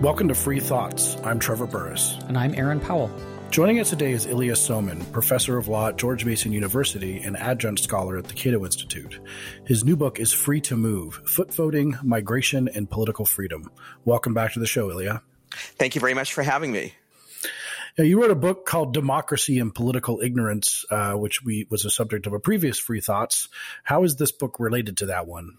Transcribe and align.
Welcome 0.00 0.28
to 0.28 0.34
Free 0.34 0.60
Thoughts. 0.60 1.18
I'm 1.24 1.38
Trevor 1.38 1.66
Burrus. 1.66 2.16
And 2.26 2.38
I'm 2.38 2.54
Aaron 2.54 2.80
Powell. 2.80 3.10
Joining 3.50 3.80
us 3.80 3.90
today 3.90 4.12
is 4.12 4.24
Ilya 4.24 4.54
Somin, 4.54 5.12
professor 5.12 5.58
of 5.58 5.68
law 5.68 5.88
at 5.88 5.98
George 5.98 6.24
Mason 6.24 6.52
University 6.52 7.18
and 7.18 7.36
adjunct 7.36 7.82
scholar 7.82 8.16
at 8.16 8.24
the 8.24 8.32
Cato 8.32 8.64
Institute. 8.64 9.20
His 9.66 9.84
new 9.84 9.96
book 9.96 10.18
is 10.18 10.32
Free 10.32 10.62
to 10.62 10.74
Move 10.74 11.20
Foot 11.26 11.52
Voting, 11.52 11.98
Migration, 12.02 12.66
and 12.74 12.88
Political 12.88 13.26
Freedom. 13.26 13.70
Welcome 14.06 14.32
back 14.32 14.54
to 14.54 14.58
the 14.58 14.66
show, 14.66 14.90
Ilya. 14.90 15.20
Thank 15.50 15.94
you 15.94 16.00
very 16.00 16.14
much 16.14 16.32
for 16.32 16.42
having 16.42 16.72
me. 16.72 16.94
Now, 17.98 18.04
you 18.04 18.22
wrote 18.22 18.30
a 18.30 18.34
book 18.34 18.64
called 18.64 18.94
Democracy 18.94 19.58
and 19.58 19.74
Political 19.74 20.22
Ignorance, 20.22 20.86
uh, 20.90 21.12
which 21.12 21.44
we, 21.44 21.66
was 21.68 21.84
a 21.84 21.90
subject 21.90 22.26
of 22.26 22.32
a 22.32 22.40
previous 22.40 22.78
Free 22.78 23.02
Thoughts. 23.02 23.50
How 23.84 24.04
is 24.04 24.16
this 24.16 24.32
book 24.32 24.58
related 24.60 24.96
to 24.98 25.06
that 25.06 25.26
one? 25.26 25.58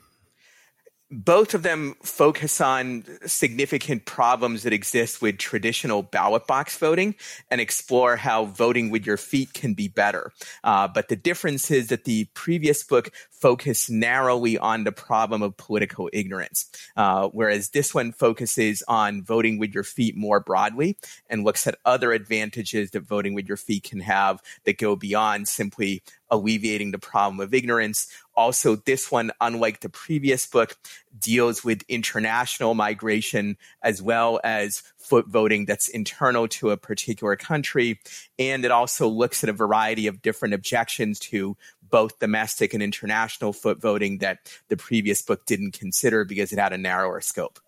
Both 1.12 1.54
of 1.54 1.64
them 1.64 1.96
focus 2.02 2.62
on 2.62 3.04
significant 3.26 4.06
problems 4.06 4.64
that 4.64 4.72
exist 4.72 5.22
with 5.22 5.38
traditional 5.38 6.02
ballot 6.02 6.48
box 6.48 6.78
voting 6.78 7.16
and 7.50 7.60
explore 7.60 8.16
how 8.16 8.46
voting 8.46 8.90
with 8.90 9.06
your 9.06 9.18
feet 9.18 9.54
can 9.54 9.74
be 9.74 9.90
better. 9.90 10.32
Uh, 10.64 10.88
but 10.88 11.10
the 11.10 11.16
difference 11.16 11.70
is 11.70 11.90
that 11.90 12.06
the 12.06 12.26
previous 12.34 12.84
book 12.84 13.12
focused 13.42 13.90
narrowly 13.90 14.58
on 14.58 14.84
the 14.84 14.92
problem 14.92 15.42
of 15.42 15.58
political 15.58 16.10
ignorance, 16.14 16.70
uh, 16.96 17.28
whereas 17.30 17.70
this 17.70 17.94
one 17.94 18.12
focuses 18.12 18.84
on 18.88 19.24
voting 19.24 19.58
with 19.58 19.74
your 19.74 19.84
feet 19.84 20.16
more 20.16 20.40
broadly 20.40 20.98
and 21.28 21.44
looks 21.44 21.66
at 21.66 21.76
other 21.84 22.14
advantages 22.14 22.92
that 22.92 23.02
voting 23.02 23.34
with 23.34 23.48
your 23.48 23.58
feet 23.58 23.84
can 23.84 24.00
have 24.00 24.42
that 24.66 24.78
go 24.78 24.96
beyond 24.96 25.48
simply 25.48 26.04
alleviating 26.30 26.92
the 26.92 27.00
problem 27.00 27.40
of 27.40 27.54
ignorance. 27.54 28.08
Also, 28.36 28.78
this 28.78 29.12
one, 29.12 29.32
unlike 29.42 29.82
the 29.82 29.90
previous 29.90 30.48
book, 30.48 30.78
deals 31.20 31.64
with 31.64 31.84
international 31.90 32.74
migration 32.74 33.58
as 33.84 34.02
well 34.02 34.40
as 34.44 34.82
foot 34.98 35.28
voting 35.28 35.66
that's 35.66 35.90
internal 35.90 36.48
to 36.48 36.70
a 36.70 36.78
particular 36.78 37.36
country. 37.36 38.00
And 38.40 38.64
it 38.64 38.72
also 38.72 39.08
looks 39.08 39.44
at 39.44 39.50
a 39.50 39.54
variety 39.54 40.08
of 40.08 40.22
different 40.22 40.54
objections 40.54 41.20
to 41.20 41.58
both 41.92 42.20
domestic 42.20 42.74
and 42.74 42.82
international 42.82 43.54
foot 43.54 43.82
voting 43.82 44.20
that 44.20 44.52
the 44.70 44.78
previous 44.78 45.22
book 45.22 45.46
didn't 45.46 45.74
consider 45.74 46.26
because 46.26 46.52
it 46.52 46.60
had 46.60 46.74
a 46.74 46.78
narrower 46.78 47.22
scope. 47.22 47.60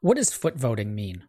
What 0.00 0.16
does 0.16 0.32
foot 0.32 0.56
voting 0.56 0.94
mean? 0.94 1.24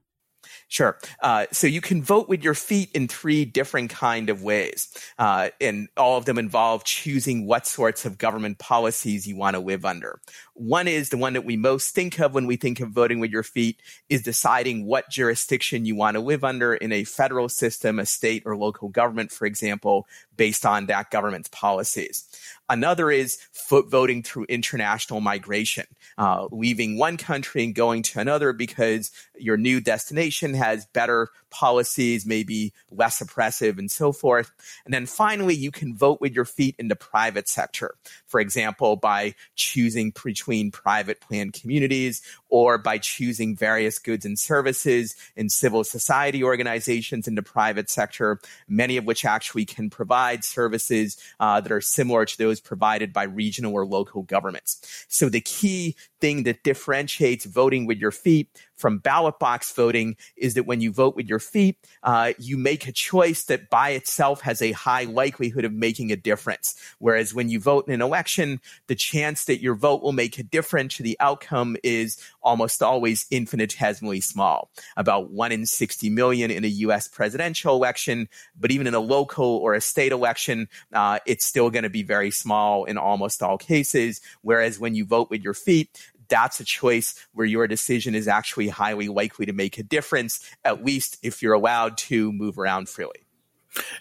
Sure. 0.70 0.98
Uh, 1.22 1.46
so 1.52 1.66
you 1.66 1.80
can 1.80 2.04
vote 2.04 2.28
with 2.28 2.44
your 2.44 2.54
feet 2.54 2.92
in 2.94 3.08
three 3.08 3.46
different 3.46 3.90
kind 3.90 4.30
of 4.30 4.44
ways, 4.44 4.90
uh, 5.18 5.50
and 5.62 5.88
all 5.96 6.18
of 6.18 6.26
them 6.26 6.38
involve 6.38 6.84
choosing 6.84 7.46
what 7.46 7.66
sorts 7.66 8.06
of 8.06 8.18
government 8.18 8.60
policies 8.60 9.26
you 9.26 9.38
want 9.38 9.56
to 9.56 9.62
live 9.62 9.86
under. 9.86 10.20
One 10.58 10.88
is 10.88 11.10
the 11.10 11.18
one 11.18 11.34
that 11.34 11.46
we 11.46 11.56
most 11.56 11.94
think 11.94 12.20
of 12.20 12.34
when 12.34 12.48
we 12.48 12.56
think 12.56 12.80
of 12.80 12.90
voting 12.90 13.20
with 13.20 13.30
your 13.30 13.44
feet 13.44 13.80
is 14.10 14.24
deciding 14.24 14.86
what 14.86 15.08
jurisdiction 15.08 15.86
you 15.86 15.96
want 15.96 16.16
to 16.16 16.20
live 16.20 16.44
under 16.44 16.74
in 16.74 16.92
a 16.92 17.04
federal 17.04 17.48
system, 17.48 18.00
a 18.00 18.08
state 18.08 18.42
or 18.44 18.58
local 18.58 18.90
government, 18.90 19.32
for 19.32 19.46
example, 19.46 20.08
based 20.36 20.66
on 20.66 20.88
that 20.88 21.12
government's 21.12 21.50
policies. 21.50 22.28
Another 22.70 23.12
is 23.12 23.38
foot 23.52 23.88
voting 23.90 24.24
through 24.24 24.46
international 24.50 25.22
migration, 25.22 25.86
uh, 26.18 26.48
leaving 26.52 26.98
one 26.98 27.18
country 27.18 27.64
and 27.64 27.76
going 27.76 28.02
to 28.02 28.20
another 28.20 28.52
because 28.52 29.12
your 29.38 29.58
new 29.58 29.80
destination 29.80 30.56
has 30.56 30.88
better 30.88 31.30
policies, 31.58 32.24
maybe 32.24 32.72
less 32.92 33.20
oppressive 33.20 33.80
and 33.80 33.90
so 33.90 34.12
forth. 34.12 34.52
And 34.86 34.94
then 34.94 35.08
finally, 35.08 35.56
you 35.56 35.72
can 35.72 35.98
vote 35.98 36.22
with 36.22 36.34
your 36.34 36.46
feet 36.46 36.76
in 36.78 36.88
the 36.88 36.96
private 36.96 37.50
sector. 37.50 37.96
For 38.28 38.40
example, 38.40 38.96
by 38.96 39.34
choosing 39.56 40.14
between 40.24 40.70
private 40.70 41.20
planned 41.20 41.54
communities 41.54 42.22
or 42.50 42.78
by 42.78 43.00
choosing 43.00 43.56
various 43.56 43.98
goods 43.98 44.24
and 44.24 44.38
services 44.38 45.16
in 45.36 45.50
civil 45.50 45.84
society 45.84 46.44
organizations 46.44 47.28
in 47.28 47.34
the 47.34 47.42
private 47.42 47.90
sector, 47.90 48.40
many 48.68 48.98
of 48.98 49.06
which 49.06 49.26
actually 49.26 49.66
can 49.66 49.90
provide 49.90 50.44
services 50.44 51.18
uh, 51.40 51.60
that 51.60 51.72
are 51.72 51.82
similar 51.82 52.24
to 52.26 52.38
those 52.38 52.60
provided 52.60 53.12
by 53.12 53.24
regional 53.24 53.74
or 53.74 53.86
local 53.86 54.22
governments. 54.22 55.06
So 55.08 55.28
the 55.28 55.42
key 55.42 55.96
thing 56.22 56.44
that 56.44 56.64
differentiates 56.64 57.46
voting 57.46 57.88
with 57.88 57.98
your 57.98 58.12
feet 58.12 58.50
from 58.78 59.00
ballot 59.00 59.40
box 59.40 59.74
voting 59.74 60.16
is 60.38 60.54
that 60.54 60.66
when 60.66 60.82
you 60.82 60.92
vote 60.92 61.16
with 61.16 61.28
your 61.28 61.40
feet, 61.40 61.78
uh, 62.04 62.34
you 62.38 62.58
make 62.58 62.88
a 62.88 62.92
choice 62.92 63.44
that 63.46 63.70
by 63.70 63.90
itself 63.90 64.42
has 64.42 64.62
a 64.62 64.72
high 64.72 65.04
likelihood 65.04 65.66
of 65.66 65.74
making 65.74 66.12
a 66.12 66.16
difference. 66.16 66.76
Whereas 67.00 67.34
when 67.34 67.50
you 67.50 67.60
vote 67.60 67.88
in 67.88 67.94
an 67.94 68.02
election, 68.02 68.62
the 68.88 68.96
chance 68.96 69.46
that 69.46 69.62
your 69.62 69.76
vote 69.76 70.02
will 70.02 70.14
make 70.14 70.38
a 70.38 70.44
difference 70.44 70.98
to 70.98 71.04
the 71.04 71.18
outcome 71.20 71.76
is 71.84 72.18
almost 72.42 72.82
always 72.82 73.26
infinitesimally 73.32 74.22
small, 74.22 74.70
about 74.96 75.32
one 75.32 75.52
in 75.52 75.66
60 75.66 76.10
million 76.10 76.52
in 76.52 76.64
a 76.64 76.68
US 76.68 77.08
presidential 77.08 77.76
election. 77.76 78.30
But 78.60 78.72
even 78.72 78.88
in 78.88 78.94
a 78.94 79.00
local 79.00 79.58
or 79.58 79.74
a 79.74 79.82
state 79.82 80.12
election, 80.12 80.70
uh, 80.94 81.20
it's 81.26 81.46
still 81.46 81.70
going 81.70 81.84
to 81.84 81.90
be 81.90 82.04
very 82.04 82.32
small 82.32 82.86
in 82.86 82.98
almost 82.98 83.42
all 83.42 83.58
cases. 83.58 84.22
Whereas 84.42 84.80
when 84.80 84.96
you 84.96 85.06
vote 85.06 85.30
with 85.30 85.42
your 85.42 85.54
feet, 85.54 86.12
that's 86.30 86.60
a 86.60 86.66
choice 86.66 87.16
where 87.34 87.46
your 87.46 87.68
decision 87.68 88.16
is 88.16 88.28
actually 88.28 88.68
highly 88.68 89.08
likely 89.08 89.46
to 89.46 89.54
make 89.54 89.78
a 89.78 89.84
difference, 89.84 90.40
at 90.64 90.84
least 90.84 91.18
if 91.24 91.42
you're 91.42 91.54
allowed 91.54 91.98
to 91.98 92.32
move 92.32 92.58
around 92.58 92.90
freely. 92.90 93.26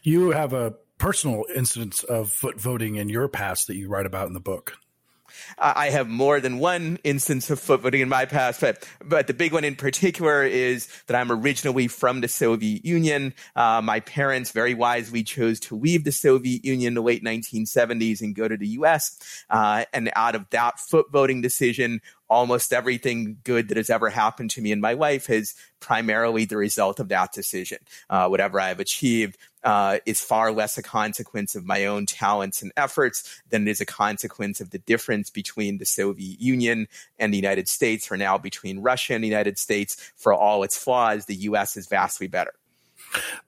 You 0.02 0.30
have 0.30 0.52
a 0.52 0.74
personal 0.98 1.44
instance 1.54 2.02
of 2.04 2.30
foot 2.30 2.58
voting 2.60 2.96
in 2.96 3.08
your 3.08 3.28
past 3.28 3.66
that 3.66 3.76
you 3.76 3.88
write 3.88 4.06
about 4.06 4.28
in 4.28 4.32
the 4.32 4.40
book. 4.40 4.74
I 5.58 5.90
have 5.90 6.08
more 6.08 6.40
than 6.40 6.58
one 6.58 6.98
instance 7.04 7.50
of 7.50 7.60
foot 7.60 7.80
voting 7.80 8.00
in 8.00 8.08
my 8.08 8.24
past, 8.24 8.60
but 8.60 8.88
but 9.04 9.26
the 9.26 9.34
big 9.34 9.52
one 9.52 9.64
in 9.64 9.76
particular 9.76 10.42
is 10.42 10.88
that 11.06 11.16
I'm 11.16 11.30
originally 11.32 11.88
from 11.88 12.20
the 12.20 12.28
Soviet 12.28 12.84
Union. 12.84 13.34
Uh, 13.54 13.80
my 13.82 14.00
parents 14.00 14.52
very 14.52 14.74
wisely 14.74 15.22
chose 15.22 15.60
to 15.60 15.76
leave 15.76 16.04
the 16.04 16.12
Soviet 16.12 16.64
Union 16.64 16.88
in 16.88 16.94
the 16.94 17.02
late 17.02 17.24
1970s 17.24 18.20
and 18.20 18.34
go 18.34 18.48
to 18.48 18.56
the 18.56 18.68
U.S. 18.68 19.18
Uh, 19.50 19.84
and 19.92 20.10
out 20.14 20.34
of 20.34 20.48
that 20.50 20.78
foot 20.78 21.06
voting 21.10 21.40
decision, 21.40 22.00
almost 22.28 22.72
everything 22.72 23.38
good 23.44 23.68
that 23.68 23.76
has 23.76 23.90
ever 23.90 24.10
happened 24.10 24.50
to 24.50 24.60
me 24.60 24.72
in 24.72 24.80
my 24.80 24.92
life 24.92 25.30
is 25.30 25.54
primarily 25.80 26.44
the 26.44 26.56
result 26.56 26.98
of 27.00 27.08
that 27.08 27.32
decision. 27.32 27.78
Uh, 28.10 28.28
whatever 28.28 28.60
I 28.60 28.68
have 28.68 28.80
achieved 28.80 29.36
uh, 29.62 29.98
is 30.06 30.20
far 30.20 30.52
less 30.52 30.78
a 30.78 30.82
consequence 30.82 31.54
of 31.54 31.64
my 31.64 31.86
own 31.86 32.06
talents 32.06 32.62
and 32.62 32.72
efforts 32.76 33.42
than 33.50 33.66
it 33.66 33.70
is 33.70 33.80
a 33.80 33.86
consequence 33.86 34.60
of 34.60 34.70
the 34.70 34.78
difference 34.78 35.30
between 35.30 35.78
the 35.78 35.84
Soviet 35.84 36.40
Union 36.40 36.88
and 37.18 37.32
the 37.32 37.38
United 37.38 37.68
States, 37.68 38.10
or 38.10 38.16
now 38.16 38.38
between 38.38 38.80
Russia 38.80 39.14
and 39.14 39.22
the 39.22 39.28
United 39.28 39.58
States. 39.58 40.12
For 40.16 40.32
all 40.32 40.62
its 40.62 40.76
flaws, 40.76 41.26
the 41.26 41.34
U.S. 41.34 41.76
is 41.76 41.88
vastly 41.88 42.28
better. 42.28 42.52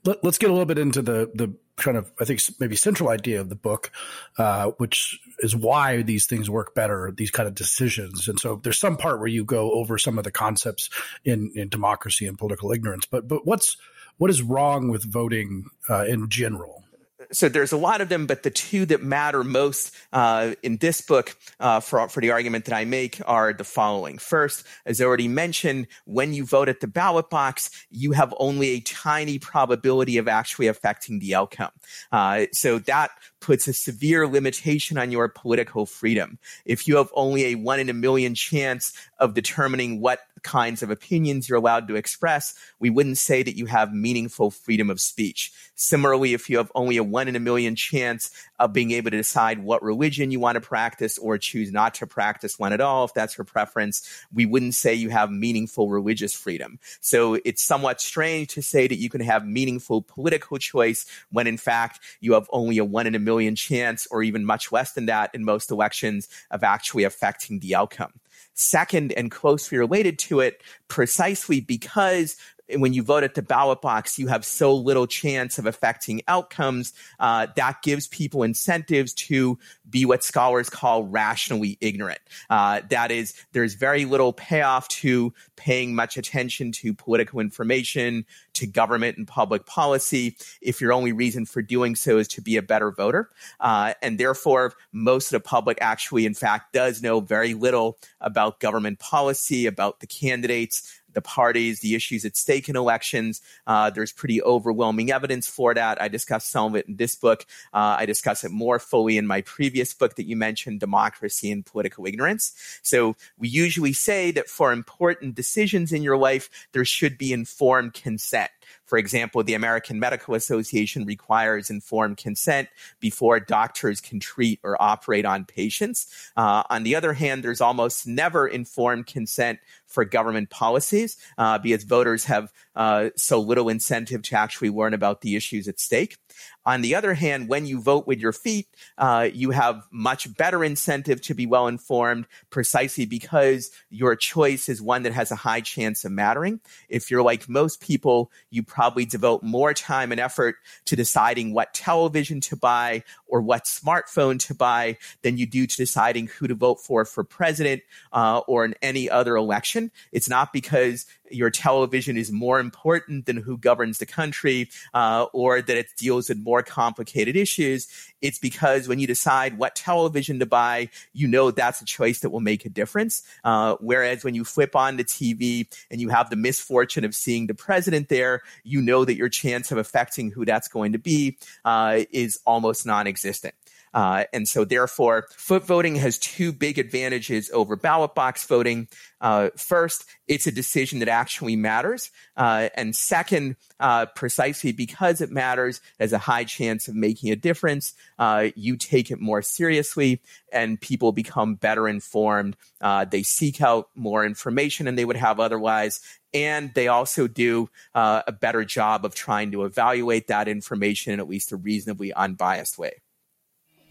Let, 0.05 0.25
us 0.25 0.39
get 0.39 0.51
a 0.51 0.53
little 0.53 0.67
bit 0.67 0.79
into 0.79 1.03
the 1.03 1.31
the 1.35 1.55
kind 1.77 1.97
of 1.97 2.13
I 2.21 2.25
think 2.25 2.41
maybe 2.61 2.77
central 2.77 3.09
idea 3.09 3.41
of 3.41 3.49
the 3.49 3.55
book, 3.55 3.91
uh, 4.37 4.73
which 4.79 5.19
is 5.39 5.55
why 5.55 6.03
these 6.03 6.27
things 6.27 6.51
work 6.51 6.75
better, 6.75 7.13
these 7.17 7.31
kind 7.31 7.49
of 7.49 7.55
decisions. 7.55 8.29
And 8.29 8.39
so 8.39 8.61
there's 8.63 8.79
some 8.79 8.97
part 8.97 9.19
where 9.19 9.29
you 9.29 9.45
go 9.45 9.73
over 9.73 9.99
some 9.99 10.19
of 10.19 10.25
the 10.25 10.33
concepts 10.33 10.91
in, 11.25 11.53
in 11.55 11.69
democracy 11.69 12.27
and 12.27 12.39
political 12.39 12.73
ignorance. 12.73 13.07
But 13.07 13.29
but 13.29 13.47
what's 13.47 13.77
what 14.19 14.31
is 14.31 14.43
wrong 14.43 14.89
with 14.89 15.05
voting 15.05 15.67
uh, 15.89 16.05
in 16.05 16.29
general? 16.29 16.85
So 17.33 17.49
there's 17.49 17.73
a 17.73 17.77
lot 17.77 18.01
of 18.01 18.09
them, 18.09 18.27
but 18.27 18.43
the 18.43 18.51
two 18.51 18.87
that 18.87 19.03
matter 19.03 19.45
most 19.45 19.95
uh, 20.13 20.55
in 20.63 20.79
this 20.79 21.01
book 21.01 21.37
uh, 21.61 21.81
for, 21.81 22.09
for 22.09 22.21
the 22.21 22.31
argument 22.31 22.65
that 22.67 22.75
I 22.75 22.85
make 22.85 23.21
are 23.27 23.53
the 23.53 23.65
following. 23.65 24.19
First, 24.19 24.67
as 24.87 25.01
already 25.01 25.29
mentioned, 25.29 25.87
when 26.05 26.33
you 26.33 26.45
vote 26.45 26.69
at 26.69 26.81
the 26.81 26.87
ballot 26.87 27.31
box, 27.31 27.71
you 27.91 28.13
have 28.13 28.35
only 28.39 28.69
a 28.71 28.81
tiny 28.81 29.39
probability 29.39 30.19
of 30.19 30.29
actually 30.29 30.69
affecting 30.69 31.19
the 31.19 31.35
outcome. 31.35 31.73
Uh, 32.13 32.47
so 32.53 32.79
that 32.81 33.11
puts 33.41 33.69
a 33.69 33.73
severe 33.73 34.27
limitation 34.27 34.99
on 34.99 35.11
your 35.11 35.29
political 35.29 35.87
freedom. 35.87 36.39
If 36.65 36.89
you 36.89 36.97
have 36.97 37.11
only 37.15 37.47
a 37.47 37.55
one 37.55 37.81
in 37.81 37.89
a 37.89 37.95
million 37.95 38.35
chance 38.35 38.93
of 39.19 39.35
determining 39.35 40.01
what 40.01 40.21
kinds 40.43 40.83
of 40.83 40.91
opinions 40.91 41.49
you're 41.49 41.59
allowed 41.59 41.89
to 41.89 41.97
express, 41.97 42.55
we 42.79 42.91
wouldn't 42.91 43.19
say 43.19 43.43
that 43.43 43.57
you 43.57 43.67
have 43.67 43.93
meaningful 43.93 44.51
freedom 44.51 44.91
of 44.91 45.01
speech. 45.01 45.53
Similarly, 45.75 46.35
if 46.35 46.51
you 46.51 46.59
have 46.59 46.73
only 46.75 46.97
a 46.97 47.05
one 47.05 47.29
in 47.29 47.37
a 47.37 47.41
million 47.41 47.77
chance 47.77 48.31
of 48.59 48.73
being 48.73 48.91
able 48.93 49.11
to 49.11 49.17
decide 49.17 49.63
what 49.63 49.83
religion 49.83 50.31
you 50.31 50.41
want 50.41 50.57
to 50.57 50.61
practice 50.61 51.19
or 51.19 51.39
choose 51.39 51.73
not 51.73 51.95
to 51.95 52.07
practice 52.07 52.59
one 52.59 52.73
at 52.73 52.81
all, 52.81 53.05
if 53.05 53.15
that's 53.15 53.39
your 53.39 53.45
preference, 53.45 54.09
we 54.33 54.47
wouldn't 54.47 54.75
say 54.75 54.95
you 54.95 55.11
have 55.11 55.31
meaningful 55.31 55.89
religious 55.89 56.35
freedom. 56.35 56.79
So 57.01 57.35
it's 57.45 57.63
somewhat 57.63 58.01
strange 58.01 58.55
to 58.55 58.63
say 58.63 58.89
that 58.89 58.99
you 58.99 59.09
can 59.09 59.21
have 59.21 59.47
meaningful 59.47 60.03
political 60.03 60.59
choice 60.59 61.07
when 61.31 61.47
in 61.47 61.57
fact 61.57 62.01
you 62.21 62.35
have 62.35 62.49
only 62.51 62.79
a 62.79 62.85
one 62.85 63.07
in 63.07 63.15
a 63.15 63.21
million 63.29 63.55
chance 63.55 64.07
or 64.11 64.23
even 64.23 64.45
much 64.45 64.73
less 64.73 64.93
than 64.93 65.07
that 65.07 65.35
in 65.35 65.45
most 65.45 65.71
elections 65.71 66.29
of 66.51 66.65
actually 66.65 67.05
affecting 67.05 67.59
the 67.61 67.75
outcome. 67.75 68.15
Second, 68.55 69.13
and 69.13 69.31
closely 69.31 69.79
related 69.79 70.19
to 70.21 70.41
it, 70.41 70.63
precisely 70.89 71.61
because 71.61 72.37
when 72.77 72.93
you 72.93 73.03
vote 73.03 73.23
at 73.23 73.35
the 73.35 73.43
ballot 73.43 73.81
box, 73.81 74.19
you 74.19 74.27
have 74.27 74.45
so 74.45 74.75
little 74.75 75.07
chance 75.07 75.59
of 75.59 75.67
affecting 75.67 76.21
outcomes. 76.29 76.93
Uh, 77.19 77.47
that 77.57 77.81
gives 77.83 78.07
people 78.09 78.43
incentives 78.43 79.15
to 79.15 79.59
be 79.89 80.05
what 80.05 80.23
scholars 80.23 80.69
call 80.69 81.05
rationally 81.05 81.79
ignorant. 81.81 82.21
Uh, 82.51 82.83
that 82.91 83.11
is, 83.11 83.35
there's 83.53 83.75
very 83.75 84.05
little 84.05 84.33
payoff 84.33 84.87
to 84.89 85.33
paying 85.57 85.95
much 85.95 86.17
attention 86.17 86.71
to 86.71 86.93
political 86.93 87.41
information, 87.41 88.27
to 88.53 88.67
government 88.67 89.17
and 89.17 89.27
public 89.27 89.65
policy, 89.65 90.37
if 90.61 90.81
your 90.81 90.93
only 90.93 91.13
reason 91.13 91.47
for 91.47 91.63
doing 91.63 91.95
so 91.95 92.19
is 92.19 92.29
to 92.29 92.43
be 92.43 92.57
a 92.57 92.63
better 92.63 92.91
voter. 92.91 93.31
Uh, 93.61 93.95
and 94.03 94.19
therefore, 94.19 94.75
most 94.93 95.33
of 95.33 95.43
the 95.43 95.49
public 95.49 95.79
actually, 95.81 96.27
in 96.27 96.35
fact, 96.35 96.73
does 96.73 97.03
know 97.03 97.21
very 97.21 97.55
little 97.55 97.99
about 98.29 98.61
government 98.61 98.99
policy, 98.99 99.67
about 99.67 100.01
the 100.01 100.07
candidates, 100.07 101.01
the 101.15 101.23
parties, 101.23 101.81
the 101.81 101.95
issues 101.95 102.25
at 102.25 102.37
stake 102.37 102.69
in 102.69 102.77
elections. 102.77 103.41
Uh, 103.67 103.91
there's 103.91 104.13
pretty 104.13 104.43
overwhelming 104.43 105.11
evidence 105.11 105.49
for 105.49 105.75
that. 105.75 106.01
I 106.01 106.09
discuss 106.09 106.49
some 106.49 106.73
of 106.73 106.77
it 106.77 106.87
in 106.87 106.97
this 106.97 107.15
book. 107.15 107.47
Uh, 107.73 107.97
I 107.99 108.07
discuss 108.07 108.45
it 108.45 108.51
more 108.51 108.79
fully 108.79 109.17
in 109.17 109.27
my 109.27 109.41
previous 109.43 109.95
book 109.95 110.17
that 110.17 110.27
you 110.27 110.37
mentioned, 110.37 110.81
Democracy 110.81 111.51
and 111.51 111.65
Political 111.65 112.07
Ignorance. 112.07 112.53
So 112.83 113.17
we 113.39 113.49
usually 113.49 113.95
say 113.95 114.31
that 114.33 114.49
for 114.49 114.71
important 114.73 115.35
decisions 115.35 115.93
in 115.93 116.03
your 116.03 116.19
life, 116.19 116.51
there 116.73 116.85
should 116.85 117.19
be 117.19 117.33
informed 117.33 117.95
consent. 117.95 118.51
For 118.89 118.97
example, 118.99 119.45
the 119.45 119.53
American 119.53 120.01
Medical 120.01 120.35
Association 120.35 121.05
requires 121.05 121.69
informed 121.69 122.17
consent 122.17 122.69
before 123.01 123.39
doctors 123.39 124.01
can 124.01 124.19
treat 124.19 124.61
or 124.65 124.81
operate 124.83 125.27
on 125.27 125.45
patients. 125.45 126.07
Uh, 126.37 126.63
on 126.71 126.85
the 126.85 126.97
other 126.97 127.13
hand, 127.13 127.45
there's 127.45 127.61
almost 127.61 128.07
never 128.07 128.49
informed 128.49 129.07
consent 129.07 129.61
for 129.87 130.05
government 130.07 130.49
policies 130.49 131.19
uh, 131.37 131.59
because 131.59 131.85
voters 131.85 132.25
have 132.25 132.51
uh, 132.79 133.11
so 133.17 133.41
little 133.41 133.69
incentive 133.69 134.23
to 134.23 134.37
actually 134.37 134.71
learn 134.71 134.95
about 134.95 135.21
the 135.21 135.35
issues 135.35 135.67
at 135.67 135.81
stake. 135.81 136.17
On 136.65 136.81
the 136.81 136.95
other 136.95 137.13
hand, 137.13 137.49
when 137.49 137.67
you 137.67 137.81
vote 137.81 138.07
with 138.07 138.21
your 138.21 138.33
feet, 138.33 138.69
uh, 138.99 139.29
you 139.33 139.51
have 139.51 139.83
much 139.91 140.33
better 140.37 140.63
incentive 140.63 141.21
to 141.23 141.35
be 141.35 141.45
well 141.45 141.67
informed 141.67 142.27
precisely 142.51 143.05
because 143.05 143.73
your 143.91 144.15
choice 144.15 144.69
is 144.69 144.81
one 144.81 145.03
that 145.03 145.13
has 145.13 145.33
a 145.33 145.37
high 145.37 145.61
chance 145.61 146.05
of 146.05 146.13
mattering. 146.13 146.61
If 146.89 147.11
you're 147.11 147.23
like 147.23 147.49
most 147.49 147.81
people, 147.81 148.31
you 148.51 148.63
probably 148.63 149.07
devote 149.07 149.43
more 149.43 149.75
time 149.75 150.13
and 150.13 150.21
effort 150.21 150.55
to 150.85 150.95
deciding 150.95 151.53
what 151.53 151.75
television 151.75 152.41
to 152.43 152.57
buy 152.57 153.03
or 153.29 153.41
what 153.41 153.65
smartphone 153.65 154.39
to 154.47 154.55
buy 154.55 154.97
than 155.23 155.37
you 155.37 155.47
do 155.47 155.67
to 155.67 155.77
deciding 155.77 156.27
who 156.27 156.49
to 156.49 156.55
vote 156.55 156.81
for 156.81 157.05
for 157.05 157.25
president 157.25 157.83
uh, 158.13 158.39
or 158.47 158.65
in 158.65 158.75
any 158.83 159.09
other 159.09 159.37
election. 159.37 159.91
It's 160.13 160.29
not 160.29 160.53
because 160.53 161.07
your 161.31 161.51
television 161.51 162.17
is 162.17 162.33
more 162.33 162.59
important 162.59 163.27
than 163.27 163.37
who 163.37 163.59
governs 163.59 163.99
the 163.99 164.07
country 164.07 164.71
uh, 164.95 165.27
or 165.33 165.61
that 165.61 165.77
it 165.77 165.89
deals 165.97 166.29
with 166.29 166.39
more 166.39 166.63
complicated 166.63 167.37
issues. 167.37 167.89
It's 168.21 168.39
because 168.39 168.89
when 168.89 168.99
you 168.99 169.07
decide 169.07 169.59
what 169.59 169.75
television 169.75 170.39
to 170.41 170.47
buy, 170.47 170.91
you 171.13 171.29
know 171.29 171.51
that's 171.51 171.81
a 171.81 171.85
choice 171.85 172.21
that 172.21 172.31
will 172.31 172.41
make 172.41 172.65
a 172.65 172.69
difference. 172.69 173.23
Uh, 173.45 173.77
whereas 173.81 174.25
when 174.25 174.35
you 174.35 174.45
flip 174.45 174.75
on 174.75 174.97
the 174.97 175.05
TV 175.05 175.67
and 175.91 176.01
you 176.01 176.09
have 176.09 176.31
the 176.31 176.37
misfortune 176.37 177.05
of 177.05 177.15
seeing 177.15 177.47
the 177.47 177.55
president 177.55 178.09
there, 178.09 178.43
you 178.65 178.81
know 178.81 179.05
that 179.05 179.17
your 179.17 179.29
chance 179.29 179.71
of 179.71 179.79
affecting 179.79 180.31
who 180.31 180.45
that's 180.45 180.69
going 180.69 180.93
to 180.93 180.99
be 180.99 181.39
uh, 181.65 182.01
is 182.11 182.39
almost 182.47 182.87
non 182.87 183.07
existent. 183.07 183.55
Uh, 183.95 184.25
and 184.33 184.47
so, 184.47 184.65
therefore, 184.65 185.27
foot 185.31 185.67
voting 185.67 185.97
has 185.97 186.19
two 186.19 186.53
big 186.53 186.79
advantages 186.79 187.51
over 187.53 187.77
ballot 187.77 188.15
box 188.15 188.47
voting. 188.47 188.89
Uh, 189.21 189.51
first, 189.57 190.05
it's 190.27 190.47
a 190.47 190.53
decision 190.53 191.01
that 191.01 191.09
actually 191.09 191.57
matters. 191.57 192.11
Uh, 192.37 192.69
and 192.75 192.95
second, 192.95 193.57
uh, 193.81 194.07
precisely 194.15 194.73
because 194.73 195.21
it 195.21 195.31
matters, 195.31 195.81
has 195.99 196.13
a 196.13 196.19
high 196.19 196.45
chance 196.45 196.89
of 196.89 196.95
making 196.95 197.31
a 197.31 197.37
difference. 197.37 197.95
Uh, 198.19 198.49
you 198.55 198.77
take 198.77 199.11
it 199.11 199.21
more 199.21 199.43
seriously, 199.43 200.21
and 200.53 200.81
people 200.81 201.13
become 201.13 201.55
better 201.55 201.89
informed. 201.89 202.57
Uh, 202.81 203.05
they 203.05 203.23
seek 203.23 203.61
out 203.61 203.89
more 203.95 204.25
information 204.25 204.87
than 204.87 204.95
they 204.95 205.05
would 205.05 205.17
have 205.17 205.41
otherwise. 205.41 206.01
And 206.35 206.73
they 206.75 206.89
also 206.89 207.27
do 207.27 207.71
a 207.95 208.33
better 208.39 208.63
job 208.63 209.07
of 209.07 209.15
trying 209.15 209.51
to 209.53 209.65
evaluate 209.65 210.27
that 210.27 210.47
information 210.47 211.15
in 211.15 211.21
at 211.21 211.29
least 211.29 211.53
a 211.53 211.57
reasonably 211.57 212.13
unbiased 212.13 212.79
way 212.79 213.01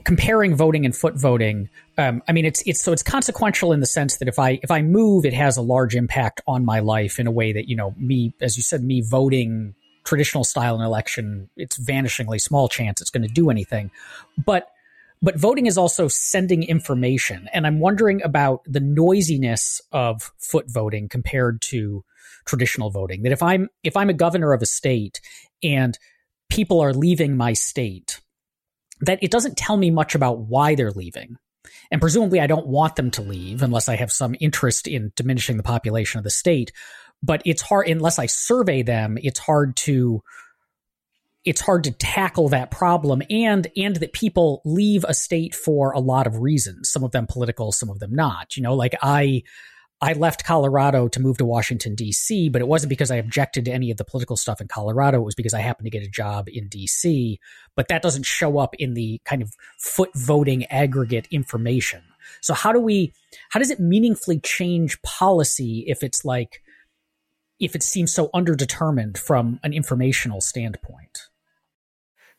comparing 0.07 0.55
voting 0.55 0.85
and 0.85 0.95
foot 0.95 1.15
voting, 1.15 1.69
um, 1.97 2.23
I 2.29 2.31
mean, 2.31 2.45
it's 2.45 2.63
it's 2.65 2.81
so 2.81 2.93
it's 2.93 3.03
consequential 3.03 3.73
in 3.73 3.81
the 3.81 3.85
sense 3.85 4.19
that 4.19 4.29
if 4.29 4.39
I 4.39 4.57
if 4.63 4.71
I 4.71 4.81
move, 4.81 5.25
it 5.25 5.33
has 5.33 5.57
a 5.57 5.61
large 5.61 5.95
impact 5.95 6.39
on 6.47 6.63
my 6.63 6.79
life 6.79 7.19
in 7.19 7.27
a 7.27 7.31
way 7.31 7.51
that 7.51 7.67
you 7.67 7.75
know 7.75 7.93
me, 7.97 8.33
as 8.39 8.55
you 8.55 8.63
said, 8.63 8.81
me 8.81 9.01
voting 9.01 9.75
traditional 10.05 10.45
style 10.45 10.75
in 10.75 10.81
election, 10.81 11.49
it's 11.57 11.77
vanishingly 11.77 12.39
small 12.39 12.69
chance 12.69 13.01
it's 13.01 13.09
going 13.09 13.27
to 13.27 13.33
do 13.33 13.49
anything, 13.49 13.91
but 14.45 14.69
but 15.21 15.37
voting 15.37 15.65
is 15.65 15.77
also 15.77 16.07
sending 16.07 16.63
information, 16.63 17.49
and 17.51 17.67
I'm 17.67 17.81
wondering 17.81 18.23
about 18.23 18.61
the 18.65 18.79
noisiness 18.79 19.81
of 19.91 20.31
foot 20.37 20.71
voting 20.71 21.09
compared 21.09 21.61
to 21.63 22.05
traditional 22.45 22.91
voting. 22.91 23.23
That 23.23 23.33
if 23.33 23.43
I'm 23.43 23.67
if 23.83 23.97
I'm 23.97 24.09
a 24.09 24.13
governor 24.13 24.53
of 24.53 24.61
a 24.61 24.67
state 24.67 25.19
and 25.61 25.99
people 26.49 26.79
are 26.79 26.93
leaving 26.93 27.35
my 27.35 27.51
state 27.51 28.21
that 29.01 29.19
it 29.21 29.31
doesn't 29.31 29.57
tell 29.57 29.77
me 29.77 29.91
much 29.91 30.15
about 30.15 30.39
why 30.39 30.75
they're 30.75 30.91
leaving. 30.91 31.37
And 31.91 32.01
presumably, 32.01 32.39
I 32.39 32.47
don't 32.47 32.67
want 32.67 32.95
them 32.95 33.11
to 33.11 33.21
leave 33.21 33.61
unless 33.61 33.89
I 33.89 33.95
have 33.95 34.11
some 34.11 34.35
interest 34.39 34.87
in 34.87 35.11
diminishing 35.15 35.57
the 35.57 35.63
population 35.63 36.17
of 36.17 36.23
the 36.23 36.29
state. 36.29 36.71
But 37.23 37.41
it's 37.45 37.61
hard, 37.61 37.87
unless 37.87 38.19
I 38.19 38.25
survey 38.27 38.83
them, 38.83 39.17
it's 39.21 39.39
hard 39.39 39.75
to. 39.77 40.21
It's 41.45 41.61
hard 41.61 41.85
to 41.85 41.91
tackle 41.91 42.49
that 42.49 42.71
problem, 42.71 43.21
and 43.29 43.67
and 43.77 43.95
that 43.97 44.11
people 44.11 44.61
leave 44.65 45.05
a 45.07 45.13
state 45.13 45.55
for 45.55 45.91
a 45.91 45.99
lot 45.99 46.27
of 46.27 46.39
reasons. 46.39 46.89
Some 46.89 47.05
of 47.05 47.11
them 47.11 47.25
political, 47.25 47.71
some 47.71 47.89
of 47.89 47.99
them 47.99 48.13
not. 48.13 48.57
You 48.57 48.63
know, 48.63 48.73
like 48.73 48.95
I, 49.01 49.43
I 49.99 50.13
left 50.13 50.45
Colorado 50.45 51.07
to 51.07 51.19
move 51.19 51.37
to 51.37 51.45
Washington, 51.45 51.95
D.C., 51.95 52.49
but 52.49 52.61
it 52.61 52.67
wasn't 52.67 52.89
because 52.89 53.09
I 53.09 53.15
objected 53.15 53.65
to 53.65 53.71
any 53.71 53.89
of 53.89 53.97
the 53.97 54.05
political 54.05 54.37
stuff 54.37 54.61
in 54.61 54.67
Colorado. 54.67 55.21
It 55.21 55.25
was 55.25 55.33
because 55.33 55.55
I 55.55 55.59
happened 55.59 55.87
to 55.87 55.91
get 55.91 56.03
a 56.03 56.09
job 56.09 56.47
in 56.47 56.67
D.C., 56.67 57.39
but 57.75 57.87
that 57.87 58.03
doesn't 58.03 58.25
show 58.25 58.59
up 58.59 58.75
in 58.75 58.93
the 58.93 59.19
kind 59.25 59.41
of 59.41 59.55
foot 59.79 60.11
voting 60.13 60.65
aggregate 60.65 61.27
information. 61.31 62.03
So, 62.41 62.53
how 62.53 62.71
do 62.71 62.79
we, 62.79 63.13
how 63.49 63.59
does 63.59 63.71
it 63.71 63.79
meaningfully 63.79 64.39
change 64.39 65.01
policy 65.01 65.83
if 65.87 66.03
it's 66.03 66.23
like, 66.23 66.61
if 67.59 67.75
it 67.75 67.81
seems 67.81 68.13
so 68.13 68.29
underdetermined 68.35 69.17
from 69.17 69.59
an 69.63 69.73
informational 69.73 70.41
standpoint? 70.41 71.23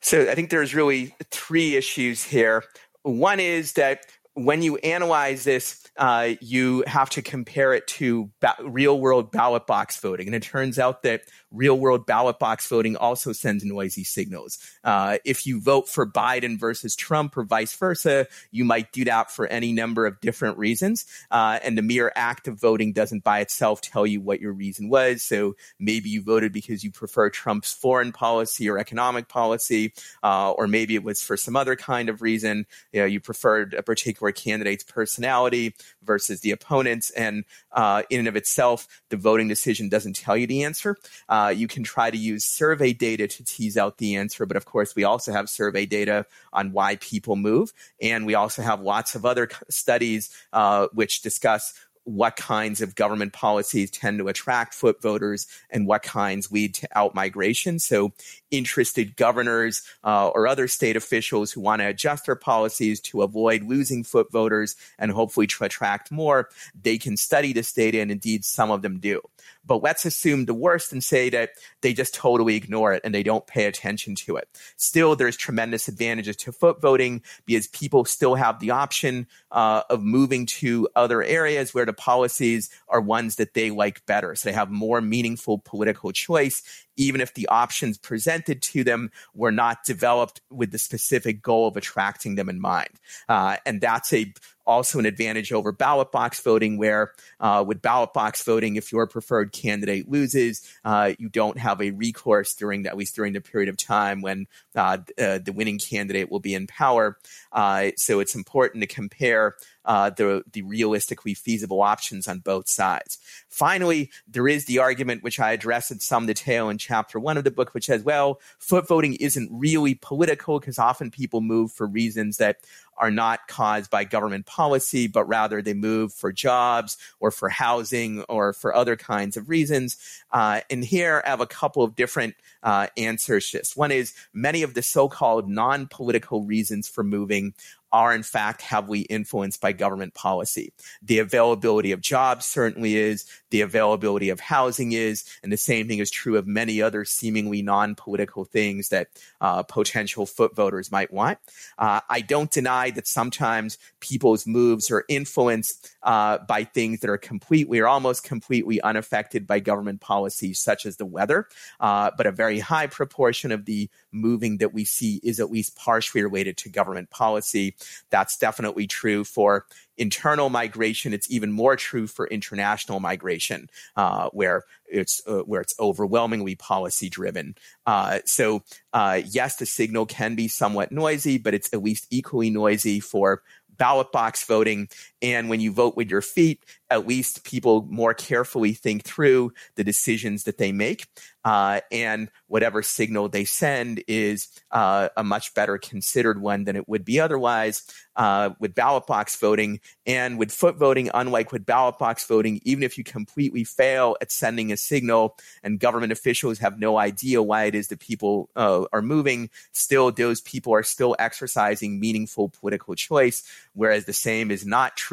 So, 0.01 0.31
I 0.31 0.37
think 0.37 0.51
there's 0.51 0.77
really 0.77 1.13
three 1.33 1.75
issues 1.75 2.23
here. 2.23 2.63
One 3.03 3.41
is 3.41 3.73
that 3.73 4.07
when 4.35 4.63
you 4.63 4.77
analyze 4.77 5.43
this, 5.43 5.88
uh, 5.99 6.35
you 6.41 6.85
have 6.87 7.11
to 7.11 7.23
compare 7.23 7.75
it 7.75 7.87
to 7.87 8.31
ba- 8.41 8.57
real 8.63 9.01
world 9.01 9.31
ballot 9.31 9.67
box 9.67 9.99
voting. 10.01 10.27
And 10.27 10.35
it 10.35 10.43
turns 10.43 10.79
out 10.79 11.03
that 11.03 11.23
real 11.51 11.79
world 11.79 12.07
ballot 12.07 12.39
box 12.39 12.69
voting 12.69 12.97
also 12.97 13.33
sends 13.33 13.65
noisy 13.65 14.05
signals. 14.05 14.59
Uh, 14.85 15.19
if 15.25 15.47
you 15.47 15.61
vote 15.61 15.89
for 15.89 16.07
Biden 16.07 16.59
versus 16.59 16.95
Trump 16.95 17.37
or 17.37 17.45
vice 17.45 17.75
versa, 17.75 18.27
you 18.51 18.65
might 18.65 18.93
do 18.93 19.05
that 19.05 19.31
for 19.31 19.47
any 19.47 19.73
number 19.73 20.07
of 20.07 20.21
different 20.21 20.59
reasons. 20.59 21.07
Uh, 21.31 21.59
and 21.63 21.79
the 21.79 21.83
mere 21.83 22.13
act 22.15 22.49
of 22.49 22.61
voting 22.61 22.93
doesn't 22.93 23.25
by 23.25 23.41
itself 23.41 23.81
tell 23.81 24.07
you 24.07 24.21
what 24.21 24.41
your 24.41 24.53
reason 24.53 24.89
was. 24.89 25.23
So 25.23 25.57
maybe 25.79 26.11
you 26.11 26.23
voted 26.23 26.53
because 26.53 26.85
you 26.85 26.91
prefer 26.91 27.31
Trump's 27.31 27.73
foreign 27.73 28.13
policy 28.13 28.69
or 28.69 28.79
economic 28.79 29.29
policy, 29.29 29.95
uh, 30.23 30.53
or 30.53 30.67
maybe 30.67 30.95
it 30.95 31.05
was 31.05 31.23
for 31.23 31.37
some 31.37 31.57
other 31.57 31.77
kind 31.77 32.09
of 32.09 32.23
reason. 32.23 32.67
You 32.93 33.01
know, 33.01 33.07
you 33.07 33.21
preferred 33.21 33.75
a 33.75 33.83
particular 33.83 34.33
candidate's 34.33 34.85
personality 34.85 35.75
versus 36.03 36.41
the 36.41 36.51
opponent's. 36.51 37.11
And 37.11 37.45
uh, 37.73 38.03
in 38.11 38.19
and 38.21 38.29
of 38.29 38.37
itself, 38.37 38.87
the 39.11 39.17
voting 39.17 39.49
decision 39.49 39.89
doesn't 39.89 40.17
tell 40.17 40.37
you 40.37 40.47
the 40.47 40.65
answer. 40.65 40.97
Uh, 41.29 41.38
uh, 41.39 41.49
you 41.51 41.69
can 41.69 41.85
try 41.85 42.11
to 42.11 42.17
use 42.17 42.45
survey 42.45 42.93
data 42.93 43.29
to 43.29 43.45
tease 43.45 43.77
out 43.77 43.99
the 43.99 44.17
answer. 44.17 44.45
But 44.45 44.57
of 44.57 44.65
course, 44.65 44.97
we 44.97 45.05
also 45.05 45.33
have 45.33 45.49
survey 45.49 45.87
data 45.87 46.27
on 46.53 46.73
why 46.73 46.97
people 46.97 47.37
move. 47.37 47.73
And 48.01 48.27
we 48.27 48.35
also 48.35 48.63
have 48.63 48.81
lots 48.81 49.15
of 49.15 49.25
other 49.25 49.49
studies 49.69 50.31
uh, 50.53 50.89
which 50.93 51.23
discuss 51.23 51.75
what 52.09 52.37
kinds 52.37 52.81
of 52.81 52.95
government 52.95 53.35
policies 53.35 53.91
tend 53.91 54.19
to 54.19 54.29
attract 54.29 54.73
foot 54.73 55.03
voters 55.03 55.47
and 55.69 55.87
what 55.87 56.03
kinds 56.03 56.51
lead 56.51 56.73
to 56.75 56.89
outmigration. 56.97 57.79
So, 57.79 58.13
interested 58.51 59.15
governors 59.15 59.83
uh, 60.03 60.29
or 60.29 60.47
other 60.47 60.69
state 60.69 60.97
officials 60.97 61.53
who 61.53 61.61
want 61.61 61.83
to 61.83 61.89
adjust 61.89 62.25
their 62.25 62.35
policies 62.35 62.99
to 63.01 63.21
avoid 63.21 63.65
losing 63.65 64.05
foot 64.05 64.33
voters 64.33 64.75
and 64.99 65.11
hopefully 65.11 65.47
to 65.49 65.65
attract 65.65 66.11
more, 66.11 66.49
they 66.81 66.97
can 66.97 67.19
study 67.19 67.53
this 67.53 67.75
data, 67.75 68.01
and 68.01 68.11
indeed, 68.11 68.43
some 68.43 68.71
of 68.71 68.81
them 68.81 69.01
do. 69.01 69.21
But 69.69 69.83
let's 69.83 70.05
assume 70.05 70.47
the 70.47 70.55
worst 70.55 70.93
and 70.93 71.05
say 71.05 71.31
that 71.31 71.51
they 71.83 71.93
just 71.93 72.15
totally 72.15 72.57
ignore 72.57 72.93
it 72.95 73.03
and 73.05 73.15
they 73.15 73.23
don't 73.23 73.47
pay 73.47 73.67
attention 73.67 74.17
to 74.17 74.37
it. 74.37 74.49
Still, 74.77 75.15
there's 75.15 75.37
tremendous 75.37 75.87
advantages 75.87 76.37
to 76.37 76.53
foot 76.53 76.81
voting 76.81 77.23
because 77.47 77.69
people 77.69 78.05
still 78.05 78.35
have 78.35 78.59
the 78.59 78.71
option 78.71 79.27
uh, 79.53 79.83
of 79.91 80.03
moving 80.03 80.47
to 80.47 80.89
other 80.97 81.23
areas 81.23 81.75
where 81.75 81.87
the 81.87 81.93
policies 81.93 82.71
are 82.89 83.01
ones 83.01 83.37
that 83.37 83.55
they 83.55 83.71
like 83.71 84.05
better. 84.07 84.35
So 84.35 84.49
they 84.49 84.55
have 84.55 84.71
more 84.71 85.01
meaningful 85.01 85.59
political 85.59 86.11
choice, 86.13 86.63
even 86.99 87.21
if 87.23 87.33
the 87.35 87.49
options 87.49 87.97
presented 87.97 88.61
to 88.61 88.85
them 88.85 89.11
were 89.35 89.53
not 89.53 89.85
developed 89.85 90.43
with 90.51 90.73
the 90.73 90.79
specific 90.79 91.41
goal 91.41 91.69
of 91.69 91.77
attracting 91.77 92.35
them 92.35 92.49
in 92.49 92.61
mind. 92.61 92.91
Uh, 93.29 93.57
and 93.65 93.81
that's 93.81 94.13
a 94.13 94.33
also 94.67 94.99
an 94.99 95.07
advantage 95.07 95.51
over 95.51 95.73
ballot 95.73 96.13
box 96.13 96.43
voting, 96.43 96.77
where 96.77 97.13
uh, 97.41 97.65
with 97.67 97.81
ballot 97.81 98.13
box 98.13 98.45
voting, 98.45 98.77
if 98.77 98.93
your 98.93 99.07
preferred 99.07 99.51
candidate 99.51 100.11
loses, 100.11 100.63
uh, 100.85 101.13
you 101.19 101.31
don't 101.31 101.59
have 101.59 101.81
a 101.81 101.91
recourse 101.93 102.55
during 102.55 102.87
at 102.87 102.97
least 102.97 103.17
during 103.17 103.33
the 103.33 103.41
period 103.41 103.71
of 103.71 103.79
time 103.79 104.21
when 104.21 104.47
uh, 104.77 104.99
uh 105.19 105.39
the 105.39 105.53
winning 105.55 105.79
candidate 105.79 106.31
will 106.31 106.39
be 106.39 106.55
in 106.55 106.67
power. 106.67 107.17
Uh, 107.51 107.91
so 107.97 108.21
it's 108.21 108.35
important 108.35 108.83
to 108.83 108.87
compare 108.87 109.55
uh, 109.89 110.11
the 110.11 110.45
the 110.53 110.63
realistically 110.63 111.35
feasible 111.35 111.83
options 111.83 112.29
on 112.29 112.39
both 112.39 112.69
sides. 112.69 113.19
Finally, 113.49 114.11
there 114.29 114.47
is 114.47 114.67
the 114.67 114.79
argument 114.79 115.23
which 115.25 115.41
I 115.41 115.53
address 115.53 115.91
in 115.91 115.99
some 115.99 116.27
detail 116.27 116.69
in 116.69 116.79
chapter 116.79 117.19
one 117.19 117.39
of 117.39 117.45
the 117.45 117.51
book, 117.51 117.73
which 117.75 117.87
says, 117.87 118.03
well, 118.03 118.39
foot 118.59 118.87
voting 118.87 119.15
isn't 119.15 119.51
really 119.51 119.95
political 119.95 120.61
because 120.61 120.79
often 120.79 121.11
people 121.11 121.41
move 121.41 121.73
for 121.73 121.87
reasons 121.87 122.37
that 122.37 122.59
are 122.99 123.11
not 123.11 123.47
caused 123.49 123.91
by 123.91 124.05
government 124.05 124.45
policy, 124.45 125.07
but 125.07 125.25
rather 125.25 125.63
they 125.63 125.75
move 125.75 126.13
for 126.13 126.33
jobs 126.33 126.99
or 127.21 127.31
for 127.31 127.49
housing 127.49 128.23
or 128.23 128.53
for 128.53 128.75
other 128.75 128.97
kinds 128.97 129.37
of 129.37 129.49
reasons. 129.49 129.97
Uh, 130.33 130.61
and 130.69 130.85
here 130.85 131.23
I 131.25 131.31
have 131.31 131.41
a 131.41 131.47
couple 131.47 131.83
of 131.83 131.95
different 131.95 132.35
uh, 132.63 132.89
answers. 132.97 133.49
Just 133.49 133.77
one 133.77 133.93
is 133.93 134.15
many 134.35 134.63
of 134.63 134.75
the 134.75 134.83
so-called 134.83 135.49
non-political 135.49 136.43
reasons 136.43 136.89
for 136.89 137.05
moving 137.05 137.55
are 137.93 138.15
in 138.15 138.23
fact 138.23 138.63
heavily 138.63 139.01
influenced 139.03 139.61
by 139.61 139.73
government 139.73 140.15
policy. 140.15 140.73
The 141.03 141.19
availability 141.19 141.93
of 141.93 142.01
jobs 142.01 142.47
certainly 142.47 142.97
is, 142.97 143.27
the 143.51 143.61
availability 143.61 144.29
of 144.31 144.41
housing 144.41 144.93
is, 144.93 145.25
and 145.43 145.53
the 145.53 145.57
same 145.57 145.89
thing 145.89 145.99
is 145.99 146.11
true 146.11 146.37
of 146.37 146.47
many 146.47 146.83
other 146.83 147.05
seemingly 147.05 147.63
non 147.63 147.95
political 147.95 148.45
things 148.45 148.89
that 148.89 149.09
uh, 149.41 149.63
potential 149.63 150.27
foot 150.27 150.55
voters 150.55 150.93
might 150.93 151.13
want. 151.13 151.39
Uh, 151.79 152.01
I 152.09 152.21
don't 152.21 152.51
deny 152.51 152.91
that 152.91 153.07
sometimes 153.07 153.79
people's 154.01 154.47
moves 154.47 154.91
are 154.91 155.05
influenced 155.09 155.95
uh, 156.03 156.39
by 156.49 156.65
things 156.65 157.01
that 157.01 157.11
are 157.11 157.19
completely 157.19 157.79
or 157.79 157.89
almost 157.89 158.25
completely 158.25 158.81
unaffected 158.81 159.47
by 159.47 159.61
government 159.61 160.01
policy, 160.01 160.53
such 160.55 160.87
as 160.87 160.97
the 160.97 161.07
weather. 161.07 161.47
Uh, 161.81 162.11
but 162.17 162.27
a 162.27 162.33
very 162.33 162.59
high 162.59 162.87
proportion 162.87 163.53
of 163.53 163.65
the 163.65 163.89
moving 164.13 164.59
that 164.59 164.73
we 164.73 164.85
see 164.85 165.21
is 165.23 165.41
at 165.41 165.51
least 165.51 165.77
partially 165.77 166.23
related 166.23 166.57
to 166.57 166.69
government 166.69 167.11
policy. 167.11 167.75
That's 168.11 168.37
definitely 168.37 168.87
true 168.87 169.25
for 169.25 169.67
internal 169.99 170.49
migration. 170.49 171.13
It's 171.13 171.31
even 171.31 171.53
more 171.53 171.77
true 171.77 172.07
for 172.07 172.27
international 172.27 173.01
migration, 173.01 173.69
uh, 173.97 174.31
where 174.31 174.65
it's 174.87 175.21
uh, 175.27 175.41
where 175.41 175.61
it's 175.61 175.75
overwhelmingly 175.79 176.55
policy 176.55 177.11
driven. 177.11 177.57
Uh, 177.87 178.21
so 178.25 178.63
uh, 178.93 179.21
yes, 179.27 179.57
the 179.57 179.67
signal 179.67 180.07
can 180.07 180.35
be 180.35 180.49
somewhat 180.49 180.93
noisy, 180.93 181.39
but 181.39 181.55
it's 181.55 181.73
at 181.73 181.83
least 181.83 182.07
equally 182.11 182.51
noisy 182.51 183.01
for 183.01 183.43
ballot 183.79 184.13
box 184.13 184.45
voting. 184.45 184.89
And 185.21 185.49
when 185.49 185.61
you 185.61 185.73
vote 185.73 185.97
with 185.97 186.11
your 186.11 186.23
feet, 186.23 186.65
at 186.91 187.07
least 187.07 187.45
people 187.45 187.87
more 187.91 188.15
carefully 188.15 188.73
think 188.73 189.05
through 189.05 189.53
the 189.75 189.85
decisions 189.85 190.45
that 190.45 190.59
they 190.59 190.73
make. 190.73 191.07
Uh, 191.45 191.81
and 191.91 192.31
whatever 192.47 192.83
signal 192.83 193.29
they 193.29 193.45
send 193.45 194.03
is 194.07 194.49
uh, 194.71 195.09
a 195.17 195.25
much 195.25 195.55
better 195.55 195.79
considered 195.79 196.41
one 196.41 196.65
than 196.65 196.77
it 196.77 196.89
would 196.89 197.05
be 197.05 197.21
otherwise 197.21 197.85
uh, 198.17 198.51
with 198.59 198.75
ballot 198.75 199.07
box 199.07 199.37
voting. 199.37 199.81
And 200.07 200.39
with 200.39 200.53
foot 200.53 200.77
voting, 200.77 201.11
unlike 201.13 201.53
with 201.53 201.67
ballot 201.67 201.99
box 201.99 202.27
voting, 202.27 202.61
even 202.65 202.83
if 202.83 202.97
you 202.97 203.05
completely 203.05 203.65
fail 203.65 204.17
at 204.21 204.31
sending 204.31 204.73
a 204.73 204.77
signal 204.77 205.37
and 205.63 205.81
government 205.81 206.13
officials 206.13 206.59
have 206.59 206.79
no 206.79 206.97
idea 206.97 207.43
why 207.43 207.65
it 207.65 207.75
is 207.75 207.89
that 207.89 208.01
people 208.01 208.51
uh, 208.57 208.85
are 208.93 209.03
moving, 209.03 209.51
still 209.73 210.11
those 210.11 210.41
people 210.41 210.75
are 210.75 210.83
still 210.83 211.17
exercising 211.19 211.99
meaningful 211.99 212.49
political 212.49 212.95
choice. 212.95 213.43
Whereas 213.73 214.05
the 214.05 214.13
same 214.13 214.51
is 214.51 214.67
not 214.67 214.97
true 214.97 215.08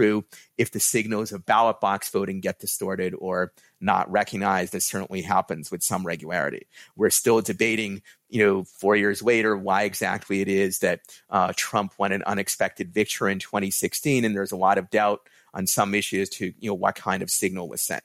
if 0.57 0.71
the 0.71 0.79
signals 0.79 1.31
of 1.31 1.45
ballot 1.45 1.79
box 1.79 2.09
voting 2.09 2.39
get 2.39 2.59
distorted 2.59 3.13
or 3.17 3.51
not 3.79 4.09
recognized, 4.11 4.73
as 4.75 4.85
certainly 4.85 5.21
happens 5.21 5.71
with 5.71 5.83
some 5.83 6.05
regularity. 6.05 6.67
We're 6.95 7.09
still 7.09 7.41
debating, 7.41 8.01
you 8.29 8.45
know, 8.45 8.63
four 8.63 8.95
years 8.95 9.21
later, 9.21 9.55
why 9.57 9.83
exactly 9.83 10.41
it 10.41 10.47
is 10.47 10.79
that 10.79 11.01
uh, 11.29 11.53
Trump 11.55 11.93
won 11.97 12.11
an 12.11 12.23
unexpected 12.23 12.93
victory 12.93 13.31
in 13.31 13.39
2016, 13.39 14.25
and 14.25 14.35
there's 14.35 14.51
a 14.51 14.57
lot 14.57 14.77
of 14.77 14.89
doubt 14.89 15.21
on 15.53 15.67
some 15.67 15.93
issues 15.93 16.29
to, 16.29 16.53
you 16.59 16.69
know, 16.69 16.73
what 16.73 16.95
kind 16.95 17.23
of 17.23 17.29
signal 17.29 17.69
was 17.69 17.81
sent. 17.81 18.03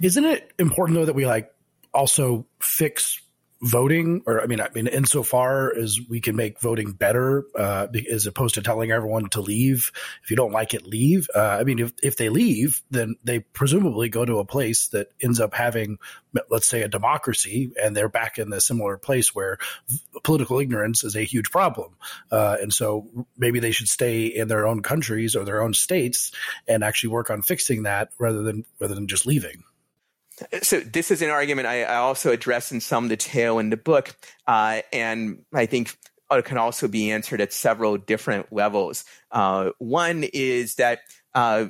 Isn't 0.00 0.24
it 0.24 0.52
important 0.58 0.98
though 0.98 1.04
that 1.04 1.14
we 1.14 1.26
like 1.26 1.52
also 1.94 2.46
fix 2.60 3.20
voting, 3.62 4.22
or 4.26 4.42
I 4.42 4.46
mean, 4.46 4.60
I 4.60 4.68
mean, 4.74 4.88
insofar 4.88 5.72
as 5.76 5.98
we 6.08 6.20
can 6.20 6.34
make 6.34 6.60
voting 6.60 6.92
better, 6.92 7.44
uh, 7.56 7.86
as 8.10 8.26
opposed 8.26 8.56
to 8.56 8.62
telling 8.62 8.90
everyone 8.90 9.28
to 9.30 9.40
leave. 9.40 9.92
If 10.24 10.30
you 10.30 10.36
don't 10.36 10.52
like 10.52 10.74
it, 10.74 10.84
leave. 10.84 11.28
Uh, 11.34 11.58
I 11.60 11.64
mean, 11.64 11.78
if, 11.78 11.92
if 12.02 12.16
they 12.16 12.28
leave, 12.28 12.82
then 12.90 13.14
they 13.22 13.38
presumably 13.38 14.08
go 14.08 14.24
to 14.24 14.38
a 14.38 14.44
place 14.44 14.88
that 14.88 15.08
ends 15.22 15.38
up 15.38 15.54
having, 15.54 15.98
let's 16.50 16.66
say, 16.66 16.82
a 16.82 16.88
democracy, 16.88 17.70
and 17.80 17.96
they're 17.96 18.08
back 18.08 18.38
in 18.38 18.50
the 18.50 18.60
similar 18.60 18.96
place 18.96 19.32
where 19.32 19.58
political 20.24 20.58
ignorance 20.58 21.04
is 21.04 21.14
a 21.14 21.22
huge 21.22 21.50
problem. 21.50 21.94
Uh, 22.32 22.56
and 22.60 22.72
so 22.72 23.08
maybe 23.38 23.60
they 23.60 23.70
should 23.72 23.88
stay 23.88 24.26
in 24.26 24.48
their 24.48 24.66
own 24.66 24.82
countries 24.82 25.36
or 25.36 25.44
their 25.44 25.62
own 25.62 25.72
states 25.72 26.32
and 26.66 26.82
actually 26.82 27.10
work 27.10 27.30
on 27.30 27.42
fixing 27.42 27.84
that 27.84 28.10
rather 28.18 28.42
than 28.42 28.64
rather 28.80 28.94
than 28.94 29.06
just 29.06 29.24
leaving. 29.24 29.62
So 30.62 30.80
this 30.80 31.10
is 31.10 31.22
an 31.22 31.30
argument 31.30 31.68
I, 31.68 31.84
I 31.84 31.96
also 31.96 32.32
address 32.32 32.72
in 32.72 32.80
some 32.80 33.08
detail 33.08 33.58
in 33.58 33.70
the 33.70 33.76
book, 33.76 34.16
uh, 34.46 34.80
and 34.92 35.44
I 35.52 35.66
think 35.66 35.96
it 36.30 36.44
can 36.44 36.58
also 36.58 36.88
be 36.88 37.10
answered 37.10 37.40
at 37.40 37.52
several 37.52 37.96
different 37.98 38.52
levels. 38.52 39.04
Uh, 39.30 39.70
one 39.78 40.24
is 40.32 40.76
that 40.76 41.00
uh, 41.34 41.66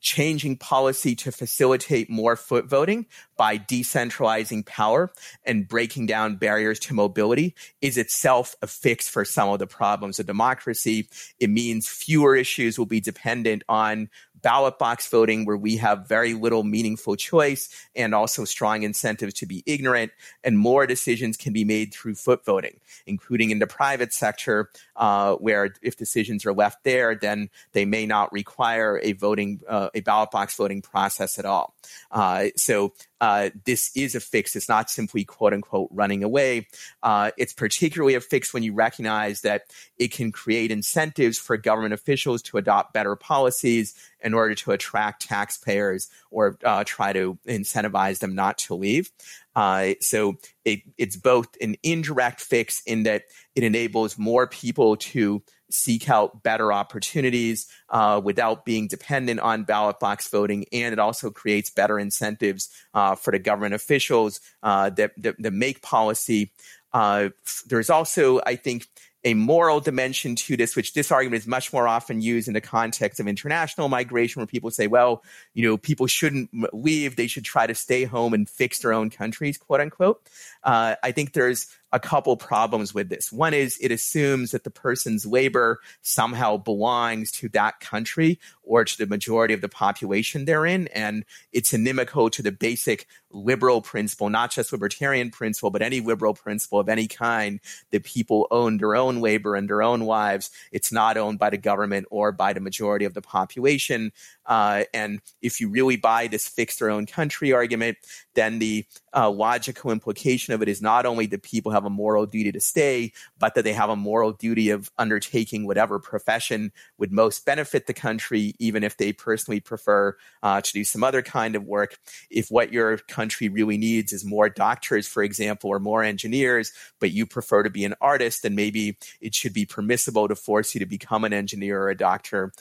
changing 0.00 0.56
policy 0.56 1.14
to 1.14 1.32
facilitate 1.32 2.10
more 2.10 2.36
foot 2.36 2.66
voting 2.66 3.06
by 3.36 3.58
decentralizing 3.58 4.64
power 4.64 5.10
and 5.44 5.66
breaking 5.66 6.06
down 6.06 6.36
barriers 6.36 6.78
to 6.78 6.94
mobility 6.94 7.54
is 7.80 7.96
itself 7.96 8.54
a 8.62 8.66
fix 8.66 9.08
for 9.08 9.24
some 9.24 9.48
of 9.48 9.58
the 9.58 9.66
problems 9.66 10.20
of 10.20 10.26
democracy. 10.26 11.08
It 11.40 11.50
means 11.50 11.88
fewer 11.88 12.36
issues 12.36 12.78
will 12.78 12.86
be 12.86 13.00
dependent 13.00 13.62
on 13.68 14.10
ballot 14.44 14.78
box 14.78 15.08
voting 15.08 15.46
where 15.46 15.56
we 15.56 15.78
have 15.78 16.06
very 16.06 16.34
little 16.34 16.62
meaningful 16.62 17.16
choice 17.16 17.70
and 17.96 18.14
also 18.14 18.44
strong 18.44 18.82
incentives 18.82 19.32
to 19.32 19.46
be 19.46 19.62
ignorant 19.64 20.12
and 20.44 20.58
more 20.58 20.86
decisions 20.86 21.38
can 21.38 21.54
be 21.54 21.64
made 21.64 21.92
through 21.94 22.14
foot 22.14 22.44
voting 22.44 22.78
including 23.06 23.50
in 23.50 23.58
the 23.58 23.66
private 23.66 24.12
sector 24.12 24.68
uh, 24.96 25.34
where 25.36 25.74
if 25.80 25.96
decisions 25.96 26.44
are 26.44 26.52
left 26.52 26.84
there 26.84 27.14
then 27.14 27.48
they 27.72 27.86
may 27.86 28.04
not 28.04 28.30
require 28.32 29.00
a 29.02 29.12
voting 29.14 29.62
uh, 29.66 29.88
a 29.94 30.00
ballot 30.00 30.30
box 30.30 30.54
voting 30.54 30.82
process 30.82 31.38
at 31.38 31.46
all 31.46 31.74
uh, 32.10 32.44
so 32.54 32.92
uh, 33.24 33.48
this 33.64 33.90
is 33.96 34.14
a 34.14 34.20
fix. 34.20 34.54
It's 34.54 34.68
not 34.68 34.90
simply 34.90 35.24
quote 35.24 35.54
unquote 35.54 35.88
running 35.90 36.22
away. 36.22 36.66
Uh, 37.02 37.30
it's 37.38 37.54
particularly 37.54 38.16
a 38.16 38.20
fix 38.20 38.52
when 38.52 38.62
you 38.62 38.74
recognize 38.74 39.40
that 39.40 39.62
it 39.96 40.12
can 40.12 40.30
create 40.30 40.70
incentives 40.70 41.38
for 41.38 41.56
government 41.56 41.94
officials 41.94 42.42
to 42.42 42.58
adopt 42.58 42.92
better 42.92 43.16
policies 43.16 43.94
in 44.24 44.34
order 44.34 44.54
to 44.54 44.72
attract 44.72 45.28
taxpayers 45.28 46.08
or 46.30 46.58
uh, 46.64 46.82
try 46.84 47.12
to 47.12 47.38
incentivize 47.46 48.18
them 48.18 48.34
not 48.34 48.58
to 48.58 48.74
leave. 48.74 49.10
Uh, 49.54 49.90
so 50.00 50.36
it, 50.64 50.80
it's 50.98 51.16
both 51.16 51.48
an 51.60 51.76
indirect 51.82 52.40
fix 52.40 52.82
in 52.86 53.04
that 53.04 53.22
it 53.54 53.62
enables 53.62 54.18
more 54.18 54.48
people 54.48 54.96
to 54.96 55.42
seek 55.70 56.08
out 56.08 56.42
better 56.42 56.72
opportunities 56.72 57.66
uh, 57.88 58.20
without 58.22 58.64
being 58.64 58.88
dependent 58.88 59.40
on 59.40 59.64
ballot 59.64 59.98
box 59.98 60.28
voting, 60.28 60.64
and 60.72 60.92
it 60.92 60.98
also 60.98 61.30
creates 61.30 61.70
better 61.70 61.98
incentives 61.98 62.68
uh, 62.94 63.14
for 63.14 63.30
the 63.30 63.38
government 63.38 63.74
officials 63.74 64.40
uh, 64.62 64.90
that, 64.90 65.12
that, 65.16 65.36
that 65.38 65.52
make 65.52 65.82
policy. 65.82 66.52
Uh, 66.92 67.30
there's 67.66 67.90
also, 67.90 68.40
I 68.46 68.56
think, 68.56 68.86
a 69.24 69.34
moral 69.34 69.80
dimension 69.80 70.36
to 70.36 70.56
this, 70.56 70.76
which 70.76 70.92
this 70.92 71.10
argument 71.10 71.42
is 71.42 71.46
much 71.46 71.72
more 71.72 71.88
often 71.88 72.20
used 72.20 72.46
in 72.46 72.54
the 72.54 72.60
context 72.60 73.20
of 73.20 73.26
international 73.26 73.88
migration, 73.88 74.40
where 74.40 74.46
people 74.46 74.70
say, 74.70 74.86
well, 74.86 75.22
you 75.54 75.66
know, 75.66 75.76
people 75.78 76.06
shouldn't 76.06 76.50
leave. 76.74 77.16
They 77.16 77.26
should 77.26 77.44
try 77.44 77.66
to 77.66 77.74
stay 77.74 78.04
home 78.04 78.34
and 78.34 78.48
fix 78.48 78.80
their 78.80 78.92
own 78.92 79.10
countries, 79.10 79.56
quote 79.56 79.80
unquote. 79.80 80.20
Uh, 80.62 80.96
I 81.02 81.12
think 81.12 81.32
there's 81.32 81.68
a 81.94 82.00
couple 82.00 82.36
problems 82.36 82.92
with 82.92 83.08
this. 83.08 83.30
One 83.30 83.54
is 83.54 83.78
it 83.80 83.92
assumes 83.92 84.50
that 84.50 84.64
the 84.64 84.70
person's 84.70 85.24
labor 85.24 85.78
somehow 86.02 86.56
belongs 86.56 87.30
to 87.32 87.48
that 87.50 87.78
country 87.78 88.40
or 88.64 88.84
to 88.84 88.98
the 88.98 89.06
majority 89.06 89.54
of 89.54 89.60
the 89.60 89.68
population 89.68 90.44
therein. 90.44 90.88
And 90.88 91.24
it's 91.52 91.72
inimical 91.72 92.30
to 92.30 92.42
the 92.42 92.50
basic 92.50 93.06
liberal 93.30 93.80
principle, 93.80 94.28
not 94.28 94.50
just 94.50 94.72
libertarian 94.72 95.30
principle, 95.30 95.70
but 95.70 95.82
any 95.82 96.00
liberal 96.00 96.34
principle 96.34 96.80
of 96.80 96.88
any 96.88 97.06
kind 97.06 97.60
that 97.90 98.04
people 98.04 98.48
own 98.50 98.78
their 98.78 98.96
own 98.96 99.20
labor 99.20 99.54
and 99.54 99.68
their 99.68 99.82
own 99.82 100.04
wives. 100.04 100.50
It's 100.72 100.90
not 100.90 101.16
owned 101.16 101.38
by 101.38 101.50
the 101.50 101.58
government 101.58 102.06
or 102.10 102.32
by 102.32 102.52
the 102.52 102.60
majority 102.60 103.04
of 103.04 103.14
the 103.14 103.22
population. 103.22 104.12
Uh, 104.46 104.84
and 104.92 105.20
if 105.42 105.60
you 105.60 105.68
really 105.68 105.96
buy 105.96 106.26
this 106.26 106.48
fix 106.48 106.76
their 106.76 106.90
own 106.90 107.06
country 107.06 107.52
argument, 107.52 107.98
then 108.34 108.58
the 108.58 108.84
uh, 109.14 109.30
logical 109.30 109.90
implication 109.90 110.54
of 110.54 110.62
it 110.62 110.68
is 110.68 110.82
not 110.82 111.06
only 111.06 111.26
that 111.26 111.42
people 111.42 111.72
have 111.72 111.83
a 111.84 111.90
moral 111.90 112.26
duty 112.26 112.52
to 112.52 112.60
stay, 112.60 113.12
but 113.38 113.54
that 113.54 113.64
they 113.64 113.72
have 113.72 113.90
a 113.90 113.96
moral 113.96 114.32
duty 114.32 114.70
of 114.70 114.90
undertaking 114.98 115.66
whatever 115.66 115.98
profession 115.98 116.72
would 116.98 117.12
most 117.12 117.44
benefit 117.44 117.86
the 117.86 117.94
country, 117.94 118.54
even 118.58 118.84
if 118.84 118.96
they 118.96 119.12
personally 119.12 119.60
prefer 119.60 120.16
uh, 120.42 120.60
to 120.60 120.72
do 120.72 120.84
some 120.84 121.04
other 121.04 121.22
kind 121.22 121.56
of 121.56 121.64
work. 121.64 121.98
If 122.30 122.48
what 122.48 122.72
your 122.72 122.98
country 122.98 123.48
really 123.48 123.78
needs 123.78 124.12
is 124.12 124.24
more 124.24 124.48
doctors, 124.48 125.06
for 125.06 125.22
example, 125.22 125.70
or 125.70 125.78
more 125.78 126.02
engineers, 126.02 126.72
but 127.00 127.12
you 127.12 127.26
prefer 127.26 127.62
to 127.62 127.70
be 127.70 127.84
an 127.84 127.94
artist, 128.00 128.42
then 128.42 128.54
maybe 128.54 128.98
it 129.20 129.34
should 129.34 129.52
be 129.52 129.66
permissible 129.66 130.28
to 130.28 130.36
force 130.36 130.74
you 130.74 130.78
to 130.80 130.86
become 130.86 131.24
an 131.24 131.32
engineer 131.32 131.82
or 131.82 131.88
a 131.88 131.96
doctor 131.96 132.52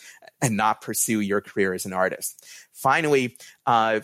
and 0.41 0.57
not 0.57 0.81
pursue 0.81 1.19
your 1.21 1.41
career 1.41 1.73
as 1.73 1.85
an 1.85 1.93
artist. 1.93 2.45
Finally, 2.71 3.37
uh, 3.65 4.01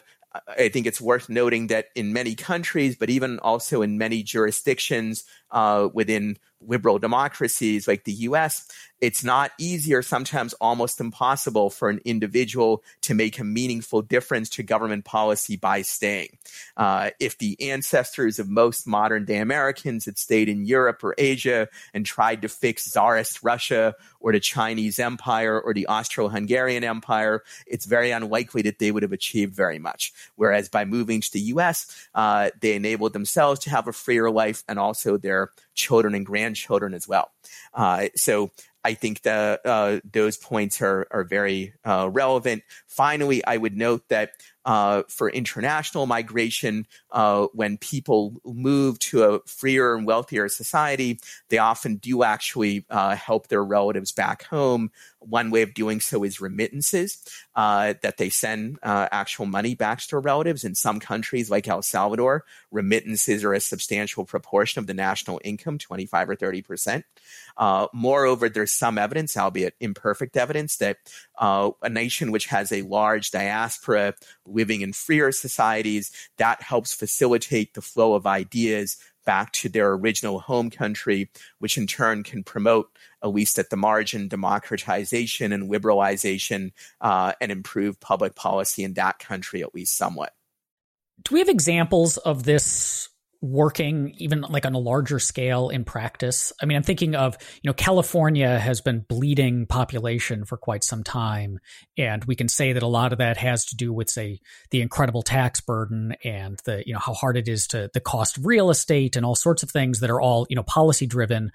I 0.47 0.69
think 0.69 0.85
it's 0.85 1.01
worth 1.01 1.27
noting 1.27 1.67
that 1.67 1.87
in 1.95 2.13
many 2.13 2.35
countries, 2.35 2.95
but 2.95 3.09
even 3.09 3.39
also 3.39 3.81
in 3.81 3.97
many 3.97 4.21
jurisdictions 4.21 5.23
uh, 5.51 5.89
within 5.91 6.37
liberal 6.61 6.99
democracies 6.99 7.87
like 7.87 8.03
the 8.03 8.11
US, 8.11 8.67
it's 9.01 9.23
not 9.23 9.51
easy 9.57 9.93
or 9.93 10.01
sometimes 10.01 10.53
almost 10.55 10.99
impossible 10.99 11.69
for 11.69 11.89
an 11.89 12.01
individual 12.03 12.83
to 13.01 13.13
make 13.13 13.39
a 13.39 13.43
meaningful 13.43 14.01
difference 14.01 14.49
to 14.49 14.63
government 14.63 15.05
policy 15.05 15.55
by 15.55 15.81
staying. 15.81 16.37
Uh, 16.75 17.11
if 17.19 17.37
the 17.37 17.71
ancestors 17.71 18.39
of 18.39 18.49
most 18.49 18.85
modern 18.85 19.25
day 19.25 19.37
Americans 19.37 20.05
had 20.05 20.17
stayed 20.17 20.49
in 20.49 20.65
Europe 20.65 21.03
or 21.03 21.15
Asia 21.17 21.67
and 21.93 22.05
tried 22.05 22.41
to 22.41 22.49
fix 22.49 22.85
Tsarist 22.85 23.41
Russia 23.41 23.95
or 24.19 24.33
the 24.33 24.39
Chinese 24.39 24.99
Empire 24.99 25.59
or 25.59 25.73
the 25.73 25.87
Austro 25.87 26.27
Hungarian 26.27 26.83
Empire, 26.83 27.43
it's 27.65 27.85
very 27.85 28.11
unlikely 28.11 28.61
that 28.63 28.79
they 28.79 28.91
would 28.91 29.03
have 29.03 29.13
achieved 29.13 29.55
very 29.55 29.79
much. 29.79 30.13
Whereas 30.35 30.67
by 30.67 30.83
moving 30.83 31.21
to 31.21 31.31
the 31.31 31.39
US, 31.39 32.07
uh, 32.13 32.49
they 32.59 32.75
enabled 32.75 33.13
themselves 33.13 33.61
to 33.61 33.69
have 33.69 33.87
a 33.87 33.93
freer 33.93 34.29
life 34.29 34.63
and 34.67 34.77
also 34.77 35.17
their 35.17 35.51
children 35.79 36.13
and 36.13 36.25
grandchildren 36.25 36.93
as 36.93 37.07
well. 37.07 37.31
Uh, 37.73 38.09
so 38.15 38.51
I 38.83 38.93
think 38.93 39.23
that 39.23 39.65
uh, 39.65 39.99
those 40.09 40.37
points 40.37 40.81
are 40.81 41.07
are 41.11 41.23
very 41.23 41.73
uh, 41.83 42.09
relevant. 42.11 42.63
Finally, 42.87 43.43
I 43.45 43.57
would 43.57 43.75
note 43.75 44.03
that 44.09 44.31
uh, 44.65 45.03
for 45.09 45.29
international 45.29 46.05
migration, 46.05 46.85
uh, 47.11 47.47
when 47.53 47.77
people 47.77 48.39
move 48.45 48.99
to 48.99 49.23
a 49.23 49.39
freer 49.45 49.95
and 49.95 50.05
wealthier 50.05 50.47
society, 50.47 51.19
they 51.49 51.57
often 51.57 51.95
do 51.95 52.23
actually 52.23 52.85
uh, 52.89 53.15
help 53.15 53.47
their 53.47 53.63
relatives 53.63 54.11
back 54.11 54.43
home. 54.43 54.91
One 55.19 55.51
way 55.51 55.63
of 55.63 55.73
doing 55.73 55.99
so 55.99 56.23
is 56.23 56.39
remittances, 56.39 57.21
uh, 57.55 57.95
that 58.01 58.17
they 58.17 58.29
send 58.29 58.79
uh, 58.83 59.09
actual 59.11 59.45
money 59.45 59.75
back 59.75 59.99
to 59.99 60.07
their 60.09 60.19
relatives. 60.19 60.63
In 60.63 60.75
some 60.75 60.99
countries, 60.99 61.49
like 61.49 61.67
El 61.67 61.81
Salvador, 61.81 62.45
remittances 62.71 63.43
are 63.43 63.53
a 63.53 63.59
substantial 63.59 64.23
proportion 64.23 64.79
of 64.79 64.87
the 64.87 64.93
national 64.93 65.41
income, 65.43 65.77
25 65.77 66.29
or 66.29 66.35
30 66.35 66.61
percent. 66.61 67.05
Uh, 67.57 67.87
moreover, 67.93 68.47
there's 68.47 68.71
some 68.71 68.97
evidence, 68.97 69.35
albeit 69.35 69.75
imperfect 69.81 70.37
evidence, 70.37 70.77
that 70.77 70.97
a 71.39 71.89
nation 71.89 72.31
which 72.31 72.47
has 72.47 72.71
a 72.71 72.81
large 72.83 73.31
diaspora 73.31 74.13
living 74.45 74.81
in 74.81 74.93
freer 74.93 75.31
societies. 75.31 76.11
That 76.37 76.61
helps 76.61 76.93
facilitate 76.99 77.73
the 77.73 77.81
flow 77.81 78.13
of 78.13 78.27
ideas 78.27 78.97
back 79.25 79.51
to 79.53 79.69
their 79.69 79.93
original 79.93 80.39
home 80.39 80.69
country, 80.69 81.29
which 81.59 81.77
in 81.77 81.87
turn 81.87 82.23
can 82.23 82.43
promote, 82.43 82.89
at 83.23 83.29
least 83.29 83.59
at 83.59 83.69
the 83.69 83.77
margin, 83.77 84.27
democratization 84.27 85.51
and 85.51 85.69
liberalization 85.69 86.71
uh, 87.01 87.33
and 87.39 87.51
improve 87.51 87.99
public 87.99 88.35
policy 88.35 88.83
in 88.83 88.93
that 88.95 89.19
country, 89.19 89.61
at 89.61 89.75
least 89.75 89.95
somewhat. 89.95 90.33
Do 91.23 91.35
we 91.35 91.39
have 91.39 91.49
examples 91.49 92.17
of 92.17 92.43
this 92.43 93.09
working 93.41 94.13
even 94.17 94.41
like 94.41 94.65
on 94.65 94.73
a 94.73 94.79
larger 94.79 95.17
scale 95.17 95.69
in 95.69 95.85
practice. 95.85 96.51
I 96.61 96.65
mean, 96.65 96.75
I'm 96.75 96.83
thinking 96.83 97.15
of, 97.15 97.37
you 97.61 97.69
know, 97.69 97.73
California 97.73 98.59
has 98.59 98.81
been 98.81 99.05
bleeding 99.07 99.65
population 99.65 100.43
for 100.43 100.57
quite 100.57 100.83
some 100.83 101.03
time. 101.03 101.59
And 101.97 102.25
we 102.25 102.35
can 102.35 102.49
say 102.49 102.73
that 102.73 102.83
a 102.83 102.87
lot 102.87 103.13
of 103.13 103.19
that 103.19 103.37
has 103.37 103.65
to 103.67 103.77
do 103.77 103.93
with, 103.93 104.09
say, 104.09 104.41
the 104.71 104.81
incredible 104.81 105.21
tax 105.21 105.61
burden 105.61 106.15
and 106.23 106.59
the, 106.65 106.83
you 106.85 106.93
know, 106.93 106.99
how 106.99 107.13
hard 107.13 107.37
it 107.37 107.47
is 107.47 107.67
to 107.67 107.89
the 107.93 108.01
cost 108.01 108.37
of 108.37 108.45
real 108.45 108.69
estate 108.69 109.15
and 109.15 109.25
all 109.25 109.35
sorts 109.35 109.63
of 109.63 109.71
things 109.71 110.01
that 110.01 110.09
are 110.09 110.19
all, 110.19 110.45
you 110.49 110.55
know, 110.57 110.63
policy 110.63 111.07
driven. 111.07 111.51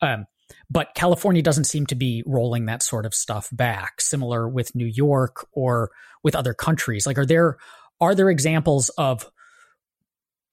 Um, 0.00 0.24
but 0.70 0.94
California 0.94 1.42
doesn't 1.42 1.64
seem 1.64 1.86
to 1.86 1.94
be 1.94 2.22
rolling 2.24 2.66
that 2.66 2.82
sort 2.82 3.04
of 3.04 3.14
stuff 3.14 3.48
back, 3.52 4.00
similar 4.00 4.48
with 4.48 4.74
New 4.74 4.86
York 4.86 5.46
or 5.52 5.90
with 6.22 6.34
other 6.34 6.54
countries. 6.54 7.06
Like, 7.06 7.18
are 7.18 7.26
there, 7.26 7.58
are 8.00 8.14
there 8.14 8.30
examples 8.30 8.88
of 8.90 9.30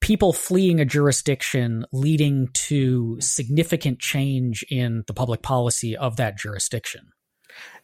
people 0.03 0.33
fleeing 0.33 0.81
a 0.81 0.85
jurisdiction 0.85 1.85
leading 1.93 2.49
to 2.49 3.15
significant 3.21 3.99
change 3.99 4.65
in 4.69 5.05
the 5.07 5.13
public 5.13 5.41
policy 5.41 5.95
of 5.95 6.17
that 6.17 6.37
jurisdiction? 6.37 7.07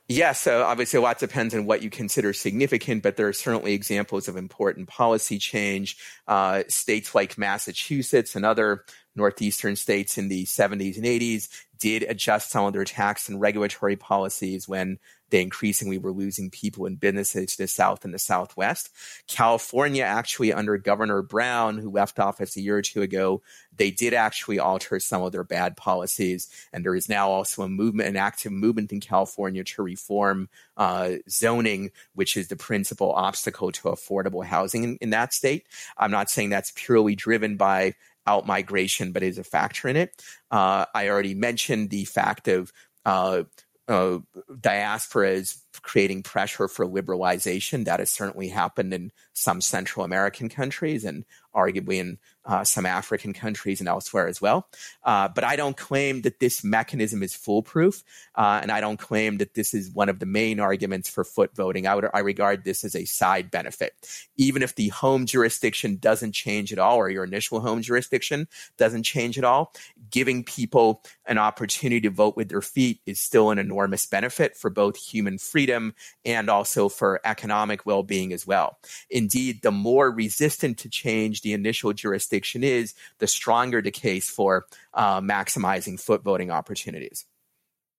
Yeah, 0.10 0.34
so 0.34 0.64
obviously 0.64 0.98
a 0.98 1.02
lot 1.02 1.20
depends 1.20 1.56
on 1.56 1.66
what 1.66 1.82
you 1.82 1.90
consider 1.90 2.34
significant, 2.34 3.04
but 3.04 3.16
there 3.16 3.28
are 3.28 3.34
certainly 3.34 3.74
examples 3.74 4.28
of 4.28 4.36
important 4.36 4.90
policy 4.90 5.38
change. 5.38 5.98
Uh, 6.28 6.64
states 6.68 7.16
like 7.16 7.38
Massachusetts 7.38 8.36
and 8.36 8.46
other 8.46 8.84
northeastern 9.16 9.76
states 9.76 10.18
in 10.18 10.28
the 10.28 10.46
70s 10.46 10.98
and 10.98 11.06
80s 11.06 11.50
did 11.80 12.04
adjust 12.04 12.52
some 12.52 12.66
of 12.66 12.74
their 12.74 12.84
tax 12.84 13.30
and 13.30 13.40
regulatory 13.40 13.96
policies 13.96 14.68
when 14.68 15.00
they 15.30 15.42
increasingly 15.42 15.98
were 15.98 16.12
losing 16.12 16.50
people 16.50 16.86
and 16.86 17.00
businesses 17.00 17.52
to 17.52 17.58
the 17.60 17.68
South 17.68 18.04
and 18.04 18.14
the 18.14 18.20
Southwest. 18.20 18.90
California, 19.28 20.04
actually, 20.04 20.52
under 20.52 20.78
Governor 20.78 21.22
Brown, 21.22 21.78
who 21.78 21.90
left 21.90 22.20
office 22.20 22.58
a 22.58 22.62
year 22.62 22.78
or 22.78 22.82
two 22.82 23.02
ago, 23.02 23.42
they 23.76 23.92
did 23.92 24.14
actually 24.14 24.60
alter 24.60 25.00
some 25.00 25.22
of 25.22 25.32
their 25.32 25.44
bad 25.44 25.78
policies. 25.78 26.50
And 26.74 26.84
there 26.84 26.96
is 26.96 27.08
now 27.08 27.30
also 27.30 27.62
a 27.62 27.70
movement, 27.70 28.10
an 28.10 28.18
active 28.18 28.52
movement 28.52 28.92
in 28.92 29.00
California 29.00 29.64
to 29.64 29.84
reform 29.84 30.50
uh, 30.78 31.12
zoning, 31.30 31.92
which 32.16 32.36
is 32.36 32.48
the 32.48 32.56
principal 32.56 33.12
obstacle 33.12 33.72
to 33.72 33.90
affordable 33.90 34.44
housing 34.44 34.84
in, 34.84 34.98
in 34.98 35.10
that 35.12 35.34
state. 35.34 35.68
I'm 35.98 36.12
not 36.12 36.30
saying 36.30 36.50
that's 36.50 36.74
purely 36.76 37.16
driven 37.16 37.56
by 37.56 37.94
out 38.30 38.46
migration, 38.46 39.12
but 39.12 39.24
is 39.24 39.40
a 39.40 39.44
factor 39.44 39.88
in 39.88 39.96
it. 39.96 40.24
Uh, 40.52 40.86
I 40.94 41.10
already 41.10 41.34
mentioned 41.34 41.90
the 41.90 42.06
fact 42.06 42.48
of 42.48 42.72
uh, 43.06 43.44
uh, 43.88 44.20
diaspora 44.62 45.32
is 45.32 45.64
creating 45.82 46.22
pressure 46.22 46.68
for 46.68 46.86
liberalization. 46.86 47.86
That 47.86 48.00
has 48.00 48.12
certainly 48.12 48.50
happened 48.50 48.94
in 48.94 49.12
some 49.34 49.62
Central 49.62 50.06
American 50.06 50.48
countries 50.48 51.04
and 51.04 51.26
arguably 51.56 51.96
in 51.96 52.20
uh, 52.46 52.64
some 52.64 52.86
African 52.86 53.34
countries 53.34 53.80
and 53.80 53.90
elsewhere 53.90 54.28
as 54.28 54.42
well. 54.42 54.68
Uh, 55.04 55.28
but 55.28 55.44
I 55.44 55.56
don't 55.56 55.78
claim 55.78 56.22
that 56.22 56.40
this 56.40 56.64
mechanism 56.64 57.22
is 57.22 57.36
foolproof, 57.36 58.04
uh, 58.36 58.60
and 58.62 58.72
I 58.72 58.82
don't 58.82 58.98
claim 58.98 59.38
that 59.38 59.54
this 59.54 59.74
is 59.74 59.92
one 59.92 60.10
of 60.10 60.20
the 60.20 60.26
main 60.26 60.60
arguments 60.60 61.10
for 61.10 61.24
foot 61.24 61.56
voting. 61.56 61.86
I 61.86 61.96
would 61.96 62.08
I 62.14 62.20
regard 62.20 62.64
this 62.64 62.84
as 62.84 62.96
a 62.96 63.06
side 63.06 63.52
benefit. 63.52 63.94
Even 64.38 64.64
if 64.64 64.76
the 64.76 64.88
home 64.90 65.26
jurisdiction 65.26 65.98
doesn't 65.98 66.32
change 66.32 66.72
at 66.72 66.80
all, 66.80 66.98
or 66.98 67.10
your 67.10 67.24
initial 67.24 67.60
home 67.60 67.82
jurisdiction 67.82 68.48
doesn't 68.78 69.04
change 69.04 69.38
at 69.38 69.44
all, 69.44 69.74
giving 70.10 70.44
people 70.44 71.04
an 71.26 71.38
opportunity 71.38 72.02
to 72.02 72.10
vote 72.10 72.36
with 72.36 72.50
their 72.50 72.62
feet 72.62 73.02
is 73.06 73.20
still 73.20 73.52
an 73.52 73.60
enormous 73.60 74.06
benefit 74.06 74.56
for 74.56 74.70
both 74.70 74.98
human 74.98 75.38
freedom 75.38 75.94
and 76.26 76.50
also 76.50 76.90
for 76.90 77.22
economic 77.26 77.86
well-being 77.86 78.34
as 78.34 78.48
well. 78.48 78.78
Indeed, 79.10 79.62
the 79.62 79.72
more 79.72 80.10
resistant 80.10 80.78
to 80.80 80.90
change 80.90 81.42
the 81.42 81.54
initial 81.54 81.94
jurisdiction 81.94 82.29
jurisdiction 82.30 82.64
is, 82.64 82.94
the 83.20 83.28
stronger 83.28 83.82
the 83.82 83.92
case 83.92 84.30
for 84.30 84.66
uh, 84.94 85.22
maximizing 85.22 86.00
foot 86.00 86.24
voting 86.24 86.52
opportunities. 86.52 87.26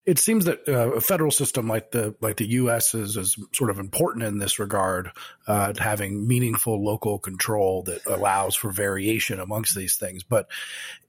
It 0.06 0.18
seems 0.18 0.46
that 0.46 0.66
uh, 0.66 0.92
a 0.92 1.00
federal 1.00 1.30
system 1.30 1.68
like 1.68 1.90
the 1.90 2.14
like 2.20 2.38
the 2.38 2.48
U.S. 2.48 2.94
is, 2.94 3.16
is 3.16 3.36
sort 3.52 3.70
of 3.70 3.78
important 3.78 4.24
in 4.24 4.38
this 4.38 4.58
regard, 4.58 5.10
uh, 5.46 5.74
having 5.78 6.26
meaningful 6.26 6.82
local 6.82 7.18
control 7.18 7.82
that 7.82 8.06
allows 8.06 8.56
for 8.56 8.72
variation 8.72 9.38
amongst 9.38 9.76
these 9.76 9.96
things. 9.96 10.22
But 10.24 10.48